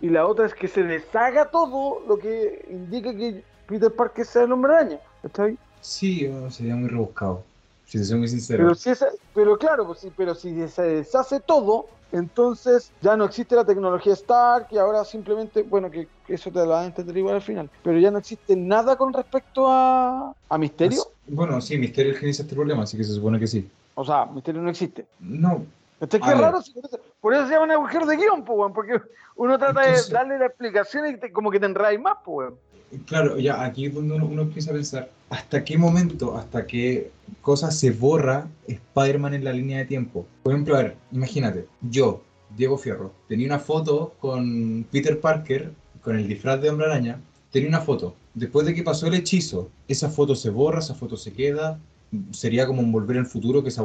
y 0.00 0.08
la 0.08 0.26
otra 0.26 0.46
es 0.46 0.54
que 0.54 0.68
se 0.68 0.82
deshaga 0.82 1.50
todo 1.50 2.00
lo 2.06 2.18
que 2.18 2.66
indique 2.70 3.16
que 3.16 3.44
Peter 3.66 3.92
Parker 3.92 4.24
sea 4.24 4.42
el 4.44 4.52
hombre 4.52 4.72
araña. 4.74 5.00
¿Está 5.22 5.44
ahí? 5.44 5.58
Sí, 5.80 6.30
sería 6.50 6.76
muy 6.76 6.88
rebuscado. 6.88 7.42
Si 7.86 7.98
te 7.98 8.04
soy 8.04 8.18
muy 8.18 8.28
sincero. 8.28 8.64
Pero, 8.64 8.74
si 8.74 8.90
esa- 8.90 9.08
pero 9.34 9.56
claro, 9.56 9.86
pues 9.86 10.00
sí, 10.00 10.10
pero 10.16 10.34
si 10.34 10.68
se 10.68 10.82
deshace 10.82 11.40
todo, 11.40 11.86
entonces 12.12 12.92
ya 13.00 13.16
no 13.16 13.24
existe 13.24 13.54
la 13.56 13.64
tecnología 13.64 14.12
Stark 14.14 14.68
y 14.70 14.78
ahora 14.78 15.04
simplemente, 15.04 15.62
bueno, 15.62 15.90
que, 15.90 16.08
que 16.26 16.34
eso 16.34 16.50
te 16.50 16.58
lo 16.60 16.68
van 16.68 16.84
a 16.84 16.86
entender 16.86 17.16
igual 17.16 17.36
al 17.36 17.42
final, 17.42 17.70
pero 17.82 17.98
ya 17.98 18.10
no 18.10 18.18
existe 18.18 18.56
nada 18.56 18.96
con 18.96 19.12
respecto 19.12 19.66
a, 19.68 20.32
a 20.48 20.58
Misterio. 20.58 21.02
Bueno, 21.26 21.60
sí, 21.60 21.76
Misterio 21.78 22.10
es 22.12 22.16
el 22.16 22.20
que 22.20 22.26
inicia 22.26 22.42
este 22.42 22.54
problema, 22.54 22.82
así 22.82 22.96
que 22.96 23.04
se 23.04 23.12
supone 23.14 23.38
que 23.38 23.46
sí. 23.46 23.68
O 23.94 24.04
sea, 24.04 24.26
Misterio 24.26 24.62
no 24.62 24.70
existe. 24.70 25.06
No, 25.20 25.62
¿Este 26.00 26.16
A 26.18 26.20
qué 26.20 26.34
raro? 26.34 26.62
Si 26.62 26.72
Por 26.72 26.84
eso, 26.86 27.00
por 27.20 27.34
eso 27.34 27.46
se 27.46 27.52
llaman 27.54 27.70
agujeros 27.72 28.08
de 28.08 28.16
guion, 28.16 28.44
pues, 28.44 28.58
weón, 28.58 28.72
porque 28.72 29.00
uno 29.36 29.58
trata 29.58 29.82
Entonces- 29.84 30.08
de 30.08 30.14
darle 30.14 30.38
la 30.38 30.46
explicación 30.46 31.06
y 31.06 31.16
te- 31.18 31.32
como 31.32 31.50
que 31.50 31.58
te 31.60 31.66
enredáis 31.66 32.00
más, 32.00 32.18
pues, 32.24 32.50
weón. 32.50 33.02
claro, 33.06 33.36
ya 33.38 33.64
aquí 33.64 33.86
es 33.86 33.94
donde 33.94 34.14
uno, 34.14 34.26
uno 34.26 34.42
empieza 34.42 34.70
a 34.70 34.74
pensar, 34.74 35.10
¿hasta 35.30 35.64
qué 35.64 35.76
momento, 35.76 36.36
hasta 36.36 36.66
qué 36.66 37.10
cosa 37.42 37.70
se 37.70 37.90
borra 37.90 38.46
Spider-Man 38.66 39.34
en 39.34 39.44
la 39.44 39.52
línea 39.52 39.78
de 39.78 39.84
tiempo? 39.86 40.26
Por 40.44 40.52
ejemplo, 40.52 40.76
a 40.76 40.82
ver, 40.82 40.96
imagínate, 41.12 41.66
yo, 41.82 42.22
Diego 42.56 42.78
Fierro, 42.78 43.12
tenía 43.28 43.46
una 43.46 43.58
foto 43.58 44.14
con 44.20 44.86
Peter 44.90 45.20
Parker, 45.20 45.72
con 46.02 46.16
el 46.16 46.26
disfraz 46.28 46.60
de 46.62 46.70
Hombre 46.70 46.86
Araña, 46.86 47.20
tenía 47.50 47.68
una 47.68 47.80
foto. 47.80 48.14
Después 48.34 48.64
de 48.66 48.74
que 48.74 48.82
pasó 48.84 49.06
el 49.08 49.14
hechizo, 49.14 49.68
esa 49.88 50.08
foto 50.08 50.34
se 50.34 50.48
borra, 50.48 50.78
esa 50.78 50.94
foto 50.94 51.16
se 51.16 51.32
queda, 51.32 51.78
sería 52.30 52.66
como 52.66 52.82
volver 52.82 53.18
al 53.18 53.26
futuro, 53.26 53.62
que 53.62 53.68
esa, 53.68 53.82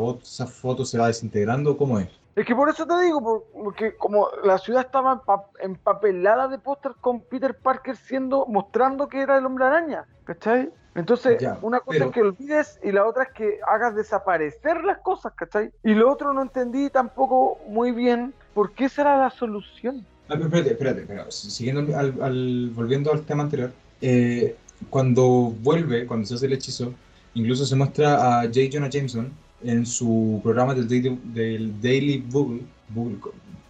foto 0.48 0.86
se 0.86 0.98
va 0.98 1.08
desintegrando, 1.08 1.78
¿cómo 1.78 2.00
es? 2.00 2.08
Es 2.36 2.46
que 2.46 2.56
por 2.56 2.70
eso 2.70 2.88
te 2.88 3.00
digo, 3.02 3.46
porque 3.54 3.96
como 3.96 4.28
la 4.44 4.58
ciudad 4.58 4.86
estaba 4.86 5.22
empapelada 5.60 6.48
de 6.48 6.58
póster 6.58 6.94
con 7.00 7.22
Peter 7.22 7.56
Parker 7.56 7.96
siendo, 7.96 8.46
mostrando 8.48 9.08
que 9.08 9.22
era 9.22 9.38
el 9.38 9.46
hombre 9.46 9.66
araña, 9.66 10.06
¿cachai? 10.24 10.72
Entonces, 10.96 11.44
una 11.62 11.80
cosa 11.80 12.06
es 12.06 12.12
que 12.12 12.22
olvides 12.22 12.80
y 12.84 12.92
la 12.92 13.06
otra 13.06 13.24
es 13.24 13.32
que 13.34 13.60
hagas 13.68 13.96
desaparecer 13.96 14.84
las 14.84 15.00
cosas, 15.00 15.34
¿cachai? 15.36 15.72
Y 15.84 15.94
lo 15.94 16.12
otro 16.12 16.34
no 16.34 16.42
entendí 16.42 16.90
tampoco 16.90 17.60
muy 17.68 17.92
bien 17.92 18.34
por 18.54 18.72
qué 18.74 18.90
será 18.90 19.18
la 19.18 19.30
solución. 19.32 20.06
Ah, 20.30 20.36
espérate, 20.36 20.72
espérate, 20.72 21.02
espérate, 21.02 21.32
siguiendo 21.32 21.98
al, 21.98 22.72
volviendo 22.74 23.12
al 23.12 23.24
tema 23.24 23.44
anterior, 23.44 23.72
eh, 24.02 24.56
cuando 24.90 25.54
vuelve, 25.62 26.06
cuando 26.06 26.26
se 26.28 26.36
hace 26.36 26.46
el 26.46 26.54
hechizo, 26.54 26.94
incluso 27.34 27.66
se 27.66 27.76
muestra 27.76 28.40
a 28.40 28.44
J. 28.44 28.70
Jonah 28.72 28.90
Jameson 28.90 29.32
en 29.64 29.86
su 29.86 30.40
programa 30.44 30.74
del 30.74 30.88
Daily, 30.88 31.20
del 31.24 31.82
Daily 31.82 32.18
Bugle. 32.18 32.62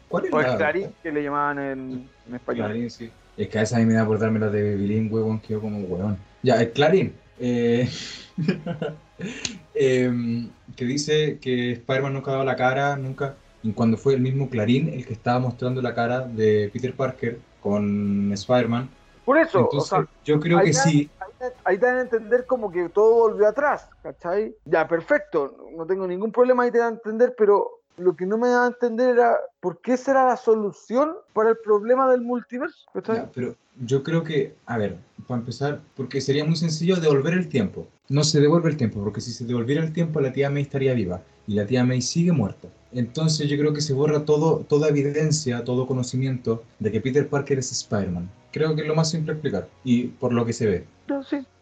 ¿Cuál 0.09 0.25
es 0.25 0.33
o 0.33 0.39
el 0.39 0.57
Clarín, 0.57 0.89
que 1.01 1.11
le 1.11 1.23
llamaban 1.23 1.59
en, 1.59 2.09
español. 2.33 2.67
Clarín, 2.67 2.89
sí. 2.89 3.09
Es 3.37 3.47
que 3.47 3.59
a 3.59 3.61
esa 3.63 3.77
a 3.77 3.79
mí 3.79 3.85
me 3.85 3.93
da 3.93 4.05
por 4.05 4.19
darme 4.19 4.39
la 4.39 4.49
de 4.49 4.75
bilingüe, 4.75 5.23
weón, 5.23 5.39
quedo 5.39 5.61
como 5.61 5.79
weón. 5.79 6.17
Ya, 6.43 6.61
el 6.61 6.71
Clarín. 6.71 7.13
Eh, 7.39 7.89
em, 9.73 10.49
que 10.75 10.85
dice 10.85 11.39
que 11.39 11.71
Spider-Man 11.73 12.13
nunca 12.13 12.31
ha 12.31 12.33
dado 12.35 12.45
la 12.45 12.55
cara, 12.55 12.95
nunca. 12.95 13.35
Y 13.63 13.71
cuando 13.71 13.97
fue 13.97 14.13
el 14.13 14.21
mismo 14.21 14.49
Clarín 14.49 14.89
el 14.89 15.05
que 15.05 15.13
estaba 15.13 15.39
mostrando 15.39 15.81
la 15.81 15.95
cara 15.95 16.21
de 16.21 16.69
Peter 16.71 16.93
Parker 16.93 17.39
con 17.61 18.31
Spider-Man. 18.33 18.89
Por 19.25 19.37
eso, 19.37 19.69
o 19.71 19.81
sea, 19.81 20.05
yo 20.25 20.39
creo 20.39 20.59
que 20.59 20.73
sí 20.73 21.09
ahí 21.63 21.77
te 21.77 21.85
dan 21.85 21.97
a 21.97 22.01
entender 22.01 22.45
como 22.45 22.71
que 22.71 22.89
todo 22.89 23.15
volvió 23.15 23.47
atrás, 23.47 23.89
¿cachai? 24.01 24.55
Ya, 24.65 24.87
perfecto, 24.87 25.55
no 25.75 25.85
tengo 25.85 26.07
ningún 26.07 26.31
problema, 26.31 26.63
ahí 26.63 26.71
te 26.71 26.79
dan 26.79 26.93
a 26.93 26.95
entender, 26.97 27.35
pero 27.37 27.83
lo 27.97 28.15
que 28.15 28.25
no 28.25 28.37
me 28.37 28.49
da 28.49 28.63
a 28.63 28.67
entender 28.67 29.09
era 29.09 29.37
por 29.59 29.79
qué 29.81 29.97
será 29.97 30.25
la 30.25 30.37
solución 30.37 31.13
para 31.33 31.51
el 31.51 31.57
problema 31.63 32.09
del 32.09 32.21
multiverso. 32.21 32.85
Ya, 33.07 33.29
pero 33.33 33.55
yo 33.85 34.03
creo 34.03 34.23
que, 34.23 34.55
a 34.65 34.77
ver, 34.77 34.97
para 35.27 35.39
empezar, 35.39 35.81
porque 35.95 36.21
sería 36.21 36.45
muy 36.45 36.55
sencillo 36.55 36.95
devolver 36.97 37.33
el 37.33 37.49
tiempo. 37.49 37.87
No 38.09 38.23
se 38.23 38.39
devuelve 38.39 38.69
el 38.69 38.77
tiempo, 38.77 39.03
porque 39.03 39.21
si 39.21 39.31
se 39.31 39.45
devolviera 39.45 39.83
el 39.83 39.93
tiempo, 39.93 40.19
la 40.21 40.33
tía 40.33 40.49
May 40.49 40.63
estaría 40.63 40.93
viva 40.93 41.21
y 41.47 41.55
la 41.55 41.65
tía 41.65 41.83
May 41.83 42.01
sigue 42.01 42.31
muerta. 42.31 42.67
Entonces 42.93 43.49
yo 43.49 43.57
creo 43.57 43.73
que 43.73 43.81
se 43.81 43.93
borra 43.93 44.25
todo, 44.25 44.65
toda 44.67 44.89
evidencia, 44.89 45.63
todo 45.63 45.87
conocimiento 45.87 46.63
de 46.79 46.91
que 46.91 47.01
Peter 47.01 47.27
Parker 47.27 47.59
es 47.59 47.71
Spider-Man. 47.71 48.29
Creo 48.51 48.75
que 48.75 48.81
es 48.81 48.87
lo 48.87 48.95
más 48.95 49.09
simple 49.09 49.33
explicar, 49.33 49.67
y 49.83 50.03
por 50.07 50.31
lo 50.31 50.45
que 50.45 50.53
se 50.53 50.67
ve. 50.67 50.85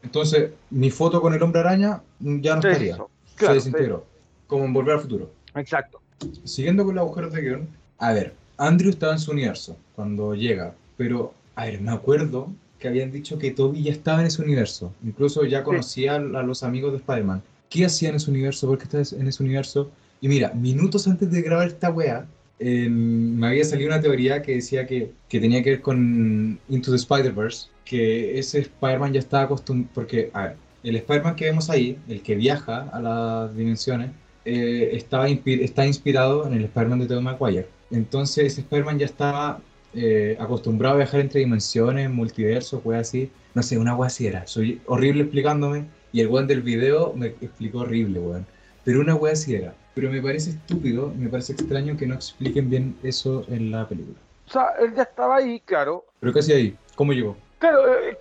Entonces, 0.04 0.52
mi 0.70 0.90
foto 0.92 1.22
con 1.22 1.34
el 1.34 1.42
hombre 1.42 1.62
araña 1.62 2.02
ya 2.20 2.56
no 2.56 2.62
estaría. 2.62 2.98
se 3.38 3.54
desintegró. 3.54 4.06
Como 4.48 4.66
en 4.66 4.74
Volver 4.74 4.96
al 4.96 5.02
Futuro. 5.02 5.32
Exacto. 5.56 6.02
Siguiendo 6.44 6.86
con 6.86 6.96
los 6.96 7.04
agujeros 7.04 7.34
de 7.34 7.42
guion, 7.42 7.68
a 7.98 8.14
ver, 8.14 8.34
Andrew 8.58 8.90
estaba 8.90 9.14
en 9.14 9.20
su 9.20 9.32
universo 9.32 9.78
cuando 9.96 10.36
llega, 10.36 10.76
pero, 10.98 11.34
a 11.56 11.66
ver, 11.66 11.82
me 11.82 11.92
acuerdo 11.92 12.50
que 12.78 12.88
habían 12.88 13.12
dicho 13.12 13.38
que 13.38 13.52
Toby 13.52 13.84
ya 13.84 13.92
estaba 13.92 14.22
en 14.22 14.28
ese 14.28 14.42
universo. 14.42 14.92
Incluso 15.04 15.46
ya 15.46 15.64
conocía 15.64 16.16
a 16.16 16.20
los 16.20 16.64
amigos 16.64 16.92
de 16.92 16.98
Spider-Man. 16.98 17.42
¿Qué 17.70 17.86
hacía 17.86 18.10
en 18.10 18.16
ese 18.16 18.30
universo? 18.30 18.68
¿Por 18.68 18.78
qué 18.78 18.84
está 18.84 19.16
en 19.16 19.28
ese 19.28 19.42
universo? 19.42 19.90
Y 20.22 20.28
mira, 20.28 20.54
minutos 20.54 21.08
antes 21.08 21.30
de 21.32 21.42
grabar 21.42 21.68
esta 21.68 21.90
wea, 21.90 22.28
me 22.60 23.48
había 23.48 23.64
salido 23.66 23.90
una 23.90 24.00
teoría 24.00 24.42
que 24.42 24.56
decía 24.56 24.86
que, 24.86 25.12
que 25.28 25.40
tenía 25.40 25.64
que 25.64 25.72
ver 25.72 25.82
con 25.82 26.60
Into 26.70 26.92
the 26.92 26.98
Spider-Verse, 26.98 27.70
que 27.84 28.38
ese 28.38 28.60
Spider-Man 28.60 29.14
ya 29.14 29.20
estaba 29.20 29.44
acostumbrado, 29.44 29.92
porque, 29.96 30.30
a 30.34 30.54
el 30.84 30.96
Spider-Man 30.96 31.36
que 31.36 31.46
vemos 31.46 31.70
ahí, 31.70 31.98
el 32.08 32.22
que 32.22 32.36
viaja 32.36 32.90
a 32.92 33.00
las 33.02 33.56
dimensiones, 33.56 34.12
eh, 34.46 34.92
estaba 34.94 35.28
está 35.28 35.86
inspirado 35.86 36.48
en 36.48 36.54
el 36.54 36.66
Spider-Man 36.66 37.00
de 37.00 37.08
Tobey. 37.08 37.66
Entonces 37.92 38.46
ese 38.46 38.62
Spider-Man 38.62 39.00
ya 39.00 39.06
estaba 39.06 39.62
eh, 39.94 40.38
acostumbrado 40.40 40.96
a 40.96 40.98
viajar 41.00 41.20
entre 41.20 41.42
dimensiones, 41.42 42.10
multiverso, 42.10 42.82
wea 42.84 43.00
así. 43.00 43.30
No 43.54 43.62
sé, 43.64 43.78
una 43.78 43.96
wea 43.96 44.08
así 44.08 44.28
era. 44.28 44.48
Soy 44.48 44.82
horrible 44.86 45.24
explicándome 45.24 45.86
y 46.14 46.22
el 46.22 46.28
weón 46.28 46.48
del 46.48 46.62
video 46.62 47.14
me 47.16 47.28
explicó 47.28 47.80
horrible, 47.80 48.20
weón. 48.20 48.46
Pero 48.84 49.02
una 49.02 49.16
wea 49.16 49.34
así 49.34 49.56
era. 49.56 49.74
Pero 49.94 50.10
me 50.10 50.22
parece 50.22 50.52
estúpido, 50.52 51.14
me 51.18 51.30
parece 51.30 51.54
extraño 51.54 51.98
que 51.98 52.08
no 52.08 52.16
expliquen 52.16 52.70
bien 52.70 52.96
eso 53.04 53.46
en 53.50 53.72
la 53.72 53.88
película. 53.88 54.18
O 54.48 54.52
sea, 54.52 54.68
él 54.80 54.94
ya 54.96 55.04
estaba 55.04 55.38
ahí, 55.38 55.60
claro. 55.62 56.06
¿Pero 56.20 56.40
hacía 56.40 56.56
ahí? 56.56 56.76
¿Cómo 56.96 57.14
llegó? 57.14 57.38
Claro, 57.60 57.94
eh, 57.94 58.18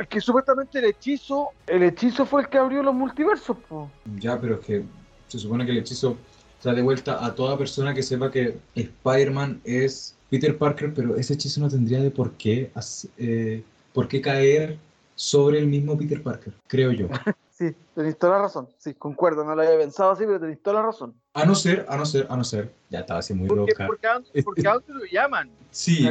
es 0.00 0.08
que 0.08 0.20
supuestamente 0.20 0.78
el 0.78 0.86
hechizo, 0.86 1.50
el 1.66 1.82
hechizo 1.82 2.26
fue 2.26 2.42
el 2.42 2.48
que 2.48 2.58
abrió 2.58 2.82
los 2.82 2.94
multiversos, 2.94 3.56
po. 3.68 3.90
Ya, 4.18 4.40
pero 4.40 4.54
es 4.56 4.60
que 4.60 4.84
se 5.28 5.38
supone 5.38 5.64
que 5.64 5.72
el 5.72 5.78
hechizo 5.78 6.16
trae 6.60 6.76
de 6.76 6.82
vuelta 6.82 7.24
a 7.24 7.34
toda 7.34 7.58
persona 7.58 7.94
que 7.94 8.02
sepa 8.02 8.30
que 8.30 8.58
Spider-Man 8.74 9.60
es 9.64 10.16
Peter 10.30 10.56
Parker, 10.56 10.92
pero 10.94 11.16
ese 11.16 11.34
hechizo 11.34 11.60
no 11.60 11.68
tendría 11.68 12.00
de 12.00 12.10
por 12.10 12.32
qué, 12.32 12.70
eh, 13.18 13.62
por 13.92 14.08
qué 14.08 14.20
caer 14.20 14.78
sobre 15.14 15.58
el 15.58 15.66
mismo 15.66 15.96
Peter 15.98 16.22
Parker, 16.22 16.54
creo 16.68 16.92
yo. 16.92 17.08
Sí, 17.62 17.76
tenéis 17.94 18.18
toda 18.18 18.38
la 18.38 18.42
razón. 18.42 18.66
Sí, 18.76 18.92
concuerdo, 18.94 19.44
no 19.44 19.54
lo 19.54 19.62
había 19.62 19.78
pensado 19.78 20.10
así, 20.10 20.24
pero 20.26 20.40
tenéis 20.40 20.60
toda 20.60 20.80
la 20.80 20.86
razón. 20.86 21.14
A 21.34 21.44
no 21.44 21.54
ser, 21.54 21.86
a 21.88 21.96
no 21.96 22.04
ser, 22.04 22.26
a 22.28 22.36
no 22.36 22.42
ser. 22.42 22.72
Ya 22.90 23.00
estaba 23.00 23.20
así 23.20 23.34
muy 23.34 23.46
porque, 23.46 23.72
Porque, 23.86 24.06
a, 24.08 24.20
porque 24.42 24.66
a 24.66 24.72
Andrew 24.72 24.98
lo 24.98 25.04
llaman. 25.04 25.48
Sí. 25.70 26.08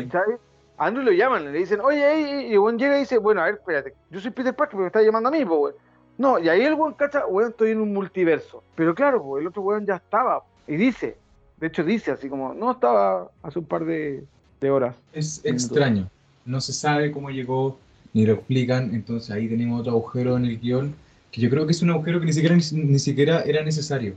A 0.78 0.86
Andrew 0.86 1.04
lo 1.04 1.12
llaman, 1.12 1.52
le 1.52 1.60
dicen, 1.60 1.82
oye, 1.82 2.48
y 2.48 2.54
el 2.54 2.60
buen 2.60 2.80
llega 2.80 2.96
y 2.96 3.02
dice, 3.02 3.18
bueno, 3.18 3.42
a 3.42 3.46
ver, 3.46 3.56
espérate, 3.56 3.94
yo 4.10 4.22
soy 4.22 4.32
Peter 4.32 4.56
Parker, 4.56 4.72
pero 4.72 4.82
me 4.84 4.88
está 4.88 5.02
llamando 5.02 5.28
a 5.28 5.32
mí, 5.34 5.44
pues, 5.44 5.76
No, 6.18 6.40
y 6.40 6.48
ahí 6.48 6.62
el 6.62 6.76
buen 6.76 6.94
cacha, 6.94 7.26
weón, 7.26 7.50
estoy 7.50 7.72
en 7.72 7.82
un 7.82 7.92
multiverso. 7.92 8.64
Pero 8.76 8.96
claro, 8.96 9.22
pues, 9.22 9.42
el 9.42 9.48
otro 9.48 9.62
weón 9.62 9.86
ya 9.86 9.96
estaba. 9.96 10.42
Y 10.68 10.78
dice, 10.78 11.18
de 11.58 11.68
hecho 11.68 11.84
dice 11.84 12.12
así 12.12 12.30
como, 12.30 12.54
no 12.54 12.72
estaba 12.72 13.30
hace 13.44 13.60
un 13.60 13.66
par 13.66 13.84
de, 13.84 14.24
de 14.62 14.72
horas. 14.72 14.96
Es 15.12 15.42
extraño. 15.44 16.10
No 16.46 16.62
se 16.62 16.72
sabe 16.72 17.12
cómo 17.12 17.30
llegó, 17.30 17.78
ni 18.14 18.26
lo 18.26 18.36
explican. 18.36 18.96
Entonces 18.96 19.32
ahí 19.32 19.50
tenemos 19.50 19.82
otro 19.82 19.92
agujero 19.92 20.38
en 20.38 20.46
el 20.46 20.58
guion 20.58 20.96
que 21.32 21.42
yo 21.42 21.50
creo 21.50 21.66
que 21.66 21.72
es 21.72 21.82
un 21.82 21.90
agujero 21.90 22.20
que 22.20 22.26
ni 22.26 22.34
siquiera, 22.34 22.56
ni, 22.56 23.00
siquiera 23.00 23.42
era 23.42 23.64
necesario. 23.64 24.16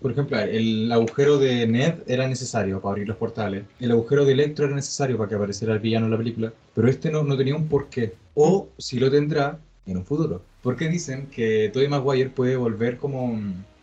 Por 0.00 0.12
ejemplo, 0.12 0.38
el 0.38 0.92
agujero 0.92 1.38
de 1.38 1.66
Ned 1.66 1.94
era 2.06 2.28
necesario 2.28 2.80
para 2.80 2.92
abrir 2.92 3.08
los 3.08 3.16
portales. 3.16 3.64
El 3.80 3.90
agujero 3.90 4.24
de 4.24 4.32
Electro 4.32 4.66
era 4.66 4.74
necesario 4.76 5.16
para 5.16 5.28
que 5.28 5.34
apareciera 5.34 5.72
el 5.72 5.80
villano 5.80 6.06
en 6.06 6.12
la 6.12 6.18
película. 6.18 6.52
Pero 6.74 6.88
este 6.88 7.10
no, 7.10 7.24
no 7.24 7.36
tenía 7.36 7.56
un 7.56 7.66
porqué. 7.66 8.14
O 8.34 8.68
si 8.78 9.00
lo 9.00 9.10
tendrá 9.10 9.58
en 9.86 9.96
un 9.96 10.04
futuro. 10.04 10.42
Porque 10.62 10.88
dicen 10.88 11.26
que 11.26 11.70
Tobey 11.72 11.88
Maguire 11.88 12.30
puede 12.30 12.56
volver 12.56 12.98
como, 12.98 13.40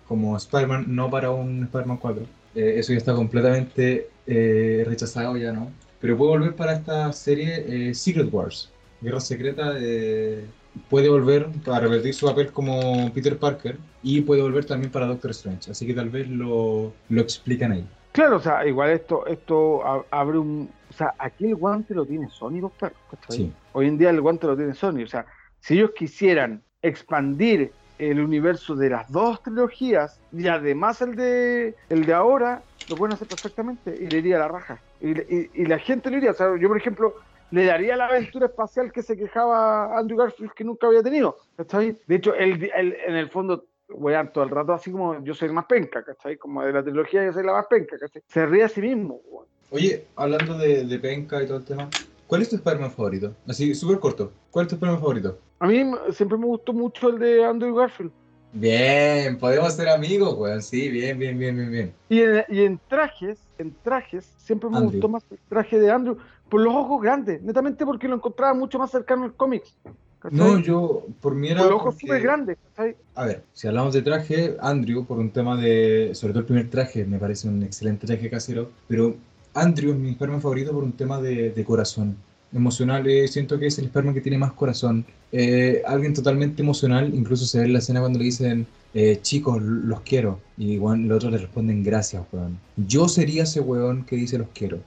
como 0.07 0.37
Spider-Man, 0.37 0.85
no 0.87 1.09
para 1.09 1.31
un 1.31 1.63
Spider-Man 1.63 1.97
4. 1.97 2.23
Eh, 2.55 2.75
eso 2.77 2.93
ya 2.93 2.97
está 2.97 3.13
completamente 3.13 4.09
eh, 4.27 4.83
rechazado 4.87 5.35
ya, 5.35 5.51
¿no? 5.51 5.71
Pero 5.99 6.17
puede 6.17 6.31
volver 6.31 6.55
para 6.55 6.73
esta 6.73 7.11
serie 7.11 7.89
eh, 7.89 7.93
Secret 7.93 8.31
Wars. 8.31 8.71
Guerra 9.01 9.19
Secreta 9.19 9.73
de 9.73 10.45
puede 10.89 11.09
volver 11.09 11.47
a 11.67 11.79
revertir 11.79 12.13
su 12.13 12.25
papel 12.25 12.51
como 12.51 13.11
Peter 13.13 13.37
Parker 13.37 13.77
y 14.03 14.21
puede 14.21 14.41
volver 14.41 14.65
también 14.65 14.91
para 14.91 15.07
Doctor 15.07 15.31
Strange. 15.31 15.71
Así 15.71 15.85
que 15.85 15.93
tal 15.93 16.09
vez 16.09 16.27
lo, 16.29 16.93
lo 17.09 17.21
explican 17.21 17.71
ahí. 17.71 17.87
Claro, 18.11 18.37
o 18.37 18.39
sea, 18.39 18.65
igual 18.65 18.91
esto, 18.91 19.25
esto 19.27 20.05
abre 20.09 20.37
un. 20.37 20.69
O 20.89 20.93
sea, 20.93 21.13
aquí 21.19 21.47
el 21.47 21.55
guante 21.55 21.93
lo 21.93 22.05
tiene 22.05 22.29
Sony, 22.29 22.61
doctor. 22.61 22.93
Sí. 23.27 23.51
Hoy 23.73 23.87
en 23.87 23.97
día 23.97 24.09
el 24.09 24.21
guante 24.21 24.47
lo 24.47 24.55
tiene 24.55 24.73
Sony. 24.73 25.03
O 25.03 25.07
sea, 25.07 25.25
si 25.59 25.73
ellos 25.73 25.91
quisieran 25.97 26.61
expandir 26.81 27.73
el 27.97 28.19
universo 28.21 28.75
de 28.75 28.89
las 28.89 29.11
dos 29.11 29.41
trilogías 29.43 30.21
y 30.31 30.47
además 30.47 31.01
el 31.01 31.15
de 31.15 31.75
el 31.89 32.05
de 32.05 32.13
ahora, 32.13 32.63
lo 32.87 32.95
pueden 32.95 33.13
hacer 33.13 33.27
perfectamente 33.27 33.97
y 33.99 34.07
le 34.07 34.19
iría 34.19 34.37
a 34.37 34.39
la 34.39 34.47
raja. 34.47 34.79
Y, 35.01 35.09
y 35.61 35.65
la 35.65 35.79
gente 35.79 36.09
lo 36.09 36.17
iría. 36.17 36.31
O 36.31 36.35
sea, 36.35 36.55
yo, 36.57 36.69
por 36.69 36.77
ejemplo, 36.77 37.15
le 37.51 37.65
daría 37.65 37.95
la 37.95 38.07
aventura 38.07 38.47
espacial 38.47 38.91
que 38.91 39.01
se 39.01 39.17
quejaba 39.17 39.97
Andrew 39.97 40.17
Garfield 40.17 40.51
que 40.53 40.63
nunca 40.63 40.87
había 40.87 41.03
tenido. 41.03 41.37
¿cachai? 41.57 41.97
De 42.07 42.15
hecho, 42.15 42.33
él, 42.33 42.69
en 42.73 43.15
el 43.15 43.29
fondo, 43.29 43.65
weón, 43.89 44.31
todo 44.33 44.43
el 44.43 44.49
rato 44.49 44.73
así 44.73 44.91
como 44.91 45.23
yo 45.23 45.33
soy 45.33 45.47
el 45.47 45.53
más 45.53 45.65
penca, 45.65 46.03
¿cachai? 46.03 46.37
Como 46.37 46.63
de 46.63 46.73
la 46.73 46.83
trilogía 46.83 47.25
yo 47.25 47.33
soy 47.33 47.45
la 47.45 47.53
más 47.53 47.67
penca, 47.67 47.97
¿cachai? 47.97 48.21
Se 48.27 48.45
ríe 48.45 48.63
a 48.63 48.69
sí 48.69 48.81
mismo. 48.81 49.21
Oye, 49.71 50.05
hablando 50.15 50.57
de, 50.57 50.85
de, 50.85 50.99
penca 50.99 51.41
y 51.41 51.47
todo 51.47 51.57
el 51.57 51.65
tema, 51.65 51.89
¿cuál 52.27 52.41
es 52.41 52.49
tu 52.49 52.55
Spider-Man 52.55 52.91
favorito? 52.91 53.33
Así, 53.47 53.73
súper 53.73 53.99
corto. 53.99 54.31
¿Cuál 54.51 54.65
es 54.65 54.69
tu 54.69 54.75
Spider-Man 54.75 55.01
favorito? 55.01 55.39
A 55.59 55.67
mí 55.67 55.91
siempre 56.11 56.37
me 56.37 56.45
gustó 56.45 56.73
mucho 56.73 57.09
el 57.09 57.19
de 57.19 57.43
Andrew 57.43 57.75
Garfield. 57.75 58.11
Bien, 58.57 59.37
podemos 59.37 59.73
ser 59.73 59.89
amigos, 59.89 60.33
weón. 60.37 60.61
Sí, 60.61 60.89
bien, 60.89 61.19
bien, 61.19 61.37
bien, 61.37 61.55
bien, 61.57 61.71
bien. 61.71 61.93
Y 62.07 62.21
en, 62.21 62.43
y 62.47 62.61
en 62.61 62.79
trajes, 62.87 63.37
en 63.57 63.75
trajes, 63.83 64.25
siempre 64.37 64.69
me 64.69 64.79
gustó 64.79 65.09
más 65.09 65.23
el 65.29 65.37
traje 65.49 65.77
de 65.77 65.91
Andrew 65.91 66.17
por 66.49 66.61
los 66.61 66.73
ojos 66.73 67.01
grandes, 67.01 67.41
netamente 67.41 67.85
porque 67.85 68.07
lo 68.07 68.15
encontraba 68.15 68.53
mucho 68.53 68.79
más 68.79 68.91
cercano 68.91 69.25
al 69.25 69.33
cómics. 69.33 69.75
No, 70.31 70.57
yo, 70.57 71.05
por 71.21 71.35
mí 71.35 71.49
era. 71.49 71.61
Por 71.61 71.71
los 71.71 71.81
ojos 71.81 71.97
súper 71.99 72.21
grandes. 72.21 72.57
A 73.13 73.25
ver, 73.25 73.43
si 73.53 73.67
hablamos 73.67 73.93
de 73.93 74.01
traje, 74.01 74.55
Andrew, 74.61 75.05
por 75.05 75.19
un 75.19 75.31
tema 75.31 75.57
de. 75.57 76.11
Sobre 76.13 76.31
todo 76.31 76.39
el 76.39 76.45
primer 76.45 76.69
traje, 76.69 77.05
me 77.05 77.19
parece 77.19 77.47
un 77.49 77.61
excelente 77.61 78.07
traje 78.07 78.29
casero. 78.29 78.71
Pero 78.87 79.15
Andrew 79.53 79.91
es 79.91 79.97
mi 79.97 80.09
enfermo 80.09 80.39
favorito 80.39 80.71
por 80.71 80.83
un 80.83 80.93
tema 80.93 81.21
de, 81.21 81.51
de 81.51 81.65
corazón. 81.65 82.15
Emocional, 82.57 83.07
eh, 83.07 83.27
siento 83.27 83.59
que 83.59 83.67
es 83.67 83.77
el 83.79 83.85
Spider-Man 83.85 84.13
que 84.13 84.21
tiene 84.21 84.37
más 84.37 84.53
corazón. 84.53 85.05
Eh, 85.31 85.81
alguien 85.85 86.13
totalmente 86.13 86.61
emocional, 86.61 87.13
incluso 87.13 87.45
se 87.45 87.59
ve 87.59 87.65
en 87.65 87.73
la 87.73 87.79
escena 87.79 87.99
cuando 87.99 88.19
le 88.19 88.25
dicen, 88.25 88.67
eh, 88.93 89.19
chicos, 89.21 89.61
los 89.61 90.01
quiero. 90.01 90.39
Y 90.57 90.77
bueno, 90.77 91.07
los 91.07 91.17
otros 91.17 91.33
le 91.33 91.37
responden, 91.39 91.83
gracias, 91.83 92.23
weón. 92.31 92.59
Yo 92.77 93.07
sería 93.07 93.43
ese 93.43 93.59
weón 93.59 94.05
que 94.05 94.15
dice 94.15 94.37
los 94.37 94.47
quiero. 94.53 94.79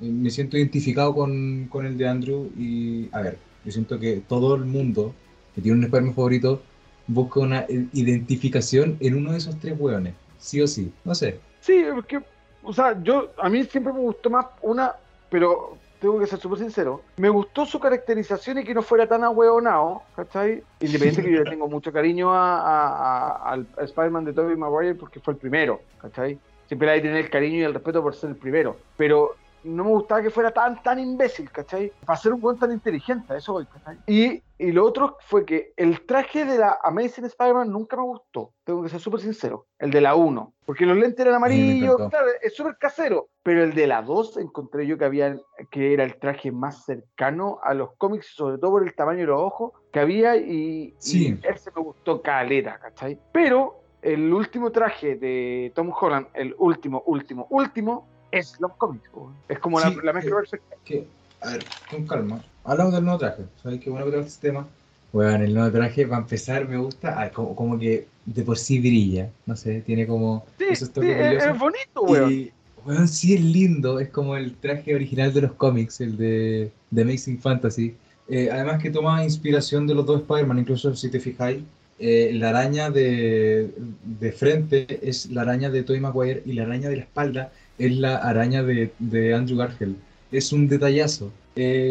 me 0.00 0.30
siento 0.30 0.56
identificado 0.56 1.14
con, 1.14 1.66
con, 1.68 1.86
el 1.86 1.96
de 1.96 2.08
Andrew 2.08 2.50
y, 2.56 3.08
a 3.12 3.22
ver, 3.22 3.38
yo 3.64 3.72
siento 3.72 3.98
que 3.98 4.22
todo 4.28 4.54
el 4.54 4.64
mundo 4.64 5.14
que 5.54 5.62
tiene 5.62 5.78
un 5.78 5.84
Spider-Man 5.84 6.14
favorito 6.14 6.62
busca 7.06 7.40
una 7.40 7.66
identificación 7.68 8.96
en 9.00 9.16
uno 9.16 9.32
de 9.32 9.38
esos 9.38 9.58
tres 9.58 9.74
weones, 9.78 10.14
sí 10.38 10.60
o 10.60 10.66
sí, 10.66 10.92
no 11.04 11.14
sé. 11.14 11.38
Sí, 11.60 11.84
porque, 11.94 12.20
o 12.62 12.72
sea, 12.72 13.00
yo, 13.02 13.32
a 13.38 13.48
mí 13.48 13.64
siempre 13.64 13.92
me 13.92 14.00
gustó 14.00 14.28
más 14.30 14.46
una, 14.62 14.92
pero 15.30 15.78
tengo 16.06 16.20
que 16.20 16.26
ser 16.26 16.38
súper 16.38 16.58
sincero, 16.58 17.02
me 17.16 17.28
gustó 17.28 17.66
su 17.66 17.80
caracterización 17.80 18.58
y 18.58 18.64
que 18.64 18.74
no 18.74 18.82
fuera 18.82 19.06
tan 19.06 19.24
ahueonado, 19.24 20.02
¿cachai? 20.14 20.62
Independiente 20.80 21.22
que 21.22 21.32
yo 21.32 21.42
le 21.42 21.50
tengo 21.50 21.68
mucho 21.68 21.92
cariño 21.92 22.32
a, 22.32 23.42
al 23.44 23.66
Spider-Man 23.76 24.24
de 24.24 24.32
Tobey 24.32 24.56
Maguire 24.56 24.94
porque 24.94 25.20
fue 25.20 25.34
el 25.34 25.38
primero, 25.38 25.80
¿cachai? 26.00 26.38
Siempre 26.68 26.90
hay 26.90 27.00
que 27.00 27.08
tener 27.08 27.24
el 27.24 27.30
cariño 27.30 27.58
y 27.58 27.62
el 27.62 27.74
respeto 27.74 28.02
por 28.02 28.14
ser 28.14 28.30
el 28.30 28.36
primero. 28.36 28.76
Pero 28.96 29.36
no 29.66 29.84
me 29.84 29.90
gustaba 29.90 30.22
que 30.22 30.30
fuera 30.30 30.50
tan, 30.50 30.82
tan 30.82 30.98
imbécil, 30.98 31.50
¿cachai? 31.50 31.92
Para 32.04 32.18
ser 32.18 32.32
un 32.32 32.40
buen 32.40 32.58
tan 32.58 32.72
inteligente, 32.72 33.36
eso 33.36 33.54
voy, 33.54 33.66
¿cachai? 33.66 33.98
Y, 34.06 34.42
y 34.58 34.72
lo 34.72 34.84
otro 34.84 35.18
fue 35.20 35.44
que 35.44 35.72
el 35.76 36.06
traje 36.06 36.44
de 36.44 36.58
la 36.58 36.78
Amazing 36.82 37.26
Spider-Man 37.26 37.70
nunca 37.70 37.96
me 37.96 38.04
gustó, 38.04 38.52
tengo 38.64 38.82
que 38.82 38.88
ser 38.88 39.00
súper 39.00 39.20
sincero, 39.20 39.66
el 39.78 39.90
de 39.90 40.00
la 40.00 40.14
1, 40.14 40.54
porque 40.64 40.86
los 40.86 40.96
lentes 40.96 41.20
eran 41.20 41.34
amarillos, 41.34 41.96
claro, 42.08 42.28
es 42.40 42.54
súper 42.54 42.76
casero, 42.78 43.28
pero 43.42 43.62
el 43.62 43.74
de 43.74 43.86
la 43.86 44.02
2 44.02 44.38
encontré 44.38 44.86
yo 44.86 44.96
que 44.96 45.04
había, 45.04 45.36
que 45.70 45.92
era 45.92 46.04
el 46.04 46.18
traje 46.18 46.52
más 46.52 46.84
cercano 46.84 47.58
a 47.62 47.74
los 47.74 47.90
cómics, 47.96 48.34
sobre 48.34 48.58
todo 48.58 48.72
por 48.72 48.86
el 48.86 48.94
tamaño 48.94 49.20
de 49.20 49.26
los 49.26 49.40
ojos 49.40 49.72
que 49.92 50.00
había, 50.00 50.36
y, 50.36 50.94
sí. 50.98 51.38
y 51.42 51.46
ese 51.46 51.70
me 51.74 51.82
gustó 51.82 52.22
caleta, 52.22 52.78
¿cachai? 52.78 53.18
Pero 53.32 53.80
el 54.02 54.32
último 54.32 54.70
traje 54.70 55.16
de 55.16 55.72
Tom 55.74 55.92
Holland, 55.98 56.28
el 56.34 56.54
último, 56.58 57.02
último, 57.06 57.46
último, 57.50 58.08
es 58.38 58.60
los 58.60 58.72
cómics. 58.74 59.08
Es 59.48 59.58
como 59.58 59.80
la, 59.80 59.90
la 59.90 60.12
mezcla 60.12 60.36
perfecta. 60.36 60.76
Que, 60.84 61.06
a 61.40 61.52
ver, 61.52 61.64
con 61.90 62.06
calma. 62.06 62.44
Hablamos 62.64 62.94
del 62.94 63.04
nuevo 63.04 63.18
traje. 63.18 63.44
¿Sabes 63.62 63.80
qué 63.80 63.90
bueno 63.90 64.10
que 64.10 64.18
este 64.20 64.48
tema? 64.48 64.66
Bueno, 65.12 65.44
el 65.44 65.54
nuevo 65.54 65.70
traje, 65.70 66.06
para 66.06 66.22
empezar, 66.22 66.68
me 66.68 66.76
gusta 66.76 67.20
ah, 67.20 67.30
como, 67.30 67.54
como, 67.54 67.78
que 67.78 68.06
de 68.24 68.42
por 68.42 68.58
sí 68.58 68.80
brilla. 68.80 69.30
No 69.46 69.56
sé, 69.56 69.80
tiene 69.82 70.06
como. 70.06 70.44
Sí, 70.58 70.64
sí 70.74 70.84
es, 70.84 71.58
bonito, 71.58 72.02
weón. 72.02 72.32
Y, 72.32 72.52
weón, 72.84 73.08
sí 73.08 73.34
es 73.34 73.40
lindo. 73.40 74.00
Es 74.00 74.08
como 74.10 74.36
el 74.36 74.56
traje 74.56 74.94
original 74.94 75.32
de 75.32 75.42
los 75.42 75.52
cómics, 75.52 76.00
el 76.00 76.16
de, 76.16 76.72
de 76.90 77.02
Amazing 77.02 77.38
Fantasy. 77.38 77.96
Eh, 78.28 78.48
además 78.50 78.82
que 78.82 78.90
toma 78.90 79.22
inspiración 79.22 79.86
de 79.86 79.94
los 79.94 80.04
dos 80.04 80.22
Spider-Man, 80.22 80.58
incluso 80.58 80.94
si 80.96 81.08
te 81.08 81.20
fijáis, 81.20 81.62
eh, 81.98 82.32
la 82.34 82.50
araña 82.50 82.90
de, 82.90 83.70
de, 84.04 84.32
frente 84.32 84.98
es 85.08 85.30
la 85.30 85.42
araña 85.42 85.70
de 85.70 85.82
Tobey 85.82 86.00
Maguire 86.00 86.42
y 86.44 86.52
la 86.52 86.64
araña 86.64 86.90
de 86.90 86.96
la 86.96 87.02
espalda 87.04 87.52
es 87.78 87.96
la 87.96 88.16
araña 88.16 88.62
de, 88.62 88.92
de 88.98 89.34
Andrew 89.34 89.58
Garfield. 89.58 89.96
Es 90.32 90.52
un 90.52 90.68
detallazo. 90.68 91.30
Eh, 91.56 91.90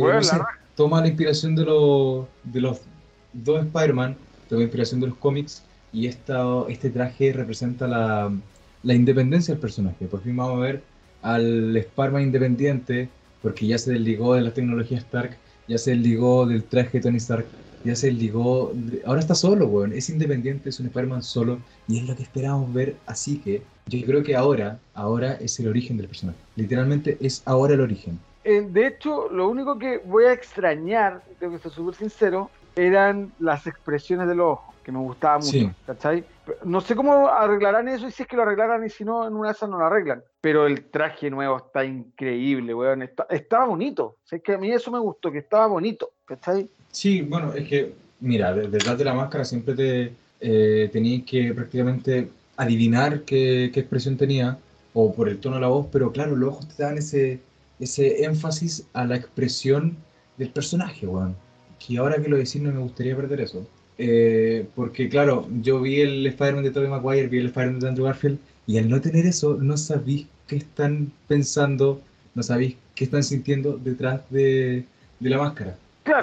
toma 0.76 1.02
la 1.02 1.08
inspiración 1.08 1.56
de, 1.56 1.64
de 2.44 2.62
los 2.62 2.82
dos 3.34 3.66
Spider-Man, 3.66 4.16
toma 4.50 4.60
la 4.60 4.64
inspiración 4.64 5.00
de 5.00 5.08
los 5.08 5.18
cómics 5.18 5.64
y 5.92 6.08
esta, 6.08 6.44
este 6.68 6.90
traje 6.90 7.32
representa 7.34 7.88
la, 7.88 8.32
la, 8.84 8.94
independencia 8.94 9.54
del 9.54 9.62
personaje. 9.62 10.06
Por 10.06 10.22
fin 10.22 10.36
vamos 10.36 10.58
a 10.58 10.62
ver 10.62 10.84
al 11.22 11.76
Spider-Man 11.76 12.24
independiente, 12.24 13.10
porque 13.42 13.66
ya 13.66 13.78
se 13.78 13.94
desligó 13.94 14.36
de 14.36 14.42
la 14.42 14.54
tecnología 14.54 14.98
Stark, 14.98 15.38
ya 15.68 15.78
se 15.78 15.92
desligó 15.92 16.46
del 16.46 16.64
traje 16.64 16.98
de 16.98 17.04
Tony 17.04 17.18
Stark, 17.18 17.46
ya 17.86 17.96
se 17.96 18.12
ligó. 18.12 18.74
Ahora 19.06 19.20
está 19.20 19.36
solo, 19.36 19.68
weón. 19.68 19.94
Es 19.94 20.10
independiente, 20.10 20.70
es 20.70 20.80
un 20.80 20.88
Spider-Man 20.88 21.24
solo. 21.24 21.60
Y 21.88 22.00
es 22.00 22.08
lo 22.08 22.16
que 22.16 22.24
esperamos 22.24 22.74
ver. 22.74 22.96
Así 23.06 23.38
que 23.38 23.62
yo 23.86 24.06
creo 24.06 24.24
que 24.24 24.36
ahora, 24.36 24.80
ahora 24.96 25.34
es 25.36 25.60
el 25.60 25.68
origen 25.68 25.98
del 25.98 26.08
personaje. 26.08 26.38
Literalmente 26.56 27.18
es 27.22 27.44
ahora 27.46 27.76
el 27.76 27.82
origen. 27.82 28.20
Eh, 28.44 28.62
de 28.62 28.88
hecho, 28.88 29.30
lo 29.30 29.48
único 29.48 29.78
que 29.78 30.00
voy 30.00 30.26
a 30.26 30.34
extrañar, 30.34 31.24
tengo 31.40 31.54
que 31.54 31.60
ser 31.60 31.72
súper 31.72 31.96
sincero, 31.96 32.50
eran 32.76 33.32
las 33.40 33.66
expresiones 33.68 34.28
de 34.28 34.36
los 34.36 34.54
ojos, 34.54 34.76
que 34.84 34.92
me 34.92 35.00
gustaba 35.00 35.40
mucho. 35.40 35.72
¿Cachai? 35.86 36.24
No 36.64 36.82
sé 36.82 36.96
cómo 36.96 37.28
arreglarán 37.28 37.88
eso 37.88 38.08
y 38.08 38.12
si 38.12 38.24
es 38.24 38.30
que 38.30 38.36
lo 38.36 38.44
arreglaran 38.44 38.86
y 38.86 38.90
si 38.90 39.04
no, 39.04 39.26
en 39.26 39.34
una 39.34 39.50
de 39.50 39.54
esas 39.54 39.70
no 39.70 39.80
lo 39.80 39.86
arreglan. 39.86 40.24
Pero 40.42 40.68
el 40.68 40.86
traje 40.92 41.30
nuevo 41.32 41.58
está 41.58 41.86
increíble, 41.86 42.74
weón. 42.74 43.02
estaba 43.30 43.66
bonito. 43.66 44.18
sé 44.24 44.42
que 44.42 44.54
a 44.54 44.58
mí 44.58 44.72
eso 44.72 44.92
me 44.92 45.00
gustó, 45.00 45.32
que 45.32 45.40
estaba 45.40 45.66
bonito. 45.68 46.12
¿Cachai? 46.26 46.70
Sí, 46.96 47.22
bueno, 47.22 47.54
es 47.54 47.68
que, 47.68 47.94
mira, 48.22 48.54
detrás 48.54 48.98
de 48.98 49.04
la 49.04 49.14
máscara 49.14 49.44
siempre 49.44 49.76
te 49.76 50.14
eh, 50.40 50.90
tenías 50.94 51.24
que 51.26 51.54
prácticamente 51.54 52.30
adivinar 52.56 53.24
qué, 53.24 53.70
qué, 53.74 53.82
expresión 53.82 54.16
tenía, 54.16 54.58
o 54.94 55.14
por 55.14 55.28
el 55.28 55.40
tono 55.40 55.56
de 55.56 55.62
la 55.62 55.68
voz, 55.68 55.88
pero 55.92 56.14
claro, 56.14 56.38
los 56.38 56.50
ojos 56.52 56.70
te 56.70 56.84
dan 56.84 56.98
ese, 56.98 57.42
ese 57.82 58.24
énfasis 58.24 58.88
a 58.94 59.04
la 59.04 59.18
expresión 59.18 59.98
del 60.38 60.52
personaje, 60.52 61.06
weón. 61.06 61.36
Que 61.86 61.98
ahora 61.98 62.22
que 62.22 62.30
lo 62.30 62.38
decís 62.38 62.62
no 62.62 62.72
me 62.72 62.80
gustaría 62.80 63.14
perder 63.18 63.42
eso. 63.42 63.68
Eh, 63.98 64.66
porque 64.74 65.10
claro, 65.10 65.50
yo 65.62 65.82
vi 65.82 66.00
el 66.00 66.26
Spider-Man 66.28 66.64
de 66.64 66.72
Tobey 66.72 66.90
Maguire, 66.90 67.28
vi 67.28 67.40
el 67.40 67.48
Spider-Man 67.48 67.80
de 67.82 67.88
Andrew 67.90 68.06
Garfield, 68.06 68.40
y 68.68 68.78
al 68.78 68.90
no 68.90 69.02
tener 69.02 69.26
eso, 69.26 69.58
no 69.62 69.76
sabéis 69.76 70.28
qué 70.48 70.56
están 70.58 71.12
pensando, 71.28 72.02
no 72.36 72.42
sabéis 72.42 72.78
qué 72.96 73.04
están 73.04 73.24
sintiendo 73.24 73.78
detrás 73.78 74.22
de, 74.30 74.86
de 75.20 75.30
la 75.30 75.40
máscara. 75.40 75.78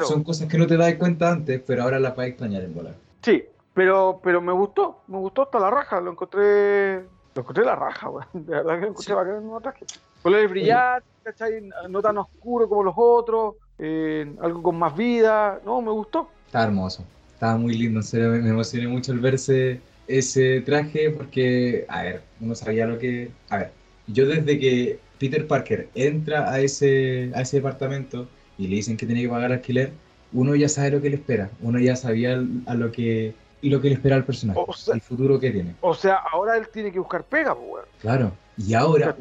Son 0.06 0.22
cosas 0.22 0.48
que 0.48 0.58
no 0.58 0.66
te 0.66 0.76
das 0.76 0.94
cuenta 0.94 1.30
antes, 1.30 1.60
pero 1.66 1.82
ahora 1.82 1.98
las 1.98 2.14
vas 2.14 2.24
a 2.24 2.28
extrañar 2.28 2.62
en 2.62 2.74
volar. 2.74 2.94
Sí, 3.22 3.44
pero, 3.74 4.20
pero 4.22 4.40
me 4.40 4.52
gustó, 4.52 5.00
me 5.08 5.18
gustó 5.18 5.42
hasta 5.42 5.58
la 5.58 5.70
raja, 5.70 6.00
lo 6.00 6.12
encontré, 6.12 7.00
lo 7.00 7.40
encontré 7.40 7.64
la 7.64 7.74
raja, 7.74 8.08
güey. 8.08 8.24
De 8.32 8.54
verdad 8.54 8.74
que 8.74 8.80
lo 8.80 8.88
encontré 8.88 9.14
bacán 9.14 9.36
en 9.36 9.48
un 9.48 9.62
traje. 9.62 9.86
Colores 10.22 10.50
brillantes, 10.50 11.08
¿cachai? 11.24 11.70
No 11.88 12.00
tan 12.00 12.18
oscuro 12.18 12.68
como 12.68 12.84
los 12.84 12.94
otros, 12.96 13.56
eh, 13.78 14.32
algo 14.40 14.62
con 14.62 14.78
más 14.78 14.96
vida, 14.96 15.60
no, 15.64 15.80
me 15.80 15.90
gustó. 15.90 16.28
Está 16.46 16.64
hermoso, 16.64 17.04
estaba 17.32 17.56
muy 17.56 17.74
lindo, 17.74 18.00
en 18.00 18.04
serio, 18.04 18.28
me 18.30 18.48
emocioné 18.48 18.86
mucho 18.86 19.12
el 19.12 19.18
verse 19.18 19.80
ese 20.06 20.60
traje 20.60 21.10
porque, 21.10 21.86
a 21.88 22.02
ver, 22.02 22.22
uno 22.40 22.54
sabía 22.54 22.86
lo 22.86 22.98
que... 22.98 23.30
A 23.48 23.58
ver, 23.58 23.72
yo 24.06 24.26
desde 24.26 24.58
que 24.58 24.98
Peter 25.18 25.46
Parker 25.46 25.88
entra 25.94 26.50
a 26.50 26.60
ese, 26.60 27.32
a 27.34 27.42
ese 27.42 27.56
departamento 27.56 28.28
y 28.62 28.68
le 28.68 28.76
dicen 28.76 28.96
que 28.96 29.06
tiene 29.06 29.22
que 29.22 29.28
pagar 29.28 29.52
alquiler, 29.52 29.92
uno 30.32 30.54
ya 30.54 30.68
sabe 30.68 30.92
lo 30.92 31.02
que 31.02 31.10
le 31.10 31.16
espera, 31.16 31.50
uno 31.62 31.80
ya 31.80 31.96
sabía 31.96 32.40
a 32.66 32.74
lo 32.74 32.92
que 32.92 33.34
y 33.60 33.70
lo 33.70 33.80
que 33.80 33.88
le 33.88 33.94
espera 33.94 34.16
al 34.16 34.24
personaje, 34.24 34.60
el 34.92 35.00
futuro 35.00 35.38
que 35.38 35.50
tiene. 35.50 35.74
O 35.80 35.94
sea, 35.94 36.16
ahora 36.32 36.56
él 36.56 36.68
tiene 36.68 36.90
que 36.92 36.98
buscar 36.98 37.24
pega, 37.24 37.54
pues, 37.54 37.84
Claro, 38.00 38.32
y 38.56 38.74
ahora, 38.74 39.16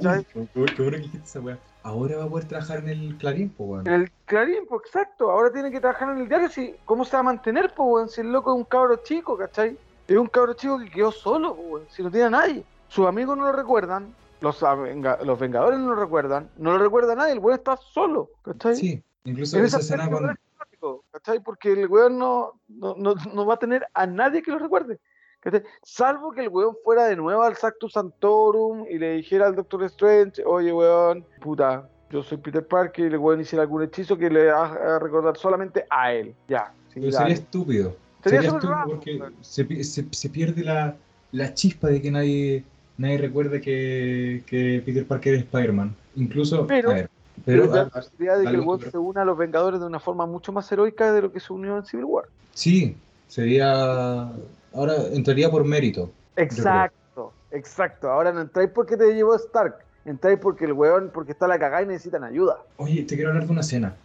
Ahora 1.84 2.18
va 2.18 2.26
a 2.26 2.30
poder 2.30 2.48
trabajar 2.48 2.80
en 2.80 2.90
el 2.90 3.18
Clarín, 3.18 3.50
pues, 3.50 3.86
En 3.88 3.94
el 3.94 4.12
Clarín, 4.26 4.66
pues 4.70 4.82
exacto, 4.86 5.32
ahora 5.32 5.52
tiene 5.52 5.72
que 5.72 5.80
trabajar 5.80 6.10
en 6.10 6.20
el 6.22 6.30
diario, 6.30 6.50
si, 6.50 6.76
¿cómo 6.86 7.04
se 7.04 7.14
va 7.14 7.22
a 7.22 7.24
mantener, 7.24 7.74
pues, 7.76 8.12
Si 8.12 8.22
el 8.22 8.32
loco 8.32 8.52
es 8.52 8.58
un 8.58 8.66
cabro 8.66 8.98
chico, 9.04 9.36
¿cachai? 9.36 9.76
Es 10.08 10.18
un 10.18 10.28
cabro 10.28 10.54
chico 10.54 10.78
que 10.78 10.92
quedó 10.92 11.12
solo, 11.12 11.56
pues, 11.56 11.84
si 11.90 12.04
no 12.04 12.12
tiene 12.12 12.28
a 12.28 12.30
nadie. 12.30 12.64
Sus 12.90 13.08
amigos 13.08 13.36
no 13.38 13.46
lo 13.46 13.52
recuerdan, 13.52 14.14
los, 14.42 14.60
los 15.24 15.40
Vengadores 15.40 15.80
no 15.80 15.94
lo 15.94 15.96
recuerdan, 15.96 16.50
no 16.58 16.74
lo 16.74 16.84
recuerda 16.84 17.16
nadie, 17.16 17.34
el 17.34 17.40
weón 17.40 17.58
está 17.58 17.78
solo, 17.78 18.30
¿cachai? 18.44 18.76
Sí. 18.76 19.04
Incluso 19.24 19.58
en 19.58 19.66
esa 19.66 19.80
escena 19.80 20.10
cuando... 20.10 20.34
¿cachai? 21.12 21.42
Porque 21.44 21.74
el 21.74 21.88
weón 21.88 22.18
no, 22.18 22.60
no, 22.68 23.46
va 23.46 23.54
a 23.54 23.60
tener 23.60 23.86
a 23.94 24.06
nadie 24.06 24.42
que 24.42 24.52
lo 24.52 24.60
recuerde. 24.60 25.00
Salvo 25.84 26.32
que 26.32 26.42
el 26.42 26.50
weón 26.50 26.76
fuera 26.84 27.06
de 27.06 27.16
nuevo 27.16 27.42
al 27.42 27.56
Sactus 27.56 27.94
Santorum 27.94 28.86
y 28.90 28.98
le 29.00 29.14
dijera 29.14 29.48
al 29.48 29.56
Doctor 29.56 29.84
Strange, 29.86 30.44
oye 30.46 30.72
weón, 30.72 31.26
puta, 31.42 31.90
yo 32.12 32.22
soy 32.22 32.38
Peter 32.38 32.66
Parker 32.66 33.06
y 33.06 33.14
el 33.14 33.18
weón 33.18 33.42
hiciera 33.42 33.64
algún 33.64 33.84
hechizo 33.84 34.18
que 34.18 34.30
le 34.30 34.50
haga 34.50 35.00
recordar 35.00 35.38
solamente 35.38 35.86
a 35.90 36.14
él. 36.14 36.36
Ya. 36.48 36.74
Pero 36.94 37.12
sería 37.12 37.34
estúpido. 37.34 37.96
Sería, 38.24 38.42
estúpido 38.42 38.76
porque 38.86 39.20
se, 39.42 40.04
se, 40.12 40.30
pierde 40.30 40.64
la, 40.64 40.96
la, 41.32 41.54
chispa 41.56 41.88
de 41.88 42.02
que 42.04 42.12
nadie, 42.12 42.64
nadie 42.98 43.18
recuerde 43.18 43.62
que, 43.62 44.44
que 44.46 44.84
Peter 44.86 45.08
Parker 45.08 45.34
es 45.34 45.40
Spider-Man. 45.42 45.96
Incluso, 46.16 46.64
a 46.64 46.66
ver, 46.66 47.10
pero, 47.46 47.74
la 47.74 47.90
posibilidad 47.90 48.38
de 48.38 48.46
que 48.46 48.52
el 48.52 48.62
web 48.62 48.90
se 48.90 48.98
una 48.98 49.22
a 49.22 49.26
los 49.26 49.38
Vengadores 49.38 49.80
de 49.80 49.86
una 49.86 50.00
forma 50.00 50.26
mucho 50.26 50.52
más 50.52 50.72
heroica 50.72 51.12
de 51.12 51.22
lo 51.22 51.32
que 51.32 51.40
se 51.40 51.52
unió 51.54 51.78
en 51.78 51.86
Civil 51.86 52.06
War. 52.06 52.26
Sí, 52.54 52.96
sería. 53.28 54.32
Ahora 54.74 54.96
entraría 55.12 55.50
por 55.50 55.64
mérito. 55.66 56.12
Exacto, 56.36 57.34
exacto. 57.52 58.10
Ahora 58.10 58.32
no 58.32 58.42
entráis 58.42 58.70
porque 58.70 58.96
te 58.96 59.14
llevó 59.14 59.36
Stark, 59.36 59.76
entráis 60.06 60.40
porque 60.40 60.66
el 60.66 60.74
weón, 60.74 61.10
porque 61.14 61.32
está 61.32 61.48
la 61.48 61.60
cagada 61.60 61.84
y 61.84 61.88
necesitan 61.88 62.24
ayuda. 62.24 62.58
Oye, 62.78 63.04
te 63.04 63.16
quiero 63.16 63.30
hablar 63.30 63.46
de 63.46 63.52
una 63.52 63.62
escena. 63.62 63.96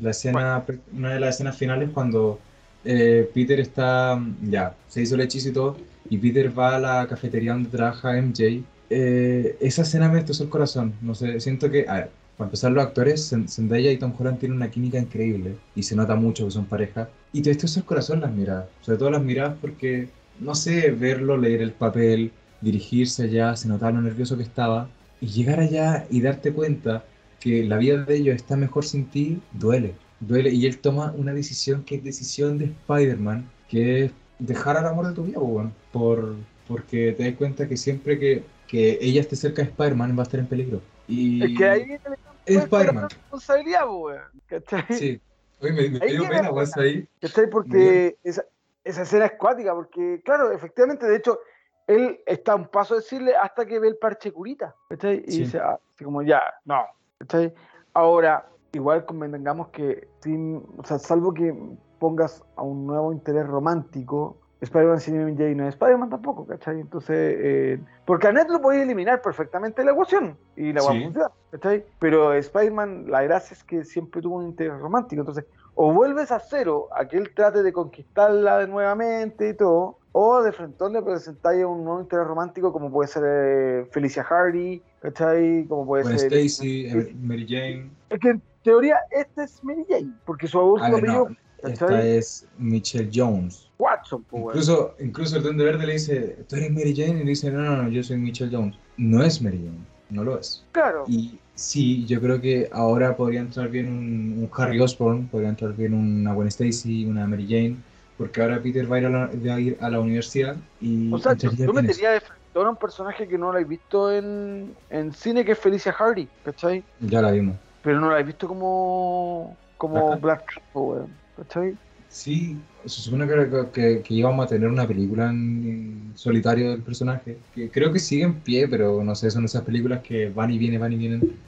La 0.00 0.10
escena, 0.10 0.64
una 0.96 1.14
de 1.14 1.20
las 1.20 1.36
escenas 1.36 1.56
finales 1.56 1.90
cuando 1.92 2.38
eh, 2.84 3.30
Peter 3.34 3.58
está. 3.60 4.20
Ya, 4.42 4.74
se 4.88 5.02
hizo 5.02 5.14
el 5.16 5.22
hechizo 5.22 5.48
y 5.48 5.52
todo, 5.52 5.76
y 6.08 6.18
Peter 6.18 6.56
va 6.56 6.76
a 6.76 6.78
la 6.78 7.06
cafetería 7.08 7.52
donde 7.52 7.70
trabaja 7.70 8.12
MJ. 8.12 8.62
Eh, 8.90 9.56
esa 9.60 9.82
escena 9.82 10.08
me 10.08 10.16
destrozó 10.16 10.44
el 10.44 10.50
corazón. 10.50 10.94
No 11.02 11.14
sé, 11.14 11.40
siento 11.40 11.70
que. 11.70 11.88
A 11.88 11.94
ver 11.94 12.23
para 12.36 12.48
empezar, 12.48 12.72
los 12.72 12.84
actores, 12.84 13.32
Zendaya 13.48 13.92
y 13.92 13.98
Tom 13.98 14.12
Holland 14.18 14.38
tienen 14.38 14.56
una 14.56 14.70
química 14.70 14.98
increíble 14.98 15.56
y 15.74 15.82
se 15.82 15.96
nota 15.96 16.14
mucho 16.16 16.44
que 16.44 16.50
son 16.50 16.66
pareja. 16.66 17.08
Y 17.32 17.42
te 17.42 17.50
destrozó 17.50 17.80
el 17.80 17.86
corazón 17.86 18.20
las 18.20 18.32
miradas, 18.32 18.66
sobre 18.80 18.98
todo 18.98 19.10
las 19.10 19.22
miradas 19.22 19.56
porque, 19.60 20.08
no 20.40 20.54
sé, 20.54 20.90
verlo, 20.90 21.36
leer 21.36 21.62
el 21.62 21.72
papel, 21.72 22.32
dirigirse 22.60 23.24
allá, 23.24 23.56
se 23.56 23.68
notaba 23.68 23.92
lo 23.92 24.02
nervioso 24.02 24.36
que 24.36 24.42
estaba. 24.42 24.88
Y 25.20 25.28
llegar 25.28 25.60
allá 25.60 26.06
y 26.10 26.20
darte 26.20 26.52
cuenta 26.52 27.04
que 27.40 27.64
la 27.64 27.76
vida 27.78 28.04
de 28.04 28.16
ellos 28.16 28.36
está 28.36 28.56
mejor 28.56 28.84
sin 28.84 29.06
ti, 29.06 29.40
duele. 29.52 29.94
Duele. 30.20 30.50
Y 30.50 30.66
él 30.66 30.78
toma 30.78 31.12
una 31.16 31.32
decisión 31.34 31.84
que 31.84 31.96
es 31.96 32.04
decisión 32.04 32.58
de 32.58 32.66
Spider-Man, 32.66 33.50
que 33.68 34.04
es 34.06 34.12
dejar 34.38 34.76
al 34.76 34.86
amor 34.86 35.08
de 35.08 35.14
tu 35.14 35.24
vida, 35.24 35.38
bueno, 35.38 35.72
por, 35.92 36.36
porque 36.66 37.12
te 37.12 37.24
das 37.24 37.34
cuenta 37.36 37.68
que 37.68 37.76
siempre 37.76 38.18
que, 38.18 38.44
que 38.66 38.98
ella 39.00 39.20
esté 39.20 39.36
cerca 39.36 39.62
de 39.62 39.68
Spider-Man 39.68 40.16
va 40.16 40.22
a 40.22 40.24
estar 40.24 40.40
en 40.40 40.46
peligro. 40.46 40.82
Y 41.06 41.42
Es 41.42 41.58
que 41.58 41.64
ahí 41.68 41.98
Spider-Man. 42.46 43.08
responsabilidad, 43.10 43.88
weón. 43.88 44.22
¿Cachai? 44.46 44.84
Sí. 44.90 45.20
Oye, 45.60 45.72
me, 45.72 45.98
me 45.98 46.06
dio 46.06 46.28
pena, 46.28 46.50
weón, 46.50 46.68
ahí. 46.76 47.08
¿Cachai? 47.20 47.48
Porque 47.48 48.18
esa, 48.22 48.44
esa 48.84 49.02
escena 49.02 49.26
es 49.26 49.32
cuática, 49.32 49.74
porque, 49.74 50.20
claro, 50.24 50.52
efectivamente, 50.52 51.06
de 51.06 51.16
hecho, 51.16 51.38
él 51.86 52.20
está 52.26 52.52
a 52.52 52.56
un 52.56 52.68
paso 52.68 52.94
de 52.94 53.00
decirle 53.00 53.34
hasta 53.36 53.64
que 53.66 53.78
ve 53.78 53.88
el 53.88 53.96
parche 53.96 54.32
curita, 54.32 54.74
¿cachai? 54.88 55.22
Y 55.26 55.32
Sí. 55.32 55.38
dice, 55.40 55.58
ah, 55.58 55.78
así 55.94 56.04
como 56.04 56.22
ya, 56.22 56.42
no, 56.64 56.84
¿cachai? 57.18 57.52
Ahora, 57.92 58.46
igual 58.72 59.04
convengamos 59.06 59.68
que, 59.68 60.08
sin, 60.20 60.62
o 60.78 60.84
sea, 60.84 60.98
salvo 60.98 61.32
que 61.32 61.54
pongas 61.98 62.42
a 62.56 62.62
un 62.62 62.86
nuevo 62.86 63.12
interés 63.12 63.46
romántico, 63.46 64.38
Spider-Man 64.64 65.00
sin 65.00 65.20
MJ 65.20 65.54
no 65.54 65.64
es 65.68 65.74
Spider-Man 65.74 66.10
tampoco, 66.10 66.46
¿cachai? 66.46 66.80
Entonces, 66.80 67.16
eh, 67.38 67.80
porque 68.04 68.28
a 68.28 68.32
Ned 68.32 68.46
lo 68.48 68.60
podía 68.60 68.82
eliminar 68.82 69.22
perfectamente 69.22 69.80
de 69.82 69.86
la 69.86 69.92
ecuación 69.92 70.36
y 70.56 70.72
la 70.72 70.82
va 70.82 70.92
Sí. 70.92 70.98
a 70.98 71.04
funcionar, 71.04 71.30
¿cachai? 71.50 71.84
Pero 71.98 72.32
Spider-Man, 72.34 73.06
la 73.08 73.22
gracia 73.22 73.54
es 73.54 73.64
que 73.64 73.84
siempre 73.84 74.20
tuvo 74.20 74.36
un 74.36 74.46
interés 74.46 74.78
romántico, 74.78 75.20
entonces, 75.22 75.44
o 75.74 75.92
vuelves 75.92 76.30
a 76.30 76.38
cero 76.38 76.88
a 76.94 77.06
que 77.06 77.16
él 77.16 77.32
trate 77.34 77.62
de 77.62 77.72
conquistarla 77.72 78.58
de 78.58 78.68
nuevamente 78.68 79.48
y 79.48 79.54
todo, 79.54 79.98
o 80.12 80.42
de 80.42 80.52
frente 80.52 80.88
le 80.90 81.02
presentáis 81.02 81.64
un 81.64 81.82
nuevo 81.84 82.00
interés 82.00 82.26
romántico 82.26 82.72
como 82.72 82.90
puede 82.90 83.08
ser 83.08 83.22
eh, 83.26 83.86
Felicia 83.90 84.22
Hardy, 84.22 84.80
¿cachai? 85.00 85.66
Como 85.66 85.84
puede 85.86 86.04
ser... 86.18 86.32
Stacy, 86.32 86.86
eh, 86.86 87.14
Mary 87.20 87.46
Jane. 87.48 87.90
Es 88.10 88.20
que 88.20 88.28
en 88.30 88.42
teoría 88.62 88.98
este 89.10 89.42
es 89.42 89.62
Mary 89.64 89.84
Jane, 89.88 90.12
porque 90.24 90.46
su 90.46 90.60
último 90.60 90.86
A 90.86 90.90
ver, 91.00 91.10
apellido 91.10 91.28
no, 91.30 91.68
esta 91.68 92.02
es 92.04 92.46
Michelle 92.58 93.10
Jones. 93.12 93.70
Watson. 93.84 94.24
Incluso, 94.32 94.94
incluso 94.98 95.36
el 95.36 95.42
Duende 95.42 95.64
Verde 95.64 95.86
le 95.86 95.92
dice, 95.94 96.38
¿tú 96.48 96.56
eres 96.56 96.70
Mary 96.70 96.94
Jane? 96.96 97.20
Y 97.20 97.24
le 97.24 97.30
dice, 97.30 97.50
no, 97.50 97.62
no, 97.62 97.82
no, 97.82 97.88
yo 97.88 98.02
soy 98.02 98.16
Michelle 98.16 98.54
Jones. 98.54 98.76
No 98.96 99.22
es 99.22 99.42
Mary 99.42 99.58
Jane, 99.58 99.78
no 100.10 100.24
lo 100.24 100.38
es. 100.38 100.64
Claro. 100.72 101.04
Y 101.06 101.38
sí, 101.54 102.06
yo 102.06 102.20
creo 102.20 102.40
que 102.40 102.68
ahora 102.72 103.16
podría 103.16 103.40
entrar 103.40 103.68
bien 103.68 103.86
un, 103.86 104.42
un 104.42 104.50
Harry 104.56 104.80
Osborn, 104.80 105.28
podría 105.28 105.50
entrar 105.50 105.74
bien 105.74 105.92
una 105.92 106.32
Gwen 106.32 106.48
Stacy, 106.48 107.04
una 107.04 107.26
Mary 107.26 107.46
Jane, 107.46 107.76
porque 108.16 108.40
ahora 108.40 108.62
Peter 108.62 108.90
va 108.90 108.96
a 108.96 108.98
ir 109.00 109.06
a 109.06 109.10
la, 109.10 109.26
va 109.26 109.54
a, 109.54 109.60
ir 109.60 109.76
a 109.80 109.90
la 109.90 110.00
universidad 110.00 110.56
y 110.80 111.12
O 111.12 111.18
sea, 111.18 111.32
metería 111.32 112.12
de 112.12 112.20
frente 112.20 112.40
a 112.54 112.60
un 112.60 112.76
personaje 112.76 113.26
que 113.26 113.36
no 113.36 113.52
lo 113.52 113.58
he 113.58 113.64
visto 113.64 114.12
en, 114.12 114.74
en 114.90 115.12
cine, 115.12 115.44
que 115.44 115.52
es 115.52 115.58
Felicia 115.58 115.92
Hardy, 115.92 116.28
¿cachai? 116.44 116.84
Ya 117.00 117.20
la 117.20 117.32
vimos. 117.32 117.56
Pero 117.82 118.00
no 118.00 118.10
la 118.10 118.20
he 118.20 118.22
visto 118.22 118.48
como, 118.48 119.56
como 119.76 120.12
Ajá. 120.12 120.16
Black 120.16 120.54
Cat, 120.54 121.08
¿cachai? 121.36 121.76
Sí, 122.14 122.56
se 122.86 123.00
supone 123.02 123.26
que, 123.26 123.70
que, 123.72 124.02
que 124.02 124.14
íbamos 124.14 124.46
a 124.46 124.48
tener 124.48 124.68
una 124.68 124.86
película 124.86 125.30
en, 125.30 125.64
en 126.12 126.16
solitario 126.16 126.70
del 126.70 126.80
personaje, 126.80 127.38
que 127.52 127.68
creo 127.72 127.92
que 127.92 127.98
sigue 127.98 128.22
en 128.22 128.40
pie, 128.40 128.68
pero 128.68 129.02
no 129.02 129.16
sé, 129.16 129.32
son 129.32 129.44
esas 129.46 129.62
películas 129.62 130.00
que 130.00 130.28
van 130.28 130.48
y 130.52 130.56
vienen, 130.58 130.80
van 130.80 130.92
y 130.92 130.96
vienen, 130.96 131.38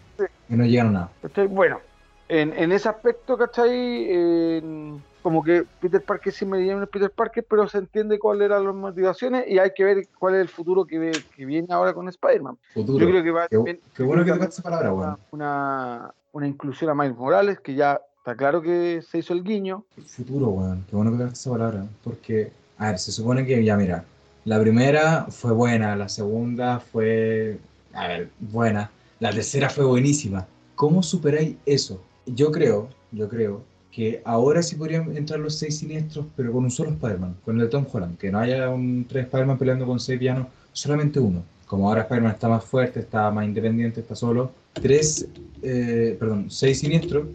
y 0.48 0.56
no 0.56 0.64
llegan 0.66 0.88
a 0.88 0.90
nada. 0.90 1.12
Bueno, 1.50 1.80
en, 2.28 2.52
en 2.52 2.72
ese 2.72 2.88
aspecto, 2.88 3.38
¿cachai? 3.38 4.12
En- 4.12 5.04
como 5.22 5.42
que 5.42 5.64
Peter 5.80 6.02
Parker 6.04 6.32
sí 6.32 6.44
me 6.44 6.64
llama 6.66 6.86
Peter 6.86 7.12
Parker, 7.12 7.46
pero 7.48 7.68
se 7.68 7.78
entiende 7.78 8.18
cuáles 8.18 8.46
eran 8.46 8.64
las 8.64 8.74
motivaciones 8.74 9.44
y 9.46 9.58
hay 9.60 9.70
que 9.74 9.84
ver 9.84 10.08
cuál 10.18 10.34
es 10.34 10.40
el 10.40 10.48
futuro 10.48 10.84
que, 10.84 10.98
ve- 10.98 11.24
que 11.36 11.44
viene 11.46 11.68
ahora 11.70 11.94
con 11.94 12.08
Spider-Man. 12.08 12.58
Yo 12.74 12.96
creo 12.96 13.22
que 13.22 13.30
va 13.30 13.46
Qué, 13.48 13.56
también- 13.56 13.80
qué 13.94 14.02
yo 14.02 14.06
bueno 14.06 14.24
que 14.24 14.32
tocaste 14.32 14.54
esa 14.54 14.62
palabra, 14.64 14.92
weón. 14.92 15.16
una, 15.30 16.12
una 16.32 16.46
inclusión 16.48 16.90
a 16.90 16.94
Miles 16.94 17.16
Morales, 17.16 17.60
que 17.60 17.74
ya 17.74 18.00
está 18.26 18.36
claro 18.36 18.60
que 18.60 19.02
se 19.08 19.18
hizo 19.18 19.32
el 19.34 19.44
guiño. 19.44 19.84
Futuro, 20.04 20.48
weón. 20.48 20.84
Qué 20.90 20.96
bueno 20.96 21.12
que 21.12 21.18
tocaste 21.18 21.38
esa 21.38 21.50
palabra. 21.52 21.86
Porque, 22.02 22.50
a 22.76 22.88
ver, 22.88 22.98
se 22.98 23.12
supone 23.12 23.46
que, 23.46 23.64
ya 23.64 23.76
mira, 23.76 24.04
la 24.44 24.60
primera 24.60 25.26
fue 25.30 25.52
buena, 25.52 25.94
la 25.94 26.08
segunda 26.08 26.80
fue, 26.80 27.58
a 27.92 28.08
ver, 28.08 28.30
buena, 28.40 28.90
la 29.20 29.30
tercera 29.30 29.70
fue 29.70 29.84
buenísima. 29.84 30.44
¿Cómo 30.74 31.04
superáis 31.04 31.54
eso? 31.66 32.02
Yo 32.26 32.50
creo, 32.50 32.88
yo 33.12 33.28
creo 33.28 33.62
que 33.92 34.20
ahora 34.24 34.60
sí 34.60 34.74
podrían 34.74 35.16
entrar 35.16 35.38
los 35.38 35.54
seis 35.54 35.78
siniestros, 35.78 36.26
pero 36.34 36.50
con 36.50 36.64
un 36.64 36.70
solo 36.72 36.90
Spider-Man, 36.90 37.36
con 37.44 37.54
el 37.54 37.62
de 37.62 37.68
Tom 37.68 37.86
Holland. 37.92 38.18
Que 38.18 38.32
no 38.32 38.40
haya 38.40 38.70
un 38.70 39.06
tres 39.08 39.26
Spider-Man 39.26 39.56
peleando 39.56 39.86
con 39.86 40.00
seis 40.00 40.18
villanos, 40.18 40.48
solamente 40.72 41.20
uno. 41.20 41.44
Como 41.68 41.88
ahora 41.88 42.02
Spider-Man 42.02 42.32
está 42.32 42.48
más 42.48 42.64
fuerte, 42.64 42.98
está 42.98 43.30
más 43.30 43.44
independiente, 43.44 44.00
está 44.00 44.16
solo. 44.16 44.50
Tres, 44.72 45.28
eh, 45.62 46.16
perdón, 46.18 46.50
seis 46.50 46.80
siniestros 46.80 47.26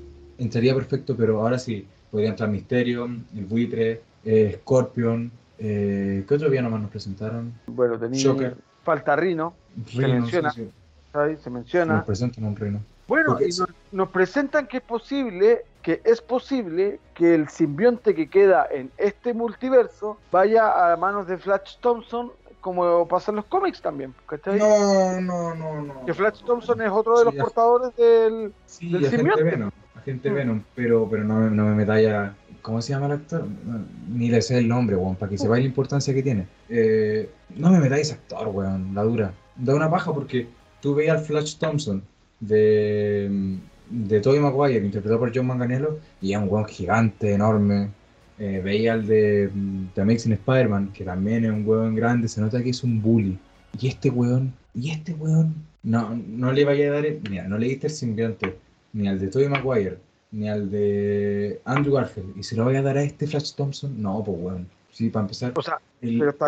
entraría 0.44 0.74
perfecto, 0.76 1.16
pero 1.16 1.42
ahora 1.42 1.58
sí, 1.60 1.88
podría 2.10 2.30
entrar 2.30 2.50
Misterio, 2.50 3.06
el 3.36 3.46
buitre, 3.46 4.02
eh, 4.26 4.60
Scorpion. 4.62 5.32
Eh, 5.60 6.24
¿Qué 6.28 6.34
otro 6.34 6.50
villano 6.50 6.70
más 6.70 6.82
nos 6.82 6.90
presentaron? 6.92 7.54
Bueno, 7.68 7.98
tenía 8.00 8.56
falta 8.84 9.16
Rino, 9.16 9.54
menciona. 9.96 10.50
sí, 10.52 10.64
sí. 10.66 10.72
¿sabes? 11.14 11.40
se 11.42 11.50
Nos 11.50 11.60
menciona. 11.60 12.06
presentan 12.06 12.46
un 12.46 12.56
reino. 12.56 12.80
Bueno, 13.08 13.38
y 13.42 13.48
nos, 13.48 13.68
nos 13.92 14.10
presentan 14.10 14.68
que 14.68 14.78
es 14.78 14.84
posible, 14.84 15.66
que 15.82 16.02
es 16.06 16.22
posible 16.22 17.00
que 17.14 17.36
el 17.36 17.50
simbionte 17.50 18.16
que 18.16 18.28
queda 18.30 18.68
en 18.72 18.90
este 18.98 19.34
multiverso 19.34 20.18
vaya 20.32 20.94
a 20.94 20.98
manos 20.98 21.28
de 21.28 21.38
Flash 21.38 21.76
Thompson, 21.82 22.32
como 22.62 23.08
pasa 23.08 23.32
en 23.32 23.38
los 23.38 23.46
cómics 23.46 23.82
también, 23.82 24.14
¿cachai? 24.28 24.58
No, 24.58 25.20
no, 25.20 25.54
no, 25.56 25.82
no. 25.82 26.06
Que 26.06 26.14
Flash 26.14 26.42
Thompson 26.46 26.82
es 26.82 26.90
otro 26.90 27.20
de 27.20 27.26
los 27.26 27.34
Sí, 27.34 27.40
portadores 27.40 27.96
del... 27.98 28.54
Sí, 28.66 28.92
del 28.92 29.10
simbionte. 29.10 29.44
Venom. 29.44 29.72
Agente 30.02 30.30
Mm. 30.30 30.34
Venom, 30.34 30.62
pero, 30.76 31.08
pero 31.10 31.24
no, 31.24 31.40
me- 31.40 31.52
no 31.56 31.66
me 31.66 31.76
metáis 31.76 32.08
a. 32.10 32.36
¿Cómo 32.62 32.82
se 32.82 32.94
llama 32.94 33.08
el 33.08 33.14
actor? 33.14 33.48
Ni 34.14 34.30
le 34.30 34.42
sé 34.42 34.58
el 34.60 34.68
nombre, 34.68 34.96
weón, 34.96 35.16
para 35.16 35.30
que 35.32 35.38
sepáis 35.38 35.64
la 35.64 35.68
importancia 35.70 36.14
que 36.14 36.22
tiene. 36.22 36.46
Eh, 36.70 37.28
no 37.58 37.72
me 37.72 37.80
metáis 37.80 38.04
ese 38.08 38.14
actor, 38.14 38.48
weón, 38.50 38.94
la 38.94 39.04
dura. 39.04 39.34
Da 39.56 39.74
una 39.76 39.90
paja 39.90 40.14
porque 40.14 40.48
tú 40.82 40.94
veías 40.94 41.18
al 41.20 41.26
Flash 41.26 41.58
Thompson 41.58 42.04
de, 42.40 43.58
de 43.90 44.20
Tobey 44.22 44.40
Maguire, 44.40 44.86
interpretado 44.86 45.20
por 45.20 45.32
John 45.36 45.48
Manganiello, 45.48 46.00
y 46.22 46.34
es 46.34 46.38
un 46.38 46.48
weón 46.50 46.66
gigante, 46.66 47.34
enorme. 47.34 47.90
Eh, 48.40 48.62
veía 48.64 48.94
al 48.94 49.06
de, 49.08 49.50
de 49.96 50.02
Amazing 50.02 50.34
Spider-Man, 50.34 50.92
que 50.94 51.04
también 51.04 51.46
es 51.46 51.52
un 51.52 51.66
weón 51.68 51.96
grande, 51.96 52.28
se 52.28 52.42
nota 52.42 52.62
que 52.64 52.70
es 52.72 52.84
un 52.84 53.02
bully. 53.02 53.38
Y 53.80 53.88
este 53.88 54.10
weón, 54.10 54.54
y 54.74 54.92
este 54.92 55.14
weón, 55.14 55.56
no, 55.84 56.16
no 56.28 56.52
le 56.52 56.66
vaya 56.66 56.90
a 56.90 56.94
dar, 56.94 57.06
el- 57.06 57.22
mira, 57.30 57.48
no 57.48 57.58
le 57.58 57.68
diste 57.68 57.88
el 57.88 57.94
simbionte 57.94 58.56
ni 58.94 59.08
al 59.08 59.20
de 59.20 59.28
Tobey 59.28 59.48
Maguire, 59.50 59.98
ni 60.32 60.50
al 60.50 60.70
de 60.72 61.62
Andrew 61.66 61.94
Garfield, 61.96 62.38
y 62.38 62.44
se 62.44 62.56
lo 62.56 62.66
vaya 62.66 62.80
a 62.80 62.84
dar 62.84 62.98
a 62.98 63.04
este 63.04 63.28
Flash 63.28 63.54
Thompson, 63.56 64.02
no, 64.02 64.24
pues 64.24 64.38
weón. 64.40 64.68
Sí, 64.92 65.10
para 65.10 65.24
empezar, 65.24 65.54
O 65.56 65.62
sea, 65.62 65.80
el- 66.02 66.20
pero 66.20 66.32
está, 66.32 66.48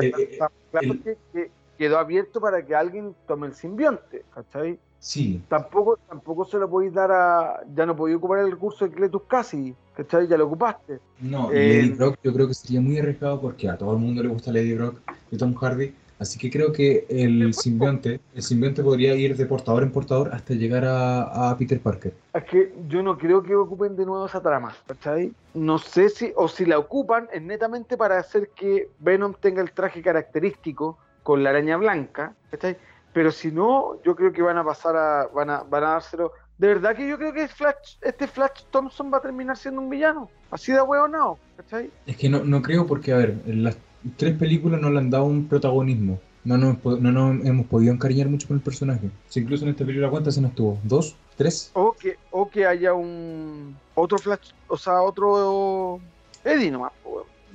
claro 0.71 0.93
el- 0.93 1.01
que, 1.01 1.17
que 1.31 1.51
quedó 1.77 1.97
abierto 1.97 2.39
para 2.41 2.65
que 2.65 2.75
alguien 2.75 3.15
tome 3.27 3.47
el 3.47 3.53
simbionte, 3.55 4.23
¿cachai? 4.33 4.77
sí, 4.99 5.41
Tampoco, 5.49 5.97
tampoco 6.07 6.45
se 6.45 6.57
lo 6.57 6.69
podéis 6.69 6.93
dar 6.93 7.11
a... 7.11 7.61
Ya 7.75 7.85
no 7.85 7.93
podéis 7.95 8.17
ocupar 8.17 8.39
el 8.39 8.51
recurso 8.51 8.85
de 8.85 8.91
Cletus 8.95 9.23
Casi, 9.27 9.75
¿cachai? 9.95 10.27
Ya 10.27 10.37
lo 10.37 10.45
ocupaste. 10.45 10.99
no, 11.19 11.51
Eh, 11.51 11.81
Lady 11.83 11.89
Brock 11.89 12.17
yo 12.23 12.33
creo 12.33 12.47
que 12.47 12.53
sería 12.53 12.79
muy 12.79 12.97
arriesgado 12.99 13.41
porque 13.41 13.67
a 13.69 13.77
todo 13.77 13.91
el 13.93 13.99
mundo 13.99 14.23
le 14.23 14.29
gusta 14.29 14.51
Lady 14.51 14.73
Brock 14.75 14.99
y 15.31 15.37
Tom 15.37 15.53
Hardy, 15.55 15.93
así 16.23 16.39
que 16.39 16.49
creo 16.49 16.71
que 16.71 17.05
el 17.09 17.53
simbionte, 17.53 18.19
el 18.33 18.41
simbionte 18.41 18.81
podría 18.81 19.13
ir 19.15 19.37
de 19.37 19.45
portador 19.45 19.83
en 19.83 19.91
portador 19.91 20.33
hasta 20.33 20.53
llegar 20.53 20.85
a, 20.85 21.49
a 21.51 21.57
Peter 21.57 21.79
Parker. 21.79 22.13
Es 22.33 22.43
que 22.45 22.73
yo 22.87 23.03
no 23.03 23.17
creo 23.17 23.43
que 23.43 23.55
ocupen 23.55 23.95
de 23.95 24.05
nuevo 24.05 24.25
esa 24.25 24.41
trama, 24.41 24.75
¿cachai? 24.87 25.31
No 25.53 25.77
sé 25.77 26.09
si, 26.09 26.33
o 26.35 26.47
si 26.47 26.65
la 26.65 26.79
ocupan, 26.79 27.29
es 27.31 27.41
netamente 27.41 27.95
para 27.95 28.17
hacer 28.17 28.49
que 28.55 28.89
Venom 28.99 29.33
tenga 29.39 29.61
el 29.61 29.71
traje 29.71 30.01
característico 30.01 30.97
con 31.21 31.43
la 31.43 31.51
araña 31.51 31.77
blanca, 31.77 32.33
¿cachai? 32.51 32.77
Pero 33.13 33.31
si 33.31 33.51
no, 33.51 34.01
yo 34.03 34.15
creo 34.15 34.33
que 34.33 34.41
van 34.41 34.57
a 34.57 34.63
pasar 34.63 34.95
a, 34.95 35.27
van 35.27 35.49
a, 35.49 35.63
van 35.63 35.83
a 35.83 35.89
dárselo. 35.91 36.31
De 36.57 36.67
verdad 36.67 36.95
que 36.95 37.07
yo 37.07 37.17
creo 37.17 37.33
que 37.33 37.47
Flash, 37.47 37.97
este 38.01 38.27
Flash 38.27 38.63
Thompson 38.71 39.11
va 39.13 39.17
a 39.17 39.21
terminar 39.21 39.57
siendo 39.57 39.81
un 39.81 39.89
villano. 39.89 40.29
Así 40.49 40.71
de 40.71 40.81
huevo 40.81 41.37
¿cachai? 41.57 41.91
Es 42.05 42.17
que 42.17 42.29
no, 42.29 42.43
no 42.43 42.61
creo 42.61 42.85
porque, 42.85 43.11
a 43.11 43.17
ver, 43.17 43.41
las 43.45 43.77
tres 44.17 44.37
películas 44.37 44.81
no 44.81 44.89
le 44.89 44.99
han 44.99 45.09
dado 45.09 45.25
un 45.25 45.47
protagonismo. 45.47 46.19
No 46.43 46.57
nos, 46.57 46.83
no 46.83 47.11
nos 47.11 47.45
hemos 47.45 47.65
podido 47.67 47.93
encariñar 47.93 48.27
mucho 48.27 48.47
con 48.47 48.57
el 48.57 48.63
personaje. 48.63 49.09
Si 49.29 49.39
incluso 49.39 49.63
en 49.63 49.71
esta 49.71 49.85
película, 49.85 50.09
¿cuántas 50.09 50.33
escenas 50.33 50.53
tuvo? 50.53 50.77
¿Dos? 50.83 51.15
¿Tres? 51.37 51.71
O 51.73 51.93
que, 51.93 52.17
o 52.31 52.49
que 52.49 52.65
haya 52.65 52.93
un 52.93 53.75
otro 53.95 54.17
Flash, 54.17 54.51
o 54.67 54.77
sea, 54.77 55.01
otro 55.01 55.99
Eddie 56.43 56.69
nomás, 56.69 56.91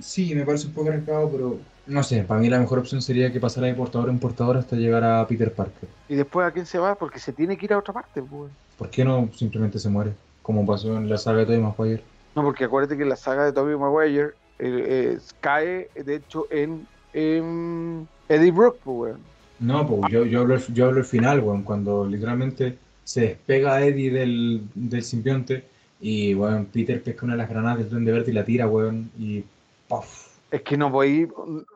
sí, 0.00 0.34
me 0.34 0.44
parece 0.44 0.66
un 0.66 0.72
poco 0.72 0.88
arriesgado, 0.88 1.30
pero 1.30 1.58
no 1.86 2.02
sé, 2.02 2.22
para 2.22 2.40
mí 2.40 2.48
la 2.48 2.58
mejor 2.58 2.78
opción 2.78 3.00
sería 3.02 3.32
que 3.32 3.40
pasara 3.40 3.66
de 3.66 3.74
portador 3.74 4.10
en 4.10 4.18
portador 4.18 4.56
hasta 4.56 4.76
llegar 4.76 5.04
a 5.04 5.26
Peter 5.26 5.52
Parker. 5.52 5.88
¿Y 6.08 6.14
después 6.14 6.46
a 6.46 6.50
quién 6.50 6.66
se 6.66 6.78
va? 6.78 6.94
Porque 6.94 7.18
se 7.18 7.32
tiene 7.32 7.56
que 7.56 7.66
ir 7.66 7.72
a 7.72 7.78
otra 7.78 7.94
parte, 7.94 8.22
pues. 8.22 8.50
¿Por 8.76 8.90
qué 8.90 9.04
no 9.04 9.28
simplemente 9.34 9.78
se 9.78 9.88
muere? 9.88 10.12
Como 10.42 10.64
pasó 10.66 10.96
en 10.96 11.08
la 11.08 11.18
saga 11.18 11.38
de 11.38 11.46
Tobey 11.46 11.60
Maguire. 11.60 12.02
No, 12.34 12.42
porque 12.42 12.64
acuérdate 12.64 12.96
que 12.96 13.02
en 13.02 13.08
la 13.08 13.16
saga 13.16 13.44
de 13.44 13.52
Tobey 13.52 13.76
Maguire 13.76 14.32
eh, 14.58 15.18
cae, 15.40 15.88
de 15.94 16.14
hecho, 16.16 16.46
en, 16.50 16.86
en 17.12 18.08
Eddie 18.28 18.50
Brock, 18.50 18.78
pues, 18.84 18.96
weón. 18.96 19.20
No, 19.60 19.86
pues 19.86 20.12
yo, 20.12 20.24
yo, 20.24 20.40
hablo, 20.40 20.56
yo 20.72 20.86
hablo 20.86 20.98
el 20.98 21.04
final, 21.04 21.40
weón, 21.40 21.62
cuando 21.62 22.06
literalmente 22.06 22.78
se 23.04 23.22
despega 23.22 23.82
Eddie 23.82 24.10
del, 24.10 24.62
del 24.74 25.02
simbionte 25.02 25.64
y, 26.00 26.34
weón, 26.34 26.66
Peter 26.66 27.02
pesca 27.02 27.24
una 27.24 27.34
de 27.34 27.38
las 27.38 27.48
granadas 27.50 27.78
del 27.78 27.90
Duende 27.90 28.12
Verde 28.12 28.30
y 28.30 28.34
la 28.34 28.44
tira, 28.44 28.68
weón, 28.68 29.10
y 29.18 29.44
¡puff! 29.88 30.28
Es 30.50 30.62
que 30.62 30.76
no 30.76 30.90
voy 30.90 31.28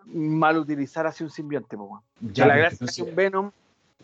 mal 0.07 0.59
utilizar 0.59 1.07
así 1.07 1.25
un 1.25 1.31
simbionte, 1.31 1.77
pues, 1.77 1.91
weón. 1.91 2.03
Ya, 2.33 2.47
la 2.47 2.57
gracia 2.57 2.75
entonces- 2.77 2.97
que 3.05 3.11
un 3.11 3.17
Venom 3.17 3.51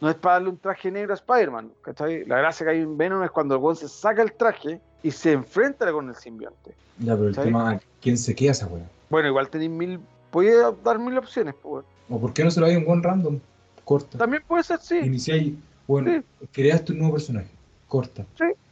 no 0.01 0.11
es 0.11 0.16
para 0.16 0.35
darle 0.35 0.51
un 0.51 0.59
traje 0.59 0.91
negro 0.91 1.12
a 1.12 1.16
Spider-Man, 1.16 1.70
¿cachai? 1.83 2.24
La 2.24 2.39
gracia 2.39 2.64
que 2.66 2.72
hay 2.72 2.83
un 2.83 2.97
Venom 2.97 3.22
es 3.24 3.31
cuando 3.31 3.55
el 3.55 3.61
weón 3.61 3.76
se 3.76 3.89
saca 3.89 4.22
el 4.22 4.33
traje 4.33 4.81
y 5.03 5.11
se 5.11 5.32
enfrenta 5.32 5.90
con 5.92 6.09
el 6.09 6.14
simbionte. 6.16 6.72
Ya, 6.99 7.14
pero 7.14 7.28
el 7.28 7.34
¿Sí? 7.34 7.40
tema, 7.42 7.80
¿quién 8.01 8.18
se 8.18 8.34
queda 8.34 8.53
esa 8.53 8.66
weón? 8.66 8.86
Bueno, 9.11 9.28
igual 9.28 9.49
tenéis 9.49 9.70
mil. 9.70 10.01
Podía 10.30 10.70
dar 10.84 10.99
mil 10.99 11.16
opciones, 11.16 11.55
pues, 11.62 11.72
weón. 11.72 11.84
¿O 12.11 12.20
por 12.20 12.32
qué 12.32 12.44
no 12.44 12.51
se 12.51 12.61
lo 12.61 12.66
hay 12.66 12.76
un 12.76 12.84
buen 12.84 13.03
random? 13.03 13.38
Corta. 13.84 14.18
También 14.18 14.42
puede 14.46 14.62
ser, 14.64 14.80
sí, 14.80 14.99
Iniciáis, 14.99 15.55
bueno, 15.86 16.22
creaste 16.53 16.92
un 16.92 16.99
nuevo 16.99 17.14
personaje. 17.14 17.49
Corta. 17.86 18.26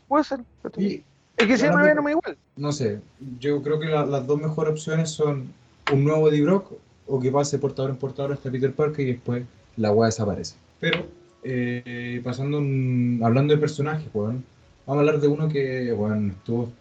puede 0.09 0.25
ser. 0.25 0.41
Y 0.77 1.03
Es 1.39 1.47
que 1.47 1.57
siempre 1.59 1.81
Hablando- 1.81 2.03
Venom 2.03 2.09
igual. 2.09 2.37
no 2.57 2.73
sé, 2.73 3.01
yo 3.41 3.63
creo 3.63 3.79
que 3.81 3.87
la- 3.87 4.05
las 4.07 4.27
dos 4.27 4.41
mejores 4.41 4.73
opciones 4.73 5.11
son 5.11 5.53
un 5.93 6.05
nuevo 6.05 6.29
Eddie 6.29 6.43
Brock 6.43 6.73
o 7.07 7.21
que 7.21 7.31
pase 7.31 7.59
portador 7.59 7.91
en 7.91 7.97
portador 7.97 8.33
hasta 8.33 8.51
Peter 8.51 8.73
Parker 8.75 9.07
y 9.07 9.13
después 9.13 9.45
la 9.77 9.91
weá 9.93 10.07
desaparece. 10.07 10.57
Pero, 10.81 11.07
eh, 11.45 12.21
pasando, 12.25 12.59
un- 12.59 13.21
hablando 13.25 13.55
de 13.55 13.61
personajes, 13.61 14.09
weón, 14.15 14.45
vamos 14.87 14.99
a 14.99 15.01
hablar 15.07 15.21
de 15.21 15.29
uno 15.29 15.49
que, 15.49 15.93
bueno, 15.93 16.33
estuvo 16.33 16.73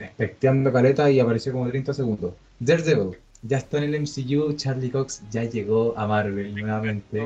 especteando 0.00 0.72
caleta 0.72 1.10
y 1.10 1.20
apareció 1.20 1.52
como 1.52 1.68
30 1.68 1.92
segundos. 1.92 2.32
Daredevil, 2.58 3.18
ya 3.42 3.58
está 3.58 3.78
en 3.78 3.84
el 3.84 3.94
MCU, 3.96 4.52
Charlie 4.54 4.90
Cox 4.90 5.22
ya 5.30 5.44
llegó 5.44 5.94
a 5.96 6.06
Marvel 6.06 6.54
nuevamente. 6.54 7.20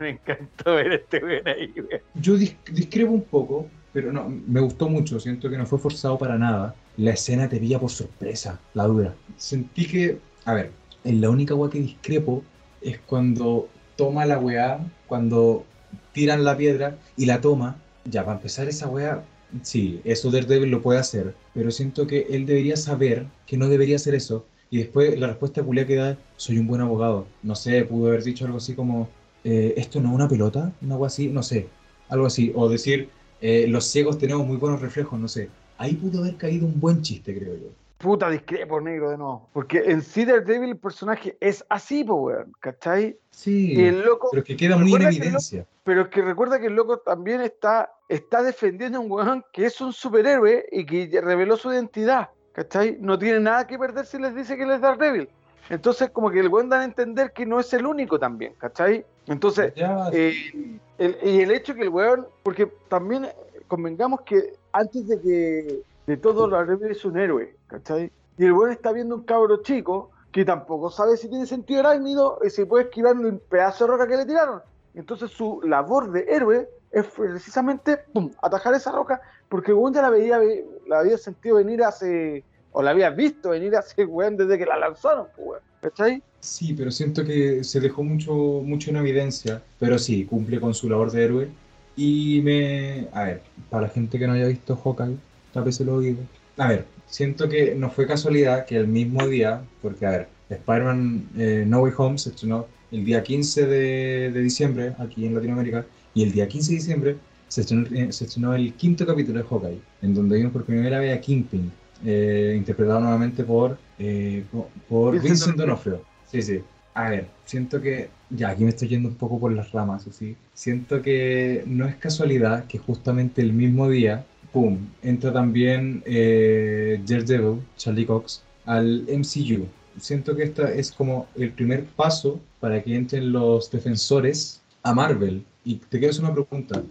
Me 0.00 0.10
encantó 0.10 0.74
ver 0.74 0.92
este 0.92 1.24
weón 1.24 1.48
ahí, 1.48 1.72
weón. 1.76 2.02
Yo 2.14 2.34
dis- 2.36 2.56
discrepo 2.70 3.12
un 3.12 3.22
poco, 3.22 3.66
pero 3.92 4.12
no, 4.12 4.28
me 4.28 4.60
gustó 4.60 4.88
mucho. 4.88 5.18
Siento 5.20 5.48
que 5.48 5.56
no 5.56 5.64
fue 5.66 5.78
forzado 5.78 6.18
para 6.18 6.36
nada. 6.36 6.74
La 6.96 7.12
escena 7.12 7.48
te 7.48 7.58
pilla 7.58 7.78
por 7.78 7.90
sorpresa, 7.90 8.60
la 8.74 8.84
dura. 8.84 9.14
Sentí 9.36 9.86
que, 9.86 10.18
a 10.44 10.52
ver, 10.54 10.70
en 11.04 11.20
la 11.20 11.30
única 11.30 11.54
weá 11.54 11.70
que 11.70 11.80
discrepo 11.80 12.42
es 12.82 12.98
cuando 13.00 13.68
toma 13.96 14.26
la 14.26 14.38
weá, 14.38 14.80
cuando 15.06 15.64
tiran 16.12 16.44
la 16.44 16.56
piedra 16.56 16.96
y 17.16 17.24
la 17.26 17.40
toma. 17.40 17.76
Ya, 18.04 18.22
para 18.24 18.36
empezar 18.36 18.68
esa 18.68 18.86
weá, 18.88 19.24
sí, 19.62 20.00
eso 20.04 20.30
Daredevil 20.30 20.70
lo 20.70 20.82
puede 20.82 20.98
hacer, 20.98 21.34
pero 21.54 21.70
siento 21.70 22.06
que 22.06 22.26
él 22.30 22.46
debería 22.46 22.76
saber 22.76 23.26
que 23.46 23.56
no 23.56 23.68
debería 23.68 23.96
hacer 23.96 24.14
eso. 24.14 24.46
Y 24.70 24.78
después 24.78 25.18
la 25.18 25.28
respuesta 25.28 25.62
culia 25.62 25.86
que 25.86 25.94
da, 25.96 26.18
soy 26.36 26.58
un 26.58 26.66
buen 26.66 26.80
abogado. 26.80 27.26
No 27.42 27.54
sé, 27.54 27.84
pudo 27.84 28.08
haber 28.08 28.24
dicho 28.24 28.44
algo 28.44 28.58
así 28.58 28.74
como, 28.74 29.08
eh, 29.44 29.74
esto 29.76 30.00
no 30.00 30.08
es 30.08 30.14
una 30.14 30.28
pelota, 30.28 30.72
algo 30.82 31.04
así, 31.06 31.28
no 31.28 31.42
sé, 31.42 31.68
algo 32.08 32.26
así. 32.26 32.52
O 32.54 32.68
decir, 32.68 33.08
eh, 33.40 33.66
los 33.68 33.84
ciegos 33.86 34.18
tenemos 34.18 34.46
muy 34.46 34.56
buenos 34.56 34.80
reflejos, 34.80 35.18
no 35.18 35.28
sé. 35.28 35.50
Ahí 35.78 35.94
pudo 35.94 36.20
haber 36.20 36.36
caído 36.36 36.66
un 36.66 36.80
buen 36.80 37.02
chiste, 37.02 37.36
creo 37.38 37.54
yo. 37.54 37.68
Puta 37.98 38.28
discrepo, 38.28 38.80
negro, 38.80 39.10
de 39.10 39.16
nuevo. 39.16 39.48
Porque 39.52 39.78
en 39.86 40.02
sí 40.02 40.24
Daredevil 40.24 40.70
el 40.70 40.76
personaje 40.76 41.36
es 41.40 41.64
así, 41.68 42.02
weón. 42.02 42.52
¿Cachai? 42.60 43.16
Sí, 43.30 43.72
Y 43.74 43.84
el 43.84 44.00
loco. 44.02 44.28
pero 44.30 44.44
que 44.44 44.56
queda 44.56 44.76
muy 44.76 44.92
en 44.92 44.98
Recuerda 44.98 45.10
que 45.10 45.16
evidencia. 45.16 45.66
Pero 45.84 46.10
que 46.10 46.22
recuerda 46.22 46.60
que 46.60 46.66
el 46.66 46.74
loco 46.74 46.98
también 46.98 47.40
está, 47.40 47.90
está 48.08 48.42
defendiendo 48.42 48.98
a 48.98 49.00
un 49.00 49.10
weón 49.10 49.44
que 49.52 49.66
es 49.66 49.80
un 49.80 49.92
superhéroe 49.92 50.66
y 50.70 50.84
que 50.86 51.20
reveló 51.20 51.56
su 51.56 51.72
identidad. 51.72 52.28
¿Cachai? 52.52 52.98
No 53.00 53.18
tiene 53.18 53.40
nada 53.40 53.66
que 53.66 53.76
perder 53.78 54.06
si 54.06 54.16
les 54.18 54.32
dice 54.34 54.56
que 54.56 54.62
él 54.62 54.70
es 54.70 54.80
Daredevil. 54.80 55.28
Entonces, 55.70 56.10
como 56.10 56.30
que 56.30 56.38
el 56.40 56.48
weón 56.48 56.68
da 56.68 56.80
a 56.80 56.84
entender 56.84 57.32
que 57.32 57.44
no 57.46 57.58
es 57.58 57.72
el 57.72 57.84
único 57.86 58.18
también, 58.18 58.54
¿cachai? 58.58 59.04
Entonces, 59.26 59.72
eh, 60.12 60.78
el- 60.98 61.18
y 61.22 61.40
el 61.40 61.50
hecho 61.50 61.74
que 61.74 61.82
el 61.82 61.88
weón, 61.88 62.26
porque 62.44 62.70
también 62.88 63.24
eh, 63.24 63.34
convengamos 63.66 64.20
que 64.20 64.52
antes 64.72 65.08
de 65.08 65.20
que 65.20 65.80
de 66.06 66.16
todo 66.18 66.48
Daredevil 66.48 66.90
es 66.92 67.04
un 67.04 67.18
héroe, 67.18 67.56
¿cachai? 67.66 68.12
Y 68.38 68.44
el 68.44 68.52
weón 68.52 68.70
está 68.72 68.92
viendo 68.92 69.16
un 69.16 69.22
cabro 69.24 69.62
chico 69.62 70.10
que 70.30 70.44
tampoco 70.44 70.90
sabe 70.90 71.16
si 71.16 71.28
tiene 71.28 71.46
sentido 71.46 71.80
arácnido 71.80 72.38
y 72.44 72.50
si 72.50 72.64
puede 72.66 72.84
esquivar 72.84 73.16
un 73.16 73.40
pedazo 73.48 73.84
de 73.86 73.90
roca 73.92 74.06
que 74.06 74.16
le 74.16 74.26
tiraron. 74.26 74.60
Entonces 74.94 75.30
su 75.32 75.60
labor 75.64 76.12
de 76.12 76.24
héroe 76.28 76.68
es 76.94 77.06
precisamente 77.06 77.98
pum, 78.12 78.30
atajar 78.40 78.72
esa 78.74 78.92
roca, 78.92 79.20
porque 79.48 79.72
weón 79.72 79.92
ya 79.92 80.02
la 80.02 80.10
veía, 80.10 80.38
la 80.86 81.00
había 81.00 81.18
sentido 81.18 81.56
venir 81.56 81.82
hace, 81.82 82.44
o 82.72 82.82
la 82.82 82.90
había 82.90 83.10
visto 83.10 83.50
venir 83.50 83.74
hace 83.76 84.04
weón 84.04 84.36
desde 84.36 84.56
que 84.56 84.64
la 84.64 84.78
lanzaron, 84.78 85.26
pues, 85.34 85.48
weón, 85.48 85.60
¿cachai? 85.82 86.22
Sí, 86.40 86.72
pero 86.74 86.90
siento 86.90 87.24
que 87.24 87.64
se 87.64 87.80
dejó 87.80 88.04
mucho, 88.04 88.32
mucho 88.32 88.90
en 88.90 88.96
evidencia, 88.96 89.62
pero 89.80 89.98
sí, 89.98 90.24
cumple 90.24 90.60
con 90.60 90.74
su 90.74 90.88
labor 90.88 91.10
de 91.10 91.24
héroe. 91.24 91.48
Y 91.96 92.40
me... 92.44 93.08
A 93.12 93.24
ver, 93.24 93.42
para 93.70 93.86
la 93.86 93.88
gente 93.88 94.18
que 94.18 94.26
no 94.26 94.34
haya 94.34 94.46
visto 94.46 94.76
Hawkeye, 94.76 95.16
tal 95.52 95.64
vez 95.64 95.76
se 95.76 95.84
lo 95.84 96.00
digo. 96.00 96.20
A 96.58 96.68
ver, 96.68 96.84
siento 97.06 97.48
que 97.48 97.74
no 97.74 97.90
fue 97.90 98.06
casualidad 98.06 98.66
que 98.66 98.76
el 98.76 98.88
mismo 98.88 99.26
día, 99.26 99.62
porque 99.80 100.06
a 100.06 100.10
ver, 100.10 100.28
Spider-Man 100.50 101.28
eh, 101.38 101.64
No 101.66 101.80
Way 101.80 101.92
Home 101.96 102.18
se 102.18 102.30
estrenó 102.30 102.66
el 102.92 103.04
día 103.04 103.22
15 103.22 103.66
de, 103.66 104.30
de 104.30 104.40
diciembre 104.40 104.94
aquí 104.98 105.26
en 105.26 105.34
Latinoamérica, 105.34 105.86
y 106.14 106.22
el 106.22 106.32
día 106.32 106.48
15 106.48 106.70
de 106.70 106.76
diciembre 106.76 107.16
se 107.48 107.62
estrenó, 107.62 107.86
eh, 107.92 108.12
se 108.12 108.24
estrenó 108.24 108.54
el 108.54 108.72
quinto 108.74 109.06
capítulo 109.06 109.40
de 109.42 109.48
Hawkeye, 109.48 109.80
en 110.02 110.14
donde 110.14 110.36
vimos 110.36 110.52
por 110.52 110.64
primera 110.64 110.98
vez 110.98 111.16
a 111.16 111.20
Kingpin, 111.20 111.70
eh, 112.04 112.54
interpretado 112.56 113.00
nuevamente 113.00 113.44
por, 113.44 113.78
eh, 113.98 114.44
por, 114.50 114.68
por 114.88 115.12
Vincent 115.12 115.30
Vincent 115.30 115.56
D'Onofrio. 115.56 116.00
Sí, 116.30 116.42
sí. 116.42 116.60
A 116.94 117.10
ver, 117.10 117.26
siento 117.44 117.80
que, 117.80 118.08
ya 118.30 118.50
aquí 118.50 118.62
me 118.62 118.70
estoy 118.70 118.88
yendo 118.88 119.08
un 119.08 119.16
poco 119.16 119.40
por 119.40 119.52
las 119.52 119.72
ramas, 119.72 120.06
¿sí? 120.12 120.36
Siento 120.52 121.02
que 121.02 121.64
no 121.66 121.86
es 121.86 121.96
casualidad 121.96 122.66
que 122.66 122.78
justamente 122.78 123.42
el 123.42 123.52
mismo 123.52 123.88
día, 123.88 124.24
¡pum!, 124.52 124.78
entra 125.02 125.32
también 125.32 126.02
eh, 126.06 127.00
Daredevil, 127.04 127.62
Charlie 127.76 128.06
Cox, 128.06 128.42
al 128.64 129.06
MCU. 129.08 129.66
Siento 129.98 130.36
que 130.36 130.44
esta 130.44 130.72
es 130.72 130.92
como 130.92 131.26
el 131.34 131.50
primer 131.50 131.84
paso 131.84 132.40
para 132.60 132.82
que 132.82 132.94
entren 132.94 133.32
los 133.32 133.70
defensores 133.70 134.60
a 134.84 134.94
Marvel. 134.94 135.44
Y 135.64 135.76
te 135.76 135.98
quiero 135.98 136.10
hacer 136.10 136.24
una 136.24 136.34
pregunta. 136.34 136.82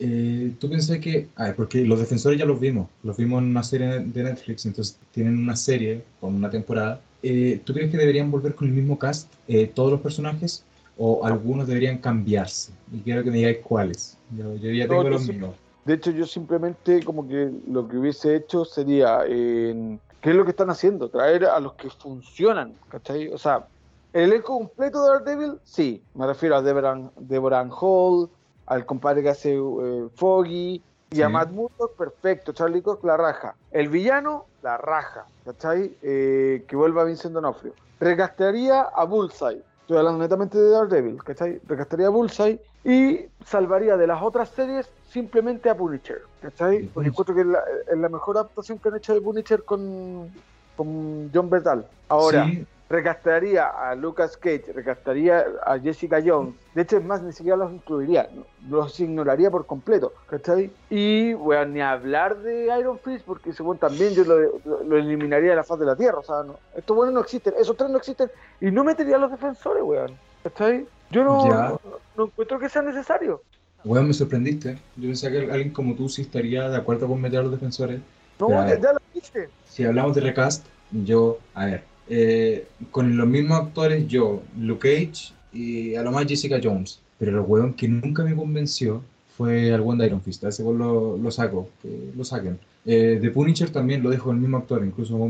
Eh, 0.00 0.52
¿Tú 0.58 0.68
piensas 0.68 0.98
que, 0.98 1.28
a 1.36 1.44
ver, 1.44 1.56
porque 1.56 1.84
los 1.84 1.98
defensores 1.98 2.38
ya 2.38 2.44
los 2.44 2.60
vimos, 2.60 2.88
los 3.02 3.16
vimos 3.16 3.42
en 3.42 3.50
una 3.50 3.62
serie 3.62 3.86
de 4.00 4.22
Netflix, 4.22 4.64
entonces 4.66 4.98
tienen 5.10 5.38
una 5.38 5.56
serie 5.56 6.04
con 6.20 6.34
una 6.34 6.50
temporada. 6.50 7.00
Eh, 7.22 7.60
¿Tú 7.64 7.72
crees 7.72 7.90
que 7.90 7.96
deberían 7.96 8.30
volver 8.30 8.54
con 8.54 8.68
el 8.68 8.74
mismo 8.74 8.98
cast 8.98 9.32
eh, 9.48 9.66
todos 9.66 9.90
los 9.90 10.00
personajes 10.00 10.64
o 10.96 11.24
algunos 11.24 11.66
deberían 11.66 11.98
cambiarse? 11.98 12.72
Y 12.92 12.98
quiero 12.98 13.24
que 13.24 13.30
me 13.30 13.38
digáis 13.38 13.58
cuáles. 13.58 14.16
Yo, 14.36 14.54
yo 14.56 14.70
ya 14.70 14.84
No, 14.84 14.90
tengo 14.90 15.02
yo 15.04 15.10
los 15.10 15.28
míos. 15.28 15.54
De 15.84 15.94
hecho, 15.94 16.10
yo 16.10 16.26
simplemente 16.26 17.02
como 17.02 17.26
que 17.26 17.50
lo 17.66 17.88
que 17.88 17.96
hubiese 17.96 18.36
hecho 18.36 18.64
sería, 18.64 19.20
eh, 19.26 19.98
¿qué 20.20 20.30
es 20.30 20.36
lo 20.36 20.44
que 20.44 20.50
están 20.50 20.70
haciendo? 20.70 21.08
Traer 21.08 21.46
a 21.46 21.58
los 21.58 21.72
que 21.72 21.88
funcionan, 21.90 22.74
¿cachai? 22.88 23.28
O 23.28 23.38
sea, 23.38 23.66
el 24.12 24.22
elenco 24.24 24.58
completo 24.58 25.02
de 25.02 25.10
Daredevil, 25.10 25.60
sí, 25.64 26.02
me 26.14 26.26
refiero 26.26 26.56
a 26.56 26.62
Deborah, 26.62 27.68
Hall, 27.70 28.28
al 28.66 28.86
compadre 28.86 29.22
que 29.22 29.28
hace 29.30 29.54
eh, 29.54 30.08
Foggy, 30.14 30.82
y 31.10 31.22
a. 31.22 31.28
Matt 31.28 31.50
Murdock, 31.50 31.96
perfecto, 31.96 32.52
Charlie 32.52 32.82
Cox, 32.82 33.02
la 33.04 33.16
raja. 33.16 33.54
El 33.70 33.88
villano, 33.88 34.46
la 34.62 34.76
raja, 34.76 35.26
¿cachai? 35.44 35.96
Eh, 36.02 36.64
que 36.68 36.76
vuelva 36.76 37.04
Vincent 37.04 37.34
D'Onofrio. 37.34 37.72
Recastearía 38.00 38.82
a 38.82 39.04
Bullseye, 39.04 39.62
estoy 39.80 39.96
hablando 39.96 40.20
netamente 40.20 40.58
de 40.58 40.70
Daredevil, 40.70 41.22
¿cachai? 41.24 41.60
Recastearía 41.66 42.08
a 42.08 42.10
Bullseye 42.10 42.60
y 42.84 43.26
salvaría 43.44 43.96
de 43.96 44.06
las 44.06 44.22
otras 44.22 44.50
series 44.50 44.90
simplemente 45.10 45.70
a 45.70 45.76
Punisher, 45.76 46.22
¿cachai? 46.40 46.80
Sí, 46.80 46.90
Porque 46.92 47.08
encuentro 47.08 47.34
que 47.34 47.40
es 47.40 47.46
la, 47.46 47.60
es 47.90 47.98
la 47.98 48.08
mejor 48.08 48.36
adaptación 48.36 48.78
que 48.78 48.88
han 48.88 48.96
hecho 48.96 49.14
de 49.14 49.20
Punisher 49.20 49.64
con, 49.64 50.30
con 50.76 51.30
John 51.34 51.50
Bertal. 51.50 51.86
Ahora, 52.08 52.44
Sí, 52.46 52.66
recastaría 52.88 53.66
a 53.66 53.94
Lucas 53.94 54.36
Cage, 54.36 54.64
recastaría 54.74 55.44
a 55.64 55.78
Jessica 55.78 56.22
Jones. 56.24 56.54
De 56.74 56.82
hecho, 56.82 56.96
es 56.96 57.04
más, 57.04 57.22
ni 57.22 57.32
siquiera 57.32 57.56
los 57.56 57.72
incluiría, 57.72 58.28
los 58.68 58.98
ignoraría 59.00 59.50
por 59.50 59.66
completo, 59.66 60.12
¿cachai? 60.28 60.70
Y, 60.90 61.32
bueno, 61.34 61.66
ni 61.66 61.80
hablar 61.82 62.38
de 62.38 62.66
Iron 62.78 62.98
Fist, 62.98 63.24
porque 63.26 63.50
bueno 63.60 63.78
también 63.80 64.14
yo 64.14 64.24
lo, 64.24 64.38
lo- 64.38 64.84
lo 64.84 64.96
eliminaría 64.96 65.50
de 65.50 65.56
la 65.56 65.64
faz 65.64 65.78
de 65.78 65.86
la 65.86 65.96
Tierra, 65.96 66.18
o 66.18 66.22
sea, 66.22 66.42
no, 66.42 66.58
estos 66.76 66.96
buenos 66.96 67.14
no 67.14 67.20
existen, 67.20 67.54
esos 67.58 67.76
tres 67.76 67.90
no 67.90 67.98
existen, 67.98 68.30
y 68.60 68.70
no 68.70 68.84
metería 68.84 69.16
a 69.16 69.18
los 69.18 69.30
defensores, 69.30 69.82
weón, 69.82 70.12
¿cachai? 70.42 70.86
Yo 71.10 71.24
no, 71.24 71.36
no, 71.44 71.80
no 72.16 72.24
encuentro 72.24 72.58
que 72.58 72.68
sea 72.68 72.82
necesario. 72.82 73.42
weón, 73.84 74.08
me 74.08 74.12
sorprendiste. 74.14 74.78
Yo 74.96 75.08
pensé 75.08 75.30
que 75.30 75.38
alguien 75.50 75.70
como 75.72 75.94
tú 75.94 76.08
sí 76.08 76.22
estaría 76.22 76.68
de 76.68 76.76
acuerdo 76.76 77.06
con 77.08 77.20
meter 77.20 77.40
a 77.40 77.42
los 77.42 77.52
defensores. 77.52 78.00
No, 78.38 78.48
Ya. 78.50 78.68
ya, 78.68 78.80
ya 78.80 78.92
lo 78.92 78.98
viste. 79.14 79.48
Si 79.68 79.84
hablamos 79.84 80.14
de 80.14 80.20
recast, 80.22 80.66
yo, 80.90 81.38
a 81.54 81.66
ver, 81.66 81.84
eh, 82.08 82.66
con 82.90 83.16
los 83.16 83.26
mismos 83.26 83.60
actores, 83.60 84.06
yo, 84.08 84.42
Luke 84.58 84.88
Cage 84.88 85.32
y 85.52 85.94
a 85.94 86.02
lo 86.02 86.12
más 86.12 86.26
Jessica 86.26 86.60
Jones. 86.62 87.00
Pero 87.18 87.32
el 87.32 87.40
weón 87.40 87.74
que 87.74 87.88
nunca 87.88 88.22
me 88.22 88.34
convenció 88.34 89.02
fue 89.36 89.72
al 89.72 89.82
One 89.82 90.06
Iron 90.06 90.22
Fist. 90.22 90.44
A 90.44 90.48
ese 90.48 90.62
lo, 90.62 91.16
lo 91.16 91.30
saco, 91.30 91.68
que 91.82 92.10
lo 92.16 92.24
saquen. 92.24 92.58
Eh, 92.84 93.18
The 93.20 93.30
Punisher 93.30 93.70
también 93.70 94.02
lo 94.02 94.10
dejo 94.10 94.30
el 94.30 94.38
mismo 94.38 94.56
actor, 94.56 94.84
incluso 94.84 95.28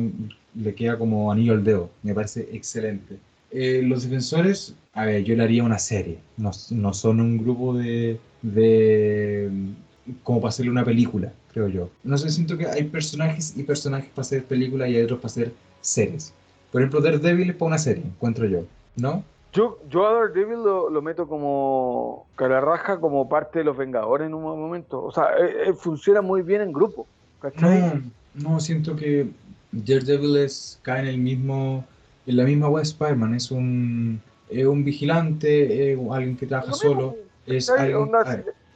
le 0.54 0.74
queda 0.74 0.98
como 0.98 1.32
anillo 1.32 1.52
al 1.54 1.64
dedo. 1.64 1.90
Me 2.02 2.14
parece 2.14 2.48
excelente. 2.52 3.16
Eh, 3.50 3.82
los 3.82 4.04
defensores, 4.04 4.74
a 4.92 5.06
ver, 5.06 5.24
yo 5.24 5.34
le 5.34 5.42
haría 5.42 5.64
una 5.64 5.78
serie. 5.78 6.18
No, 6.36 6.50
no 6.70 6.94
son 6.94 7.20
un 7.20 7.38
grupo 7.38 7.74
de, 7.74 8.18
de. 8.42 9.50
como 10.22 10.40
para 10.40 10.50
hacerle 10.50 10.70
una 10.70 10.84
película, 10.84 11.32
creo 11.52 11.68
yo. 11.68 11.90
No 12.04 12.16
sé, 12.18 12.30
siento 12.30 12.56
que 12.56 12.66
hay 12.66 12.84
personajes 12.84 13.54
y 13.56 13.62
personajes 13.62 14.10
para 14.10 14.22
hacer 14.22 14.44
películas 14.44 14.90
y 14.90 14.96
hay 14.96 15.02
otros 15.02 15.18
para 15.18 15.30
hacer 15.32 15.52
series. 15.80 16.32
Por 16.70 16.80
ejemplo, 16.80 17.00
Daredevil 17.00 17.50
es 17.50 17.56
para 17.56 17.68
una 17.68 17.78
serie, 17.78 18.04
encuentro 18.04 18.46
yo, 18.46 18.64
¿no? 18.96 19.24
Yo, 19.52 19.78
yo 19.88 20.06
a 20.06 20.12
Daredevil 20.12 20.62
lo, 20.62 20.90
lo 20.90 21.02
meto 21.02 21.26
como 21.26 22.26
cara 22.36 22.60
raja, 22.60 23.00
como 23.00 23.28
parte 23.28 23.60
de 23.60 23.64
los 23.64 23.76
Vengadores 23.76 24.26
en 24.26 24.34
un 24.34 24.42
momento. 24.42 25.02
O 25.02 25.10
sea, 25.10 25.30
eh, 25.38 25.68
eh, 25.70 25.72
funciona 25.74 26.20
muy 26.20 26.42
bien 26.42 26.60
en 26.60 26.72
grupo. 26.72 27.06
No, 27.60 28.02
no, 28.34 28.60
siento 28.60 28.94
que 28.96 29.30
Daredevil 29.72 30.36
es, 30.36 30.78
cae 30.82 31.00
en 31.00 31.06
el 31.06 31.18
mismo, 31.18 31.84
en 32.26 32.36
la 32.36 32.44
misma 32.44 32.68
web 32.68 32.82
Spider-Man. 32.82 33.34
Es 33.34 33.50
un, 33.50 34.20
es 34.50 34.66
un 34.66 34.84
vigilante, 34.84 35.92
es 35.92 35.98
alguien 36.10 36.36
que 36.36 36.46
trabaja 36.46 36.72
solo. 36.74 37.16
Es 37.46 37.70
alguien, 37.70 38.10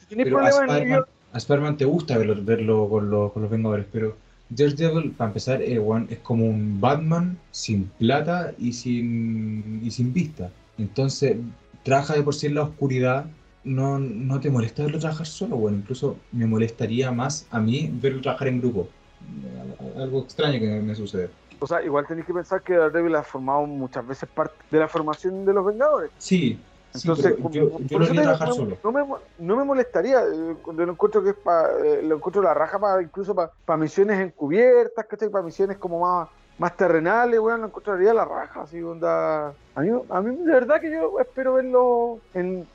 pero 0.09 0.38
a 0.40 1.38
Spider-Man, 1.38 1.76
te 1.76 1.84
gusta 1.84 2.18
verlo, 2.18 2.36
verlo 2.43 2.88
con, 2.88 3.11
los, 3.11 3.32
con 3.32 3.43
los 3.43 3.51
Vengadores, 3.51 3.86
pero 3.90 4.16
Daredevil, 4.57 5.12
para 5.12 5.28
empezar, 5.28 5.62
es 5.62 6.18
como 6.22 6.46
un 6.46 6.80
Batman 6.80 7.38
sin 7.50 7.86
plata 7.98 8.53
y 8.59 8.72
sin, 8.72 9.80
y 9.82 9.90
sin 9.90 10.12
vista. 10.12 10.50
Entonces, 10.78 11.36
trabaja 11.82 12.14
de 12.14 12.22
por 12.22 12.34
sí 12.34 12.46
en 12.46 12.55
la 12.55 12.62
oscuridad. 12.62 13.26
No, 13.64 13.98
no 13.98 14.40
te 14.40 14.50
molesta 14.50 14.82
verlo 14.82 14.98
trabajar 14.98 15.26
solo, 15.26 15.57
bueno, 15.57 15.78
incluso 15.78 16.16
me 16.32 16.46
molestaría 16.46 17.12
más 17.12 17.46
a 17.50 17.61
mí 17.61 17.90
verlo 17.92 18.20
trabajar 18.20 18.48
en 18.48 18.61
grupo. 18.61 18.88
Algo 19.96 20.22
extraño 20.22 20.59
que 20.59 20.80
me 20.80 20.94
sucede. 20.96 21.30
O 21.61 21.66
sea, 21.66 21.80
igual 21.80 22.05
tenéis 22.09 22.26
que 22.26 22.34
pensar 22.34 22.61
que 22.62 22.74
Daredevil 22.74 23.14
ha 23.14 23.22
formado 23.22 23.66
muchas 23.66 24.05
veces 24.05 24.28
parte 24.28 24.57
de 24.68 24.80
la 24.80 24.88
formación 24.88 25.44
de 25.44 25.53
los 25.53 25.64
Vengadores. 25.64 26.11
Sí, 26.18 26.59
entonces, 26.95 27.36
yo, 27.51 27.78
yo 27.80 27.99
lo 27.99 28.07
trabajar 28.07 28.53
solo. 28.53 28.76
No 28.82 28.93
me, 28.93 29.05
no 29.38 29.57
me 29.57 29.64
molestaría, 29.64 30.22
eh, 30.22 30.57
lo 30.66 30.90
encuentro 30.90 31.22
que 31.22 31.30
es 31.30 31.36
para, 31.36 31.78
eh, 31.84 32.03
lo 32.03 32.16
encuentro 32.16 32.43
la 32.43 32.55
raja 32.55 32.78
para 32.78 33.03
incluso 33.03 33.34
para 33.34 33.76
misiones 33.78 34.20
encubiertas, 34.20 35.07
¿cachai? 35.07 35.30
Para 35.30 35.45
misiones 35.45 35.78
como 35.78 36.01
más, 36.01 36.28
más 36.59 36.76
terrenales, 36.76 37.40
bueno, 37.40 37.59
lo 37.59 37.66
encontraría 37.66 38.12
la 38.12 38.24
raja, 38.24 38.62
así 38.62 38.82
onda. 38.82 39.49
A 39.74 39.80
mí, 39.80 39.90
a 40.11 40.20
mí 40.20 40.36
de 40.36 40.53
verdad 40.53 40.80
que 40.80 40.90
yo 40.90 41.18
espero 41.18 41.55
verlo 41.55 42.18
en, 42.34 42.66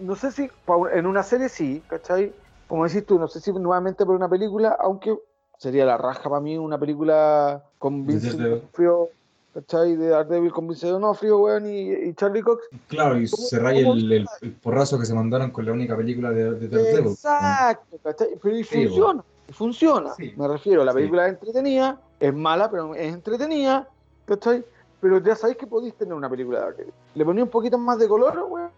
no 0.00 0.16
sé 0.16 0.30
si 0.30 0.48
en 0.92 1.06
una 1.06 1.22
serie 1.22 1.48
sí, 1.48 1.82
¿cachai? 1.88 2.32
Como 2.68 2.84
decís 2.86 3.06
tú, 3.06 3.18
no 3.18 3.28
sé 3.28 3.40
si 3.40 3.52
nuevamente 3.52 4.04
por 4.06 4.14
una 4.14 4.28
película, 4.28 4.76
aunque 4.80 5.16
sería 5.58 5.84
la 5.84 5.96
raja 5.96 6.28
para 6.28 6.40
mí 6.40 6.58
una 6.58 6.78
película 6.78 7.62
con 7.78 8.06
Vincent 8.06 8.40
D'Onofrio 8.40 9.08
¿cachai? 9.56 9.96
De 9.96 10.08
Daredevil 10.08 10.52
con 10.52 10.68
Vincent 10.68 10.92
D'Onofrio, 10.92 11.38
weón, 11.38 11.66
y, 11.66 11.92
y, 11.92 12.14
Charlie 12.14 12.42
Cox. 12.42 12.64
Claro, 12.88 13.18
y 13.18 13.26
se 13.26 13.58
raya 13.58 13.88
el, 13.88 14.12
el, 14.12 14.52
porrazo 14.62 14.98
que 14.98 15.06
se 15.06 15.14
mandaron 15.14 15.50
con 15.50 15.64
la 15.64 15.72
única 15.72 15.96
película 15.96 16.30
de, 16.30 16.52
de 16.52 16.68
Daredevil. 16.68 17.12
Exacto, 17.12 17.98
¿cachai? 18.02 18.28
Pero 18.42 18.56
y 18.56 18.64
funciona, 18.64 19.24
funciona. 19.50 20.12
Me 20.36 20.46
refiero, 20.46 20.84
la 20.84 20.92
película 20.92 21.26
es 21.26 21.32
entretenida, 21.32 21.98
es 22.20 22.34
mala, 22.34 22.70
pero 22.70 22.94
es 22.94 23.12
entretenida, 23.12 23.88
¿cachai? 24.26 24.62
Pero 25.00 25.22
ya 25.22 25.34
sabéis 25.34 25.56
que 25.58 25.66
podéis 25.66 25.94
tener 25.94 26.12
una 26.12 26.28
película 26.28 26.58
de 26.58 26.64
Daredevil. 26.66 26.94
Le 27.14 27.24
ponía 27.24 27.44
un 27.44 27.50
poquito 27.50 27.78
más 27.78 27.98
de 27.98 28.08
color, 28.08 28.46
weón, 28.50 28.70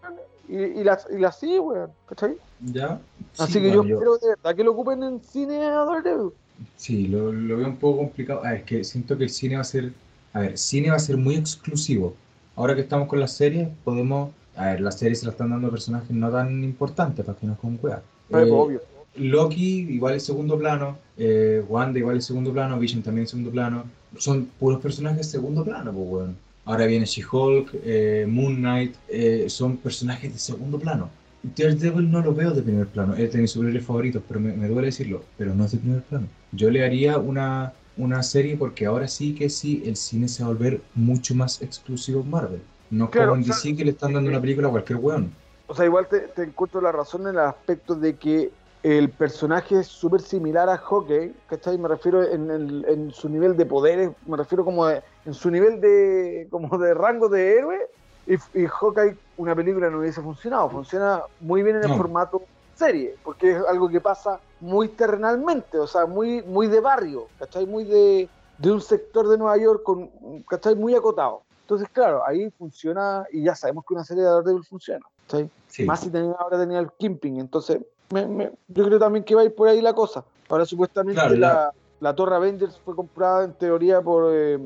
y, 0.47 0.55
y 0.55 0.83
la, 0.83 0.97
y 1.09 1.17
la 1.17 1.31
sí, 1.33 1.59
weón, 1.59 1.91
¿cachai? 2.07 2.37
Ya. 2.61 3.01
Así 3.37 3.61
que 3.61 3.69
yo 3.69 3.83
espero 3.83 4.17
de 4.17 4.29
verdad 4.29 4.55
que 4.55 4.63
lo 4.63 4.71
ocupen 4.71 5.03
en 5.03 5.21
cine 5.21 5.61
a 5.65 5.83
Daredevil. 5.83 6.31
Sí, 6.77 7.07
lo, 7.07 7.33
lo 7.33 7.57
veo 7.57 7.67
un 7.67 7.77
poco 7.77 7.97
complicado. 7.99 8.41
Ah, 8.45 8.55
es 8.55 8.63
que 8.63 8.83
siento 8.85 9.17
que 9.17 9.25
el 9.25 9.29
cine 9.29 9.55
va 9.55 9.61
a 9.61 9.65
ser 9.65 9.91
a 10.39 10.43
ver, 10.43 10.57
cine 10.57 10.89
va 10.89 10.95
a 10.95 10.99
ser 10.99 11.17
muy 11.17 11.35
exclusivo. 11.35 12.15
Ahora 12.55 12.75
que 12.75 12.81
estamos 12.81 13.07
con 13.07 13.19
las 13.19 13.33
series, 13.33 13.67
podemos. 13.83 14.31
A 14.55 14.67
ver, 14.67 14.81
las 14.81 14.97
series 14.97 15.19
se 15.19 15.25
las 15.25 15.33
están 15.33 15.49
dando 15.49 15.69
personajes 15.69 16.11
no 16.11 16.29
tan 16.31 16.63
importantes 16.63 17.25
para 17.25 17.37
que 17.37 17.47
nos 17.47 17.59
con 17.59 17.77
cuidado. 17.77 18.03
Eh, 18.29 18.49
obvio. 18.51 18.81
Loki 19.15 19.87
igual 19.89 20.15
es 20.15 20.23
segundo 20.23 20.57
plano, 20.57 20.97
eh, 21.17 21.63
Wanda 21.67 21.99
igual 21.99 22.17
es 22.17 22.25
segundo 22.25 22.53
plano, 22.53 22.79
Vision 22.79 23.01
también 23.01 23.23
es 23.23 23.31
segundo 23.31 23.51
plano. 23.51 23.83
Son 24.17 24.45
puros 24.59 24.79
personajes 24.79 25.17
de 25.17 25.23
segundo 25.23 25.63
plano, 25.63 25.91
pues 25.91 26.07
bueno. 26.07 26.33
Ahora 26.65 26.85
viene 26.85 27.05
She-Hulk, 27.05 27.71
eh, 27.83 28.25
Moon 28.27 28.57
Knight, 28.57 28.95
eh, 29.09 29.45
son 29.49 29.77
personajes 29.77 30.31
de 30.31 30.39
segundo 30.39 30.79
plano. 30.79 31.09
Daredevil 31.41 32.11
no 32.11 32.21
lo 32.21 32.33
veo 32.33 32.51
de 32.51 32.61
primer 32.61 32.87
plano, 32.87 33.15
es 33.15 33.31
de 33.31 33.39
mis 33.39 33.51
superhéroes 33.51 33.85
favoritos, 33.85 34.21
pero 34.27 34.39
me, 34.39 34.53
me, 34.53 34.67
duele 34.67 34.87
decirlo, 34.87 35.23
pero 35.37 35.55
no 35.55 35.65
es 35.65 35.71
de 35.71 35.77
primer 35.79 36.01
plano. 36.03 36.27
Yo 36.51 36.69
le 36.69 36.85
haría 36.85 37.17
una, 37.17 37.73
una 37.99 38.23
serie 38.23 38.57
porque 38.57 38.85
ahora 38.85 39.07
sí 39.07 39.35
que 39.35 39.49
sí 39.49 39.83
el 39.85 39.95
cine 39.95 40.27
se 40.27 40.41
va 40.41 40.49
a 40.49 40.53
volver 40.53 40.81
mucho 40.95 41.35
más 41.35 41.61
exclusivo 41.61 42.21
en 42.21 42.29
Marvel. 42.29 42.61
No 42.89 43.11
como 43.11 43.35
en 43.35 43.43
DC 43.43 43.75
que 43.75 43.85
le 43.85 43.91
están 43.91 44.13
dando 44.13 44.29
una 44.29 44.41
película 44.41 44.67
a 44.69 44.71
cualquier 44.71 44.97
weón. 44.99 45.31
O 45.67 45.75
sea, 45.75 45.85
igual 45.85 46.07
te, 46.07 46.21
te 46.21 46.43
encuentro 46.43 46.81
la 46.81 46.91
razón 46.91 47.23
en 47.23 47.35
el 47.35 47.39
aspecto 47.39 47.93
de 47.93 48.15
que 48.15 48.51
el 48.81 49.09
personaje 49.09 49.81
es 49.81 49.87
súper 49.87 50.21
similar 50.21 50.69
a 50.69 50.77
Hawkeye, 50.77 51.33
¿cachai? 51.47 51.77
Me 51.77 51.89
refiero 51.89 52.23
en, 52.23 52.49
en, 52.49 52.85
en, 52.87 53.11
su 53.11 53.27
nivel 53.27 53.57
de 53.57 53.65
poderes, 53.65 54.09
me 54.25 54.37
refiero 54.37 54.63
como 54.63 54.87
de, 54.87 55.03
en 55.25 55.33
su 55.33 55.51
nivel 55.51 55.81
de 55.81 56.47
como 56.49 56.77
de 56.77 56.93
rango 56.93 57.27
de 57.29 57.57
héroe. 57.57 57.77
Y, 58.25 58.35
y 58.59 58.65
Hawkeye, 58.65 59.17
una 59.37 59.53
película 59.55 59.89
no 59.89 59.99
hubiese 59.99 60.21
funcionado. 60.21 60.69
Funciona 60.69 61.21
muy 61.41 61.61
bien 61.61 61.75
en 61.75 61.83
el 61.83 61.89
no. 61.89 61.97
formato 61.97 62.41
serie, 62.79 63.15
porque 63.23 63.51
es 63.51 63.63
algo 63.67 63.89
que 63.89 63.99
pasa 63.99 64.39
muy 64.61 64.87
terrenalmente, 64.87 65.77
o 65.77 65.87
sea, 65.87 66.05
muy, 66.05 66.41
muy 66.43 66.67
de 66.67 66.79
barrio, 66.79 67.27
¿cachai? 67.37 67.65
Muy 67.65 67.83
de, 67.83 68.29
de 68.57 68.71
un 68.71 68.81
sector 68.81 69.27
de 69.27 69.37
Nueva 69.37 69.57
York, 69.57 69.83
con, 69.83 70.09
¿cachai? 70.47 70.75
Muy 70.75 70.95
acotado. 70.95 71.43
Entonces, 71.61 71.89
claro, 71.89 72.25
ahí 72.25 72.49
funciona, 72.57 73.25
y 73.31 73.43
ya 73.43 73.53
sabemos 73.53 73.85
que 73.85 73.93
una 73.93 74.03
serie 74.03 74.23
de 74.23 74.29
Daredevil 74.29 74.63
funciona, 74.63 75.05
¿cachai? 75.27 75.49
Sí. 75.67 75.83
Más 75.83 75.99
si 75.99 76.09
tenía, 76.09 76.33
ahora 76.39 76.57
tenía 76.57 76.79
el 76.79 76.89
Kimping, 76.97 77.39
entonces 77.39 77.79
me, 78.11 78.25
me, 78.25 78.51
yo 78.69 78.85
creo 78.85 78.97
también 78.97 79.23
que 79.23 79.35
va 79.35 79.41
a 79.41 79.45
ir 79.45 79.53
por 79.53 79.67
ahí 79.67 79.81
la 79.81 79.93
cosa. 79.93 80.23
Ahora 80.47 80.65
supuestamente 80.65 81.21
claro, 81.21 81.35
la, 81.35 81.47
la, 81.53 81.73
la, 81.99 82.15
Torre 82.15 82.35
Avengers 82.35 82.79
fue 82.83 82.95
comprada 82.95 83.43
en 83.43 83.53
teoría 83.53 84.01
por, 84.01 84.31
eh, 84.33 84.57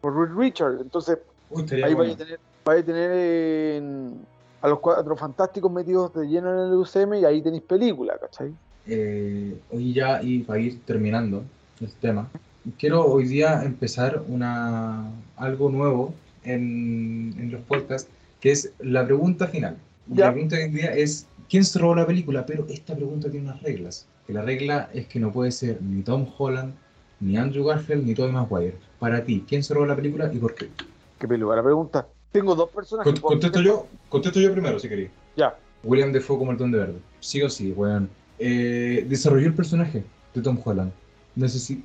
por 0.00 0.36
Richard, 0.36 0.80
entonces 0.80 1.18
Uy, 1.50 1.66
ahí 1.82 1.94
bueno. 1.94 2.12
va 2.12 2.14
a 2.14 2.18
tener, 2.18 2.40
va 2.68 2.72
a 2.74 2.82
tener 2.82 3.10
en, 3.10 4.26
a 4.64 4.68
los 4.68 4.80
cuatro 4.80 5.14
fantásticos 5.14 5.70
metidos 5.70 6.14
de 6.14 6.26
lleno 6.26 6.50
en 6.50 6.72
el 6.72 6.78
UCM 6.78 7.16
y 7.16 7.24
ahí 7.26 7.42
tenéis 7.42 7.64
película, 7.64 8.16
¿cachai? 8.18 8.50
Eh, 8.86 9.54
hoy 9.70 9.92
ya, 9.92 10.22
y 10.22 10.38
para 10.38 10.58
ir 10.58 10.80
terminando 10.86 11.42
el 11.82 11.92
tema, 11.92 12.30
quiero 12.78 13.04
hoy 13.04 13.28
día 13.28 13.62
empezar 13.62 14.22
una, 14.26 15.04
algo 15.36 15.68
nuevo 15.68 16.14
en, 16.44 17.34
en 17.38 17.52
los 17.52 17.60
podcasts, 17.60 18.08
que 18.40 18.52
es 18.52 18.72
la 18.78 19.04
pregunta 19.04 19.48
final. 19.48 19.76
Ya. 20.06 20.26
La 20.26 20.32
pregunta 20.32 20.56
hoy 20.56 20.70
día 20.70 20.94
es, 20.94 21.26
¿quién 21.50 21.62
se 21.62 21.78
robó 21.78 21.96
la 21.96 22.06
película? 22.06 22.46
Pero 22.46 22.66
esta 22.70 22.96
pregunta 22.96 23.30
tiene 23.30 23.50
unas 23.50 23.62
reglas. 23.62 24.06
Que 24.26 24.32
la 24.32 24.40
regla 24.40 24.88
es 24.94 25.06
que 25.08 25.20
no 25.20 25.30
puede 25.30 25.52
ser 25.52 25.82
ni 25.82 26.02
Tom 26.02 26.26
Holland, 26.38 26.72
ni 27.20 27.36
Andrew 27.36 27.66
Garfield, 27.66 28.06
ni 28.06 28.14
Tobey 28.14 28.32
Maguire. 28.32 28.78
Para 28.98 29.22
ti, 29.24 29.44
¿quién 29.46 29.62
se 29.62 29.74
robó 29.74 29.84
la 29.84 29.96
película 29.96 30.30
y 30.32 30.38
por 30.38 30.54
qué? 30.54 30.70
¿Qué 31.18 31.28
película? 31.28 31.56
La 31.56 31.62
pregunta. 31.62 32.08
Tengo 32.34 32.56
dos 32.56 32.68
personajes. 32.70 33.20
Con, 33.20 33.30
contesto, 33.30 33.60
yo, 33.60 33.86
contesto 34.08 34.40
yo 34.40 34.50
primero, 34.50 34.76
si 34.80 34.88
queréis. 34.88 35.10
Ya. 35.36 35.56
William 35.84 36.10
Defoe 36.10 36.36
como 36.36 36.50
el 36.50 36.58
Don 36.58 36.72
de 36.72 36.78
Verde. 36.78 36.98
Sí 37.20 37.40
o 37.42 37.48
sí, 37.48 37.70
weón. 37.70 38.10
Eh, 38.40 39.06
desarrolló 39.08 39.46
el 39.46 39.54
personaje 39.54 40.02
de 40.34 40.42
Tom 40.42 40.58
Holland. 40.64 40.90
Necesi 41.36 41.84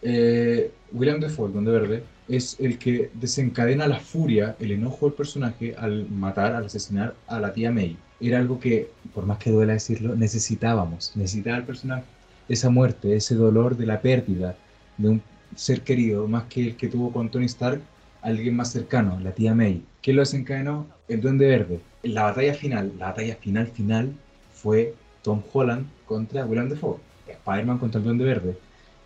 eh, 0.00 0.70
William 0.92 1.20
Defoe, 1.20 1.48
el 1.48 1.52
Don 1.52 1.66
de 1.66 1.72
Verde, 1.72 2.02
es 2.26 2.58
el 2.58 2.78
que 2.78 3.10
desencadena 3.12 3.86
la 3.86 4.00
furia, 4.00 4.56
el 4.60 4.72
enojo 4.72 5.04
del 5.04 5.14
personaje 5.14 5.74
al 5.76 6.08
matar, 6.08 6.54
al 6.54 6.64
asesinar 6.64 7.14
a 7.26 7.38
la 7.38 7.52
tía 7.52 7.70
May. 7.70 7.98
Era 8.18 8.38
algo 8.38 8.58
que, 8.58 8.88
por 9.12 9.26
más 9.26 9.36
que 9.36 9.50
duela 9.50 9.74
decirlo, 9.74 10.16
necesitábamos. 10.16 11.12
Necesitaba 11.16 11.58
el 11.58 11.64
personaje. 11.64 12.04
Esa 12.48 12.70
muerte, 12.70 13.14
ese 13.14 13.34
dolor 13.34 13.76
de 13.76 13.84
la 13.84 14.00
pérdida 14.00 14.56
de 14.96 15.08
un 15.10 15.22
ser 15.54 15.82
querido, 15.82 16.26
más 16.28 16.44
que 16.44 16.68
el 16.68 16.76
que 16.76 16.88
tuvo 16.88 17.12
con 17.12 17.28
Tony 17.28 17.44
Stark, 17.44 17.82
alguien 18.22 18.56
más 18.56 18.72
cercano, 18.72 19.18
la 19.20 19.32
tía 19.32 19.54
May. 19.54 19.84
¿Quién 20.00 20.16
lo 20.16 20.22
desencadenó? 20.22 20.86
El 21.08 21.20
Duende 21.20 21.46
Verde. 21.46 21.80
La 22.02 22.24
batalla 22.24 22.54
final, 22.54 22.92
la 22.98 23.06
batalla 23.06 23.36
final 23.36 23.66
final 23.66 24.12
fue 24.54 24.94
Tom 25.22 25.42
Holland 25.52 25.86
contra 26.06 26.44
William 26.46 26.68
Defoe. 26.68 26.98
Spider-Man 27.26 27.78
contra 27.78 27.98
el 27.98 28.04
Duende 28.04 28.24
Verde. 28.24 28.56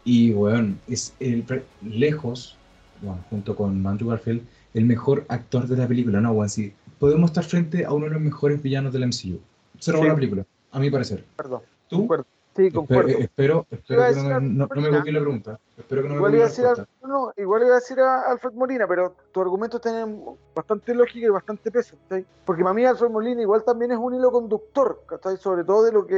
Y, 0.05 0.33
bueno, 0.33 0.77
es 0.87 1.15
el, 1.19 1.45
lejos, 1.83 2.57
bueno, 3.03 3.25
junto 3.29 3.57
con 3.57 3.85
Andrew 3.87 4.11
Garfield, 4.11 4.43
el 4.75 4.85
mejor 4.85 5.25
actor 5.29 5.67
de 5.67 5.77
la 5.77 5.89
película, 5.89 6.21
¿no, 6.21 6.33
Juan? 6.33 6.49
Sí, 6.49 6.73
podemos 6.99 7.31
estar 7.31 7.45
frente 7.45 7.85
a 7.85 7.93
uno 7.93 8.07
de 8.07 8.13
los 8.13 8.21
mejores 8.21 8.63
villanos 8.63 8.93
del 8.93 9.07
MCU. 9.07 9.41
Se 9.79 9.93
robó 9.93 10.05
sí. 10.05 10.09
la 10.09 10.15
película, 10.15 10.47
a 10.71 10.79
mi 10.79 10.91
parecer. 10.91 11.25
Perdón. 11.37 11.63
¿Tú? 11.89 12.07
Perdón. 12.07 12.27
Sí, 12.57 12.71
concuerdo. 12.71 13.11
espero, 13.11 13.67
espero 13.71 14.03
que 14.07 14.15
no, 14.15 14.41
no, 14.41 14.69
no 14.75 14.81
me 14.81 14.91
copié 14.91 15.13
la 15.13 15.21
pregunta. 15.21 15.61
Espero 15.77 16.03
que 16.03 16.09
no 16.09 16.15
igual, 16.15 16.33
me 16.33 16.39
iba 16.39 16.47
a 16.47 16.49
decir 16.49 16.65
a, 16.65 17.07
no, 17.07 17.31
igual 17.37 17.63
iba 17.65 17.73
a 17.73 17.81
decir 17.81 18.01
a 18.01 18.31
Alfred 18.31 18.55
Molina, 18.55 18.89
pero 18.89 19.15
tu 19.31 19.43
argumento 19.43 19.79
tiene 19.79 20.07
bastante 20.55 20.95
lógica 20.95 21.27
y 21.27 21.29
bastante 21.29 21.71
peso. 21.71 21.97
¿sí? 22.11 22.25
Porque 22.47 22.63
para 22.63 22.75
mí 22.75 22.87
Alfred 22.87 23.11
Molina 23.11 23.43
igual 23.43 23.63
también 23.63 23.93
es 23.93 23.99
un 23.99 24.15
hilo 24.15 24.33
conductor, 24.33 25.03
¿sí? 25.23 25.37
sobre 25.39 25.65
todo 25.65 25.85
de 25.85 25.93
lo 25.93 26.07
que 26.07 26.15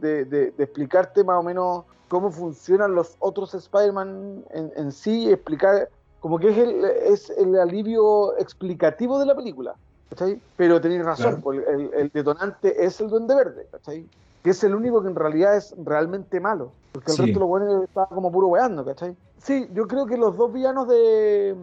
de, 0.00 0.24
de, 0.26 0.52
de, 0.52 0.62
explicarte 0.64 1.24
más 1.24 1.40
o 1.40 1.42
menos 1.42 1.84
cómo 2.06 2.30
funcionan 2.30 2.94
los 2.94 3.16
otros 3.18 3.52
Spider-Man 3.52 4.44
en, 4.50 4.72
en, 4.76 4.92
sí 4.92 5.24
y 5.24 5.32
explicar 5.32 5.88
como 6.20 6.38
que 6.38 6.50
es 6.50 6.58
el, 6.58 6.84
es 6.84 7.30
el 7.30 7.58
alivio 7.58 8.38
explicativo 8.38 9.18
de 9.18 9.26
la 9.26 9.34
película. 9.34 9.74
¿cachai? 10.08 10.40
Pero 10.56 10.80
tenéis 10.80 11.04
razón, 11.04 11.40
claro. 11.40 11.68
el, 11.68 11.90
el, 11.94 12.10
detonante 12.10 12.84
es 12.84 13.00
el 13.00 13.08
Duende 13.08 13.34
Verde, 13.34 13.66
¿cachai? 13.72 14.06
Que 14.42 14.50
es 14.50 14.64
el 14.64 14.74
único 14.74 15.02
que 15.02 15.08
en 15.08 15.14
realidad 15.14 15.56
es 15.56 15.74
realmente 15.84 16.40
malo. 16.40 16.72
Porque 16.92 17.12
el 17.12 17.16
sí. 17.16 17.22
resto 17.22 17.34
de 17.34 17.40
los 17.40 17.48
buenos 17.48 17.84
estaba 17.84 18.06
como 18.08 18.32
puro 18.32 18.48
weando, 18.48 18.84
¿cachai? 18.84 19.16
Sí, 19.38 19.68
yo 19.72 19.86
creo 19.86 20.06
que 20.06 20.16
los 20.16 20.36
dos 20.36 20.52
villanos 20.52 20.88
de, 20.88 21.54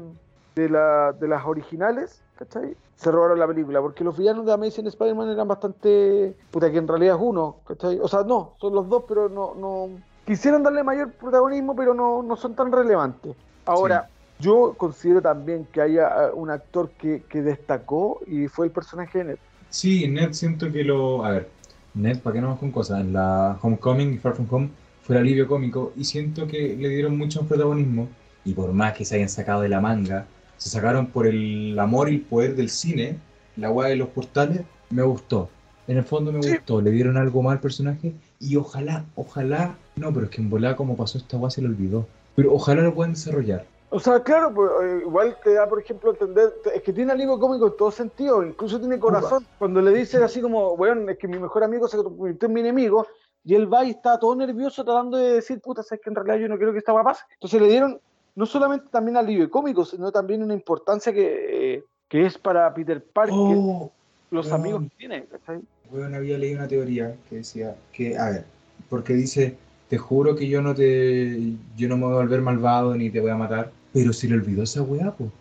de, 0.55 0.69
la, 0.69 1.13
de 1.13 1.27
las 1.27 1.45
originales, 1.45 2.21
¿cachai? 2.37 2.75
Se 2.95 3.11
robaron 3.11 3.39
la 3.39 3.47
película, 3.47 3.81
porque 3.81 4.03
los 4.03 4.17
villanos 4.17 4.45
de 4.45 4.53
Amazing 4.53 4.87
Spider-Man 4.87 5.29
eran 5.29 5.47
bastante. 5.47 6.35
Puta, 6.49 6.71
que 6.71 6.77
en 6.77 6.87
realidad 6.87 7.15
es 7.15 7.21
uno, 7.21 7.57
¿cachai? 7.67 7.99
O 7.99 8.07
sea, 8.07 8.23
no, 8.23 8.53
son 8.59 8.73
los 8.73 8.89
dos, 8.89 9.03
pero 9.07 9.29
no. 9.29 9.53
no 9.55 9.89
quisieron 10.25 10.61
darle 10.61 10.83
mayor 10.83 11.11
protagonismo, 11.11 11.75
pero 11.75 11.93
no, 11.93 12.21
no 12.21 12.35
son 12.35 12.53
tan 12.53 12.71
relevantes. 12.71 13.35
Ahora, 13.65 14.09
sí. 14.37 14.43
yo 14.45 14.73
considero 14.77 15.21
también 15.21 15.65
que 15.71 15.81
haya 15.81 16.31
un 16.33 16.49
actor 16.49 16.89
que, 16.89 17.23
que 17.29 17.41
destacó 17.41 18.19
y 18.27 18.47
fue 18.47 18.65
el 18.65 18.71
personaje 18.71 19.19
de 19.19 19.23
Ned. 19.23 19.37
Sí, 19.69 20.07
Ned 20.07 20.33
siento 20.33 20.71
que 20.71 20.83
lo. 20.83 21.23
A 21.23 21.31
ver, 21.31 21.49
Ned, 21.97 22.19
¿para 22.19 22.35
qué 22.35 22.41
no 22.41 22.49
más 22.49 22.59
con 22.59 22.71
cosas? 22.71 23.01
En 23.01 23.11
la 23.11 23.57
Homecoming 23.59 24.13
y 24.13 24.17
Far 24.17 24.35
From 24.35 24.47
Home 24.51 24.69
fue 25.01 25.15
el 25.15 25.21
alivio 25.23 25.47
cómico 25.47 25.93
y 25.97 26.03
siento 26.03 26.45
que 26.45 26.75
le 26.75 26.89
dieron 26.89 27.17
mucho 27.17 27.47
protagonismo 27.47 28.07
y 28.45 28.53
por 28.53 28.71
más 28.71 28.93
que 28.93 29.03
se 29.03 29.15
hayan 29.15 29.29
sacado 29.29 29.61
de 29.61 29.69
la 29.69 29.81
manga, 29.81 30.27
se 30.57 30.69
sacaron 30.69 31.07
por 31.07 31.25
el 31.25 31.77
amor 31.79 32.09
y 32.09 32.15
el 32.15 32.21
poder 32.21 32.55
del 32.55 32.69
cine, 32.69 33.17
la 33.55 33.71
weá 33.71 33.89
de 33.89 33.95
los 33.95 34.09
portales, 34.09 34.61
me 34.91 35.01
gustó. 35.01 35.49
En 35.87 35.97
el 35.97 36.03
fondo 36.03 36.31
me 36.31 36.39
gustó, 36.39 36.81
le 36.81 36.91
dieron 36.91 37.17
algo 37.17 37.41
más 37.41 37.53
al 37.53 37.61
personaje 37.61 38.13
y 38.39 38.55
ojalá, 38.57 39.05
ojalá, 39.15 39.75
no, 39.95 40.13
pero 40.13 40.25
es 40.27 40.31
que 40.31 40.41
en 40.41 40.51
volada 40.51 40.75
como 40.75 40.95
pasó 40.95 41.17
esta 41.17 41.37
weá 41.37 41.49
se 41.49 41.63
le 41.63 41.67
olvidó, 41.67 42.07
pero 42.35 42.53
ojalá 42.53 42.83
lo 42.83 42.93
puedan 42.93 43.13
desarrollar. 43.13 43.65
O 43.89 43.99
sea, 43.99 44.21
claro, 44.21 44.53
pues, 44.53 44.69
igual 45.01 45.37
te 45.43 45.53
da, 45.53 45.67
por 45.67 45.79
ejemplo, 45.79 46.11
entender, 46.11 46.53
es 46.73 46.81
que 46.81 46.91
tiene 46.91 47.13
alivio 47.13 47.39
cómico 47.39 47.67
en 47.67 47.77
todo 47.77 47.89
sentido, 47.89 48.43
incluso 48.43 48.79
tiene 48.79 48.99
corazón. 48.99 49.45
Cuando 49.57 49.81
le 49.81 49.91
dice 49.91 50.21
así 50.21 50.41
como, 50.41 50.75
bueno, 50.75 51.09
es 51.09 51.17
que 51.17 51.27
mi 51.27 51.39
mejor 51.39 51.63
amigo 51.63 51.87
se 51.87 51.97
convirtió 51.97 52.47
en 52.47 52.53
mi 52.53 52.59
enemigo, 52.59 53.07
y 53.45 53.55
él 53.55 53.71
va 53.73 53.85
y 53.85 53.91
está 53.91 54.19
todo 54.19 54.35
nervioso 54.35 54.83
tratando 54.83 55.15
de 55.15 55.35
decir, 55.35 55.61
puta, 55.61 55.81
sabes 55.81 56.01
que 56.03 56.09
en 56.09 56.15
realidad 56.17 56.35
yo 56.37 56.49
no 56.49 56.57
quiero 56.57 56.73
que 56.73 56.79
esta 56.79 57.01
pase. 57.01 57.23
Entonces 57.35 57.61
le 57.61 57.69
dieron 57.69 57.97
no 58.35 58.45
solamente 58.45 58.87
también 58.91 59.15
alivio 59.15 59.49
cómico, 59.49 59.85
sino 59.85 60.11
también 60.11 60.43
una 60.43 60.53
importancia 60.53 61.13
que, 61.13 61.75
eh, 61.75 61.83
que 62.09 62.25
es 62.25 62.37
para 62.37 62.73
Peter 62.73 63.01
Parker, 63.01 63.35
oh, 63.37 63.89
los 64.31 64.49
bueno, 64.49 64.55
amigos 64.63 64.83
que 64.83 64.97
tiene. 64.97 65.25
¿cachai? 65.27 65.61
Bueno, 65.89 66.17
había 66.17 66.37
leído 66.37 66.59
una 66.59 66.67
teoría 66.67 67.15
que 67.29 67.37
decía 67.37 67.77
que, 67.93 68.17
a 68.17 68.31
ver, 68.31 68.45
porque 68.89 69.13
dice, 69.13 69.57
te 69.87 69.97
juro 69.97 70.35
que 70.35 70.49
yo 70.49 70.61
no 70.61 70.75
te, 70.75 71.53
yo 71.77 71.87
no 71.87 71.95
me 71.95 72.03
voy 72.03 72.13
a 72.15 72.17
volver 72.17 72.41
malvado 72.41 72.95
ni 72.95 73.09
te 73.09 73.21
voy 73.21 73.31
a 73.31 73.35
matar, 73.35 73.71
pero 73.97 74.13
se 74.13 74.27
le 74.27 74.35
olvidó 74.35 74.61
esa 74.61 74.83
weá, 74.83 75.11
pues. 75.11 75.31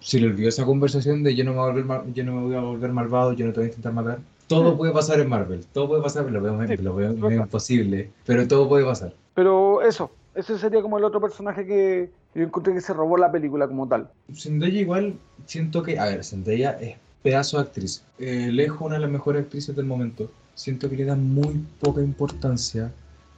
Se 0.00 0.18
le 0.18 0.28
olvidó 0.28 0.48
esa 0.48 0.64
conversación 0.64 1.22
de 1.22 1.34
yo 1.34 1.44
no, 1.44 1.50
me 1.50 1.58
voy 1.58 1.66
a 1.66 1.72
volver 1.72 1.84
mal, 1.84 2.14
yo 2.14 2.24
no 2.24 2.32
me 2.32 2.42
voy 2.44 2.54
a 2.54 2.60
volver 2.60 2.92
malvado, 2.92 3.34
yo 3.34 3.44
no 3.44 3.52
te 3.52 3.60
voy 3.60 3.66
a 3.66 3.68
intentar 3.68 3.92
matar. 3.92 4.20
Todo 4.46 4.74
puede 4.74 4.90
pasar 4.90 5.20
en 5.20 5.28
Marvel, 5.28 5.66
todo 5.70 5.88
puede 5.88 6.02
pasar, 6.02 6.30
lo 6.30 6.40
veo, 6.40 6.66
sí, 6.66 6.78
lo 6.78 6.94
veo 6.94 7.12
medio 7.12 7.42
imposible, 7.42 8.10
pero 8.24 8.48
todo 8.48 8.70
puede 8.70 8.86
pasar. 8.86 9.12
Pero 9.34 9.82
eso, 9.82 10.10
ese 10.34 10.58
sería 10.58 10.80
como 10.80 10.96
el 10.96 11.04
otro 11.04 11.20
personaje 11.20 11.66
que 11.66 12.10
yo 12.34 12.42
encontré 12.42 12.72
que 12.72 12.80
se 12.80 12.94
robó 12.94 13.18
la 13.18 13.30
película 13.30 13.68
como 13.68 13.86
tal. 13.86 14.08
Zendaya 14.34 14.80
igual 14.80 15.18
siento 15.44 15.82
que, 15.82 15.98
a 15.98 16.06
ver, 16.06 16.24
Zendaya 16.24 16.78
es 16.80 16.96
pedazo 17.22 17.58
de 17.58 17.64
actriz, 17.64 18.02
eh, 18.18 18.48
lejos 18.50 18.80
una 18.80 18.94
de 18.94 19.02
las 19.02 19.10
mejores 19.10 19.42
actrices 19.42 19.76
del 19.76 19.84
momento. 19.84 20.30
Siento 20.54 20.88
que 20.88 20.96
le 20.96 21.04
da 21.04 21.16
muy 21.16 21.66
poca 21.80 22.00
importancia 22.00 22.90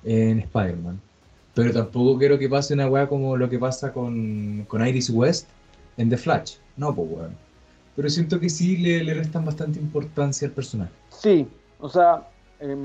en 0.05 0.39
Spider-Man. 0.39 1.01
Pero 1.57 1.73
tampoco 1.73 2.19
quiero 2.19 2.39
que 2.39 2.51
pase 2.51 2.75
una 2.75 2.87
weá 2.87 3.09
como 3.09 3.35
lo 3.35 3.49
que 3.49 3.59
pasa 3.59 3.91
con, 3.91 4.67
con 4.69 4.87
Iris 4.87 5.09
West 5.09 5.49
en 5.97 6.11
The 6.11 6.19
Flash. 6.19 6.57
No, 6.77 6.95
pues 6.95 7.09
weón. 7.11 7.35
Pero 7.97 8.11
siento 8.11 8.39
que 8.39 8.51
sí 8.51 8.77
le, 8.77 9.03
le, 9.03 9.15
restan 9.15 9.43
bastante 9.43 9.81
importancia 9.81 10.47
al 10.47 10.53
personaje. 10.53 10.93
Sí, 11.09 11.49
o 11.81 11.89
sea, 11.89 12.29
eh, 12.61 12.77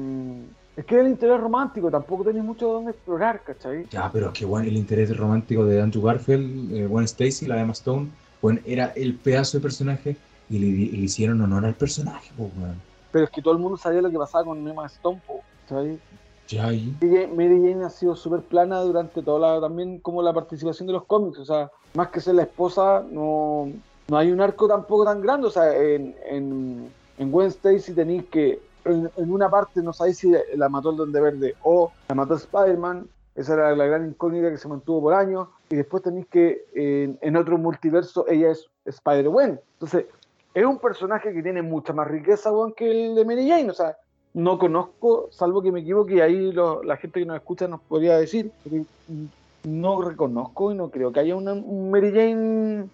es 0.77 0.85
que 0.85 1.01
el 1.01 1.09
interés 1.09 1.41
romántico 1.41 1.91
tampoco 1.91 2.23
tenés 2.23 2.45
mucho 2.45 2.71
donde 2.71 2.91
explorar, 2.91 3.43
¿cachai? 3.43 3.87
Ya, 3.91 4.09
pero 4.09 4.27
es 4.27 4.39
que 4.39 4.45
bueno, 4.45 4.65
el 4.69 4.77
interés 4.77 5.17
romántico 5.17 5.65
de 5.65 5.81
Andrew 5.81 6.03
Garfield, 6.03 6.73
eh, 6.73 6.87
Gwen 6.87 7.03
Stacy, 7.03 7.47
la 7.47 7.55
de 7.55 7.61
Emma 7.63 7.73
Stone, 7.73 8.07
bueno, 8.41 8.61
era 8.65 8.93
el 8.95 9.15
pedazo 9.15 9.57
de 9.57 9.63
personaje 9.63 10.15
y 10.49 10.59
le, 10.59 10.97
le 10.97 11.03
hicieron 11.03 11.41
honor 11.41 11.65
al 11.65 11.73
personaje, 11.73 12.31
pues, 12.37 12.49
weón. 12.57 12.81
Pero 13.11 13.25
es 13.25 13.31
que 13.31 13.41
todo 13.41 13.53
el 13.53 13.59
mundo 13.59 13.75
sabía 13.75 14.01
lo 14.01 14.09
que 14.09 14.17
pasaba 14.17 14.45
con 14.45 14.65
Emma 14.65 14.85
Stone, 14.85 15.21
¿cachai? 15.67 15.99
Mary 16.59 17.61
Jane 17.61 17.85
ha 17.85 17.89
sido 17.89 18.15
súper 18.15 18.41
plana 18.41 18.81
durante 18.81 19.21
toda 19.21 19.39
la, 19.39 19.61
también 19.61 19.99
como 19.99 20.21
la 20.21 20.33
participación 20.33 20.87
de 20.87 20.93
los 20.93 21.05
cómics, 21.05 21.39
o 21.39 21.45
sea, 21.45 21.71
más 21.93 22.09
que 22.09 22.21
ser 22.21 22.35
la 22.35 22.43
esposa, 22.43 23.03
no, 23.09 23.69
no 24.07 24.17
hay 24.17 24.31
un 24.31 24.41
arco 24.41 24.67
tampoco 24.67 25.05
tan 25.05 25.21
grande, 25.21 25.47
o 25.47 25.51
sea, 25.51 25.75
en, 25.75 26.15
en, 26.25 26.91
en 27.17 27.31
Gwen 27.31 27.47
Stacy 27.47 27.93
tenéis 27.93 28.25
que, 28.25 28.59
en, 28.85 29.09
una 29.17 29.49
parte 29.49 29.81
no 29.81 29.93
sabéis 29.93 30.17
si 30.17 30.31
la 30.55 30.69
mató 30.69 30.91
el 30.91 30.97
Duende 30.97 31.21
Verde 31.21 31.55
o 31.63 31.91
la 32.09 32.15
mató 32.15 32.35
Spider-Man, 32.35 33.07
esa 33.35 33.53
era 33.53 33.75
la 33.75 33.85
gran 33.85 34.07
incógnita 34.07 34.49
que 34.49 34.57
se 34.57 34.67
mantuvo 34.67 35.01
por 35.01 35.13
años, 35.13 35.47
y 35.69 35.75
después 35.75 36.03
tenéis 36.03 36.27
que 36.27 36.65
en, 37.21 37.35
otro 37.35 37.57
multiverso 37.57 38.25
ella 38.27 38.51
es 38.51 38.67
Spider-Gwen, 38.85 39.59
entonces 39.73 40.05
es 40.53 40.65
un 40.65 40.79
personaje 40.79 41.31
que 41.33 41.41
tiene 41.41 41.61
mucha 41.61 41.93
más 41.93 42.07
riqueza, 42.09 42.51
que 42.75 42.91
el 42.91 43.15
de 43.15 43.23
Mary 43.23 43.47
Jane, 43.47 43.69
o 43.69 43.73
sea, 43.73 43.95
no 44.33 44.57
conozco, 44.57 45.27
salvo 45.31 45.61
que 45.61 45.71
me 45.71 45.81
equivoque, 45.81 46.15
y 46.15 46.21
ahí 46.21 46.51
lo, 46.51 46.83
la 46.83 46.97
gente 46.97 47.19
que 47.19 47.25
nos 47.25 47.37
escucha 47.37 47.67
nos 47.67 47.81
podría 47.81 48.17
decir, 48.17 48.51
no 49.63 50.01
reconozco 50.01 50.71
y 50.71 50.75
no 50.75 50.89
creo 50.89 51.11
que 51.11 51.19
haya 51.19 51.35
una 51.35 51.53
un 51.53 51.91
Mary 51.91 52.11
Jane, 52.11 52.87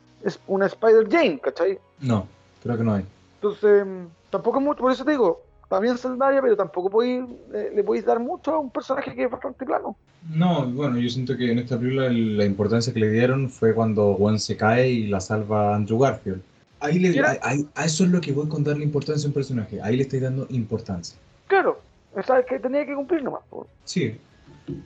una 0.48 0.66
Spider 0.66 1.08
Jane, 1.10 1.40
¿cachai? 1.40 1.80
No, 2.02 2.28
creo 2.64 2.78
que 2.78 2.84
no 2.84 2.94
hay. 2.94 3.06
Entonces, 3.36 3.86
tampoco 4.30 4.60
mucho, 4.60 4.82
por 4.82 4.92
eso 4.92 5.06
te 5.06 5.12
digo, 5.12 5.42
también 5.70 5.98
Zendaya, 5.98 6.42
pero 6.42 6.56
tampoco 6.56 6.90
podéis, 6.90 7.24
le, 7.52 7.72
le, 7.72 7.84
podéis 7.84 8.06
dar 8.06 8.20
mucho 8.20 8.54
a 8.54 8.60
un 8.60 8.70
personaje 8.70 9.14
que 9.14 9.24
es 9.24 9.32
bastante 9.32 9.66
plano. 9.66 9.96
No, 10.34 10.66
bueno, 10.66 10.98
yo 10.98 11.10
siento 11.10 11.38
que 11.38 11.52
en 11.52 11.60
esta 11.60 11.78
película 11.78 12.10
la 12.10 12.46
importancia 12.46 12.94
que 12.94 13.00
le 13.00 13.12
dieron 13.12 13.50
fue 13.50 13.74
cuando 13.74 14.14
Gwen 14.14 14.40
se 14.40 14.58
cae 14.58 14.90
y 14.90 15.08
la 15.08 15.22
salva 15.22 15.76
Andrew 15.76 16.00
Garfield. 16.00 16.42
Ahí 16.80 17.00
le, 17.00 17.20
a, 17.20 17.38
a, 17.76 17.86
eso 17.86 18.04
es 18.04 18.12
lo 18.12 18.22
que 18.22 18.32
voy 18.32 18.48
con 18.48 18.64
darle 18.64 18.84
importancia 18.84 19.26
a 19.26 19.30
un 19.30 19.34
personaje. 19.34 19.82
Ahí 19.82 19.98
le 19.98 20.04
estoy 20.04 20.20
dando 20.20 20.46
importancia. 20.50 21.18
Claro, 21.48 21.82
sabes 22.26 22.46
que 22.46 22.60
tenía 22.60 22.86
que 22.86 22.94
cumplir 22.94 23.24
nomás. 23.24 23.42
Por. 23.50 23.68
Sí, 23.84 24.16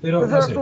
pero 0.02 0.26
no 0.26 0.42
sé. 0.42 0.56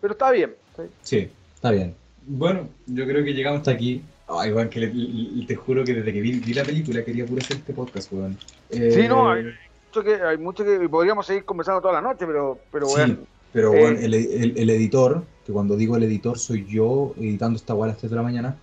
Pero 0.00 0.12
está 0.12 0.30
bien. 0.30 0.54
¿sí? 0.76 0.82
sí, 1.02 1.30
está 1.54 1.70
bien. 1.70 1.94
Bueno, 2.26 2.68
yo 2.86 3.06
creo 3.06 3.24
que 3.24 3.34
llegamos 3.34 3.60
hasta 3.60 3.72
aquí. 3.72 4.02
Ay, 4.26 4.52
Juan, 4.52 4.70
que 4.70 4.80
le, 4.80 4.94
le, 4.94 5.46
te 5.46 5.54
juro 5.54 5.84
que 5.84 5.94
desde 5.94 6.12
que 6.12 6.20
vi, 6.20 6.32
vi, 6.38 6.54
la 6.54 6.64
película 6.64 7.04
quería 7.04 7.26
puro 7.26 7.42
hacer 7.42 7.58
este 7.58 7.74
podcast, 7.74 8.10
weón. 8.12 8.38
Eh, 8.70 8.90
sí, 8.90 9.06
no, 9.06 9.30
hay 9.30 9.44
mucho, 9.86 10.02
que, 10.02 10.14
hay 10.14 10.38
mucho 10.38 10.64
que 10.64 10.88
podríamos 10.88 11.26
seguir 11.26 11.44
conversando 11.44 11.82
toda 11.82 11.94
la 11.94 12.00
noche, 12.00 12.26
pero, 12.26 12.58
pero 12.72 12.86
sí, 12.86 12.94
bueno. 12.96 13.16
Pero, 13.52 13.74
eh, 13.74 13.80
bueno, 13.80 13.98
el, 14.00 14.14
el, 14.14 14.54
el, 14.56 14.70
editor, 14.70 15.22
que 15.44 15.52
cuando 15.52 15.76
digo 15.76 15.96
el 15.96 16.02
editor 16.04 16.38
soy 16.38 16.66
yo 16.66 17.14
editando 17.18 17.56
esta 17.56 17.74
weá 17.74 17.84
a 17.84 17.88
las 17.88 17.98
3 17.98 18.10
de 18.10 18.16
la 18.16 18.22
mañana, 18.22 18.56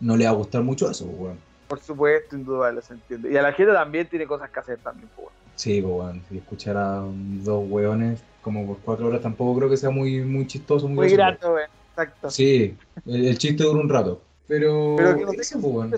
no 0.00 0.16
le 0.16 0.24
va 0.24 0.30
a 0.30 0.34
gustar 0.34 0.62
mucho 0.62 0.90
eso, 0.90 1.04
weón. 1.06 1.38
Por 1.68 1.80
supuesto, 1.80 2.36
indudable, 2.36 2.80
se 2.82 2.94
entiende. 2.94 3.32
Y 3.32 3.36
a 3.36 3.42
la 3.42 3.52
gente 3.52 3.72
también 3.72 4.08
tiene 4.08 4.26
cosas 4.26 4.50
que 4.50 4.60
hacer 4.60 4.78
también, 4.78 5.08
pues, 5.14 5.26
bueno. 5.26 5.38
Sí, 5.54 5.82
pues 5.82 5.92
bueno, 5.92 6.22
si 6.28 6.38
escuchar 6.38 6.76
a 6.76 7.04
dos 7.04 7.64
weones 7.68 8.22
como 8.42 8.66
por 8.66 8.78
cuatro 8.78 9.08
horas 9.08 9.20
tampoco 9.20 9.58
creo 9.58 9.70
que 9.70 9.76
sea 9.76 9.90
muy, 9.90 10.20
muy 10.20 10.46
chistoso. 10.46 10.86
Muy, 10.88 10.96
muy 10.96 11.12
grato, 11.12 11.52
weón. 11.52 11.68
Exacto. 11.90 12.30
Sí, 12.30 12.76
el, 13.06 13.26
el, 13.26 13.38
chiste 13.38 13.64
dura 13.64 13.80
un 13.80 13.88
rato. 13.88 14.22
Pero, 14.46 14.94
pero 14.96 15.16
que 15.16 15.24
nos 15.24 15.36
dejen 15.36 15.60
pues, 15.60 15.72
bueno. 15.72 15.96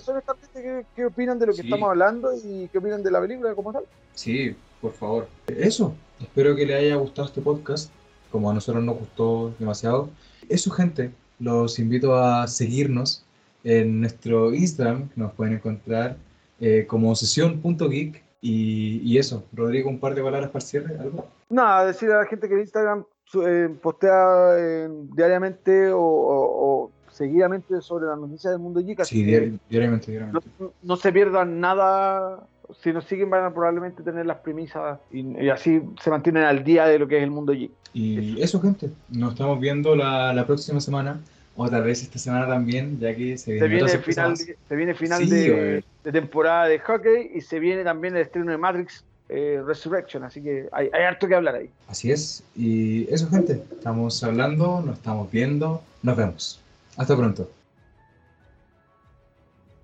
qué, 0.53 0.85
qué 0.97 1.07
opinan 1.07 1.39
de 1.39 1.47
lo 1.47 1.53
que 1.53 1.63
sí. 1.63 1.69
estamos 1.69 1.89
hablando 1.89 2.33
y 2.35 2.69
qué 2.73 2.79
opinan 2.79 3.03
de 3.03 3.11
la 3.11 3.21
película 3.21 3.55
como 3.55 3.73
tal. 3.73 3.85
Sí, 4.15 4.57
por 4.81 4.93
favor. 4.93 5.29
Eso, 5.47 5.95
espero 6.21 6.57
que 6.57 6.67
le 6.67 6.75
haya 6.75 6.97
gustado 6.97 7.29
este 7.29 7.41
podcast, 7.41 7.93
como 8.33 8.51
a 8.51 8.55
nosotros 8.55 8.83
nos 8.83 8.99
gustó 8.99 9.55
demasiado. 9.59 10.11
Eso, 10.49 10.71
gente, 10.73 11.13
los 11.39 11.79
invito 11.79 12.17
a 12.17 12.49
seguirnos 12.49 13.25
en 13.65 14.01
nuestro 14.01 14.55
Instagram, 14.55 15.09
nos 15.17 15.33
pueden 15.33 15.55
encontrar 15.55 16.17
eh, 16.61 16.85
como 16.87 17.15
sesión.geek 17.15 18.23
y, 18.41 19.01
y, 19.03 19.19
eso, 19.19 19.45
Rodrigo, 19.53 19.91
un 19.91 19.99
par 19.99 20.15
de 20.15 20.23
palabras 20.23 20.51
para 20.51 20.65
cierre, 20.65 20.97
¿algo? 20.99 21.27
Nada, 21.49 21.87
decir 21.87 22.11
a 22.11 22.19
la 22.19 22.27
gente 22.27 22.49
que 22.49 22.55
en 22.55 22.61
Instagram 22.61 23.05
eh, 23.47 23.69
postea 23.83 24.57
eh, 24.57 24.89
diariamente 25.15 25.91
o, 25.93 26.01
o, 26.01 26.85
o, 26.85 26.91
seguidamente 27.11 27.81
sobre 27.83 28.07
las 28.07 28.19
noticias 28.19 28.53
del 28.53 28.61
mundo 28.61 28.81
geek. 28.81 29.05
Sí, 29.05 29.25
diariamente, 29.25 30.11
diariamente. 30.11 30.49
No, 30.59 30.73
no, 30.83 30.97
se 30.97 31.13
pierdan 31.13 31.61
nada 31.61 32.47
si 32.83 32.93
nos 32.93 33.05
siguen 33.05 33.31
van 33.31 33.45
a 33.45 33.53
probablemente 33.53 34.03
tener 34.03 34.27
las 34.27 34.39
premisas 34.39 34.99
y, 35.11 35.49
así 35.49 35.83
se 36.01 36.11
mantienen 36.11 36.45
al 36.45 36.65
día 36.65 36.87
de 36.87 36.99
lo 36.99 37.09
que 37.09 37.19
es 37.19 37.23
el 37.23 37.31
mundo 37.31 37.53
Geek. 37.53 37.71
Y 37.93 38.41
eso, 38.41 38.61
gente, 38.61 38.91
nos 39.11 39.33
estamos 39.33 39.59
viendo 39.59 39.97
la, 39.97 40.33
la 40.33 40.47
próxima 40.47 40.81
semana 40.81 41.21
o 41.63 41.69
tal 41.69 41.83
vez 41.83 42.03
esta 42.03 42.19
semana 42.19 42.47
también, 42.47 42.99
ya 42.99 43.15
que 43.15 43.37
se 43.37 43.53
viene, 43.53 43.87
final, 43.99 44.35
se 44.35 44.77
viene 44.77 44.95
final 44.95 45.29
de, 45.29 45.85
temporada 46.11 46.67
de 46.69 46.79
hockey 46.79 47.33
y 47.35 47.43
se 47.43 47.59
viene 47.59 47.85
también 47.85 48.17
el 48.17 48.23
estreno 48.23 48.51
de 48.51 48.57
Matrix 48.57 49.05
eh, 49.29 49.61
Resurrection, 49.63 50.25
así 50.25 50.41
que 50.41 50.71
hay, 50.73 50.89
hay, 50.91 51.03
harto 51.03 51.29
que 51.29 51.35
hablar 51.35 51.57
ahí. 51.57 51.69
Así 51.87 52.11
es, 52.11 52.43
y 52.57 53.13
eso 53.13 53.29
gente, 53.29 53.63
estamos 53.73 54.25
hablando, 54.25 54.81
nos 54.81 54.97
estamos 54.97 55.31
viendo, 55.31 55.83
nos 56.03 56.17
vemos. 56.17 56.61
Hasta 56.97 57.15
pronto. 57.15 57.51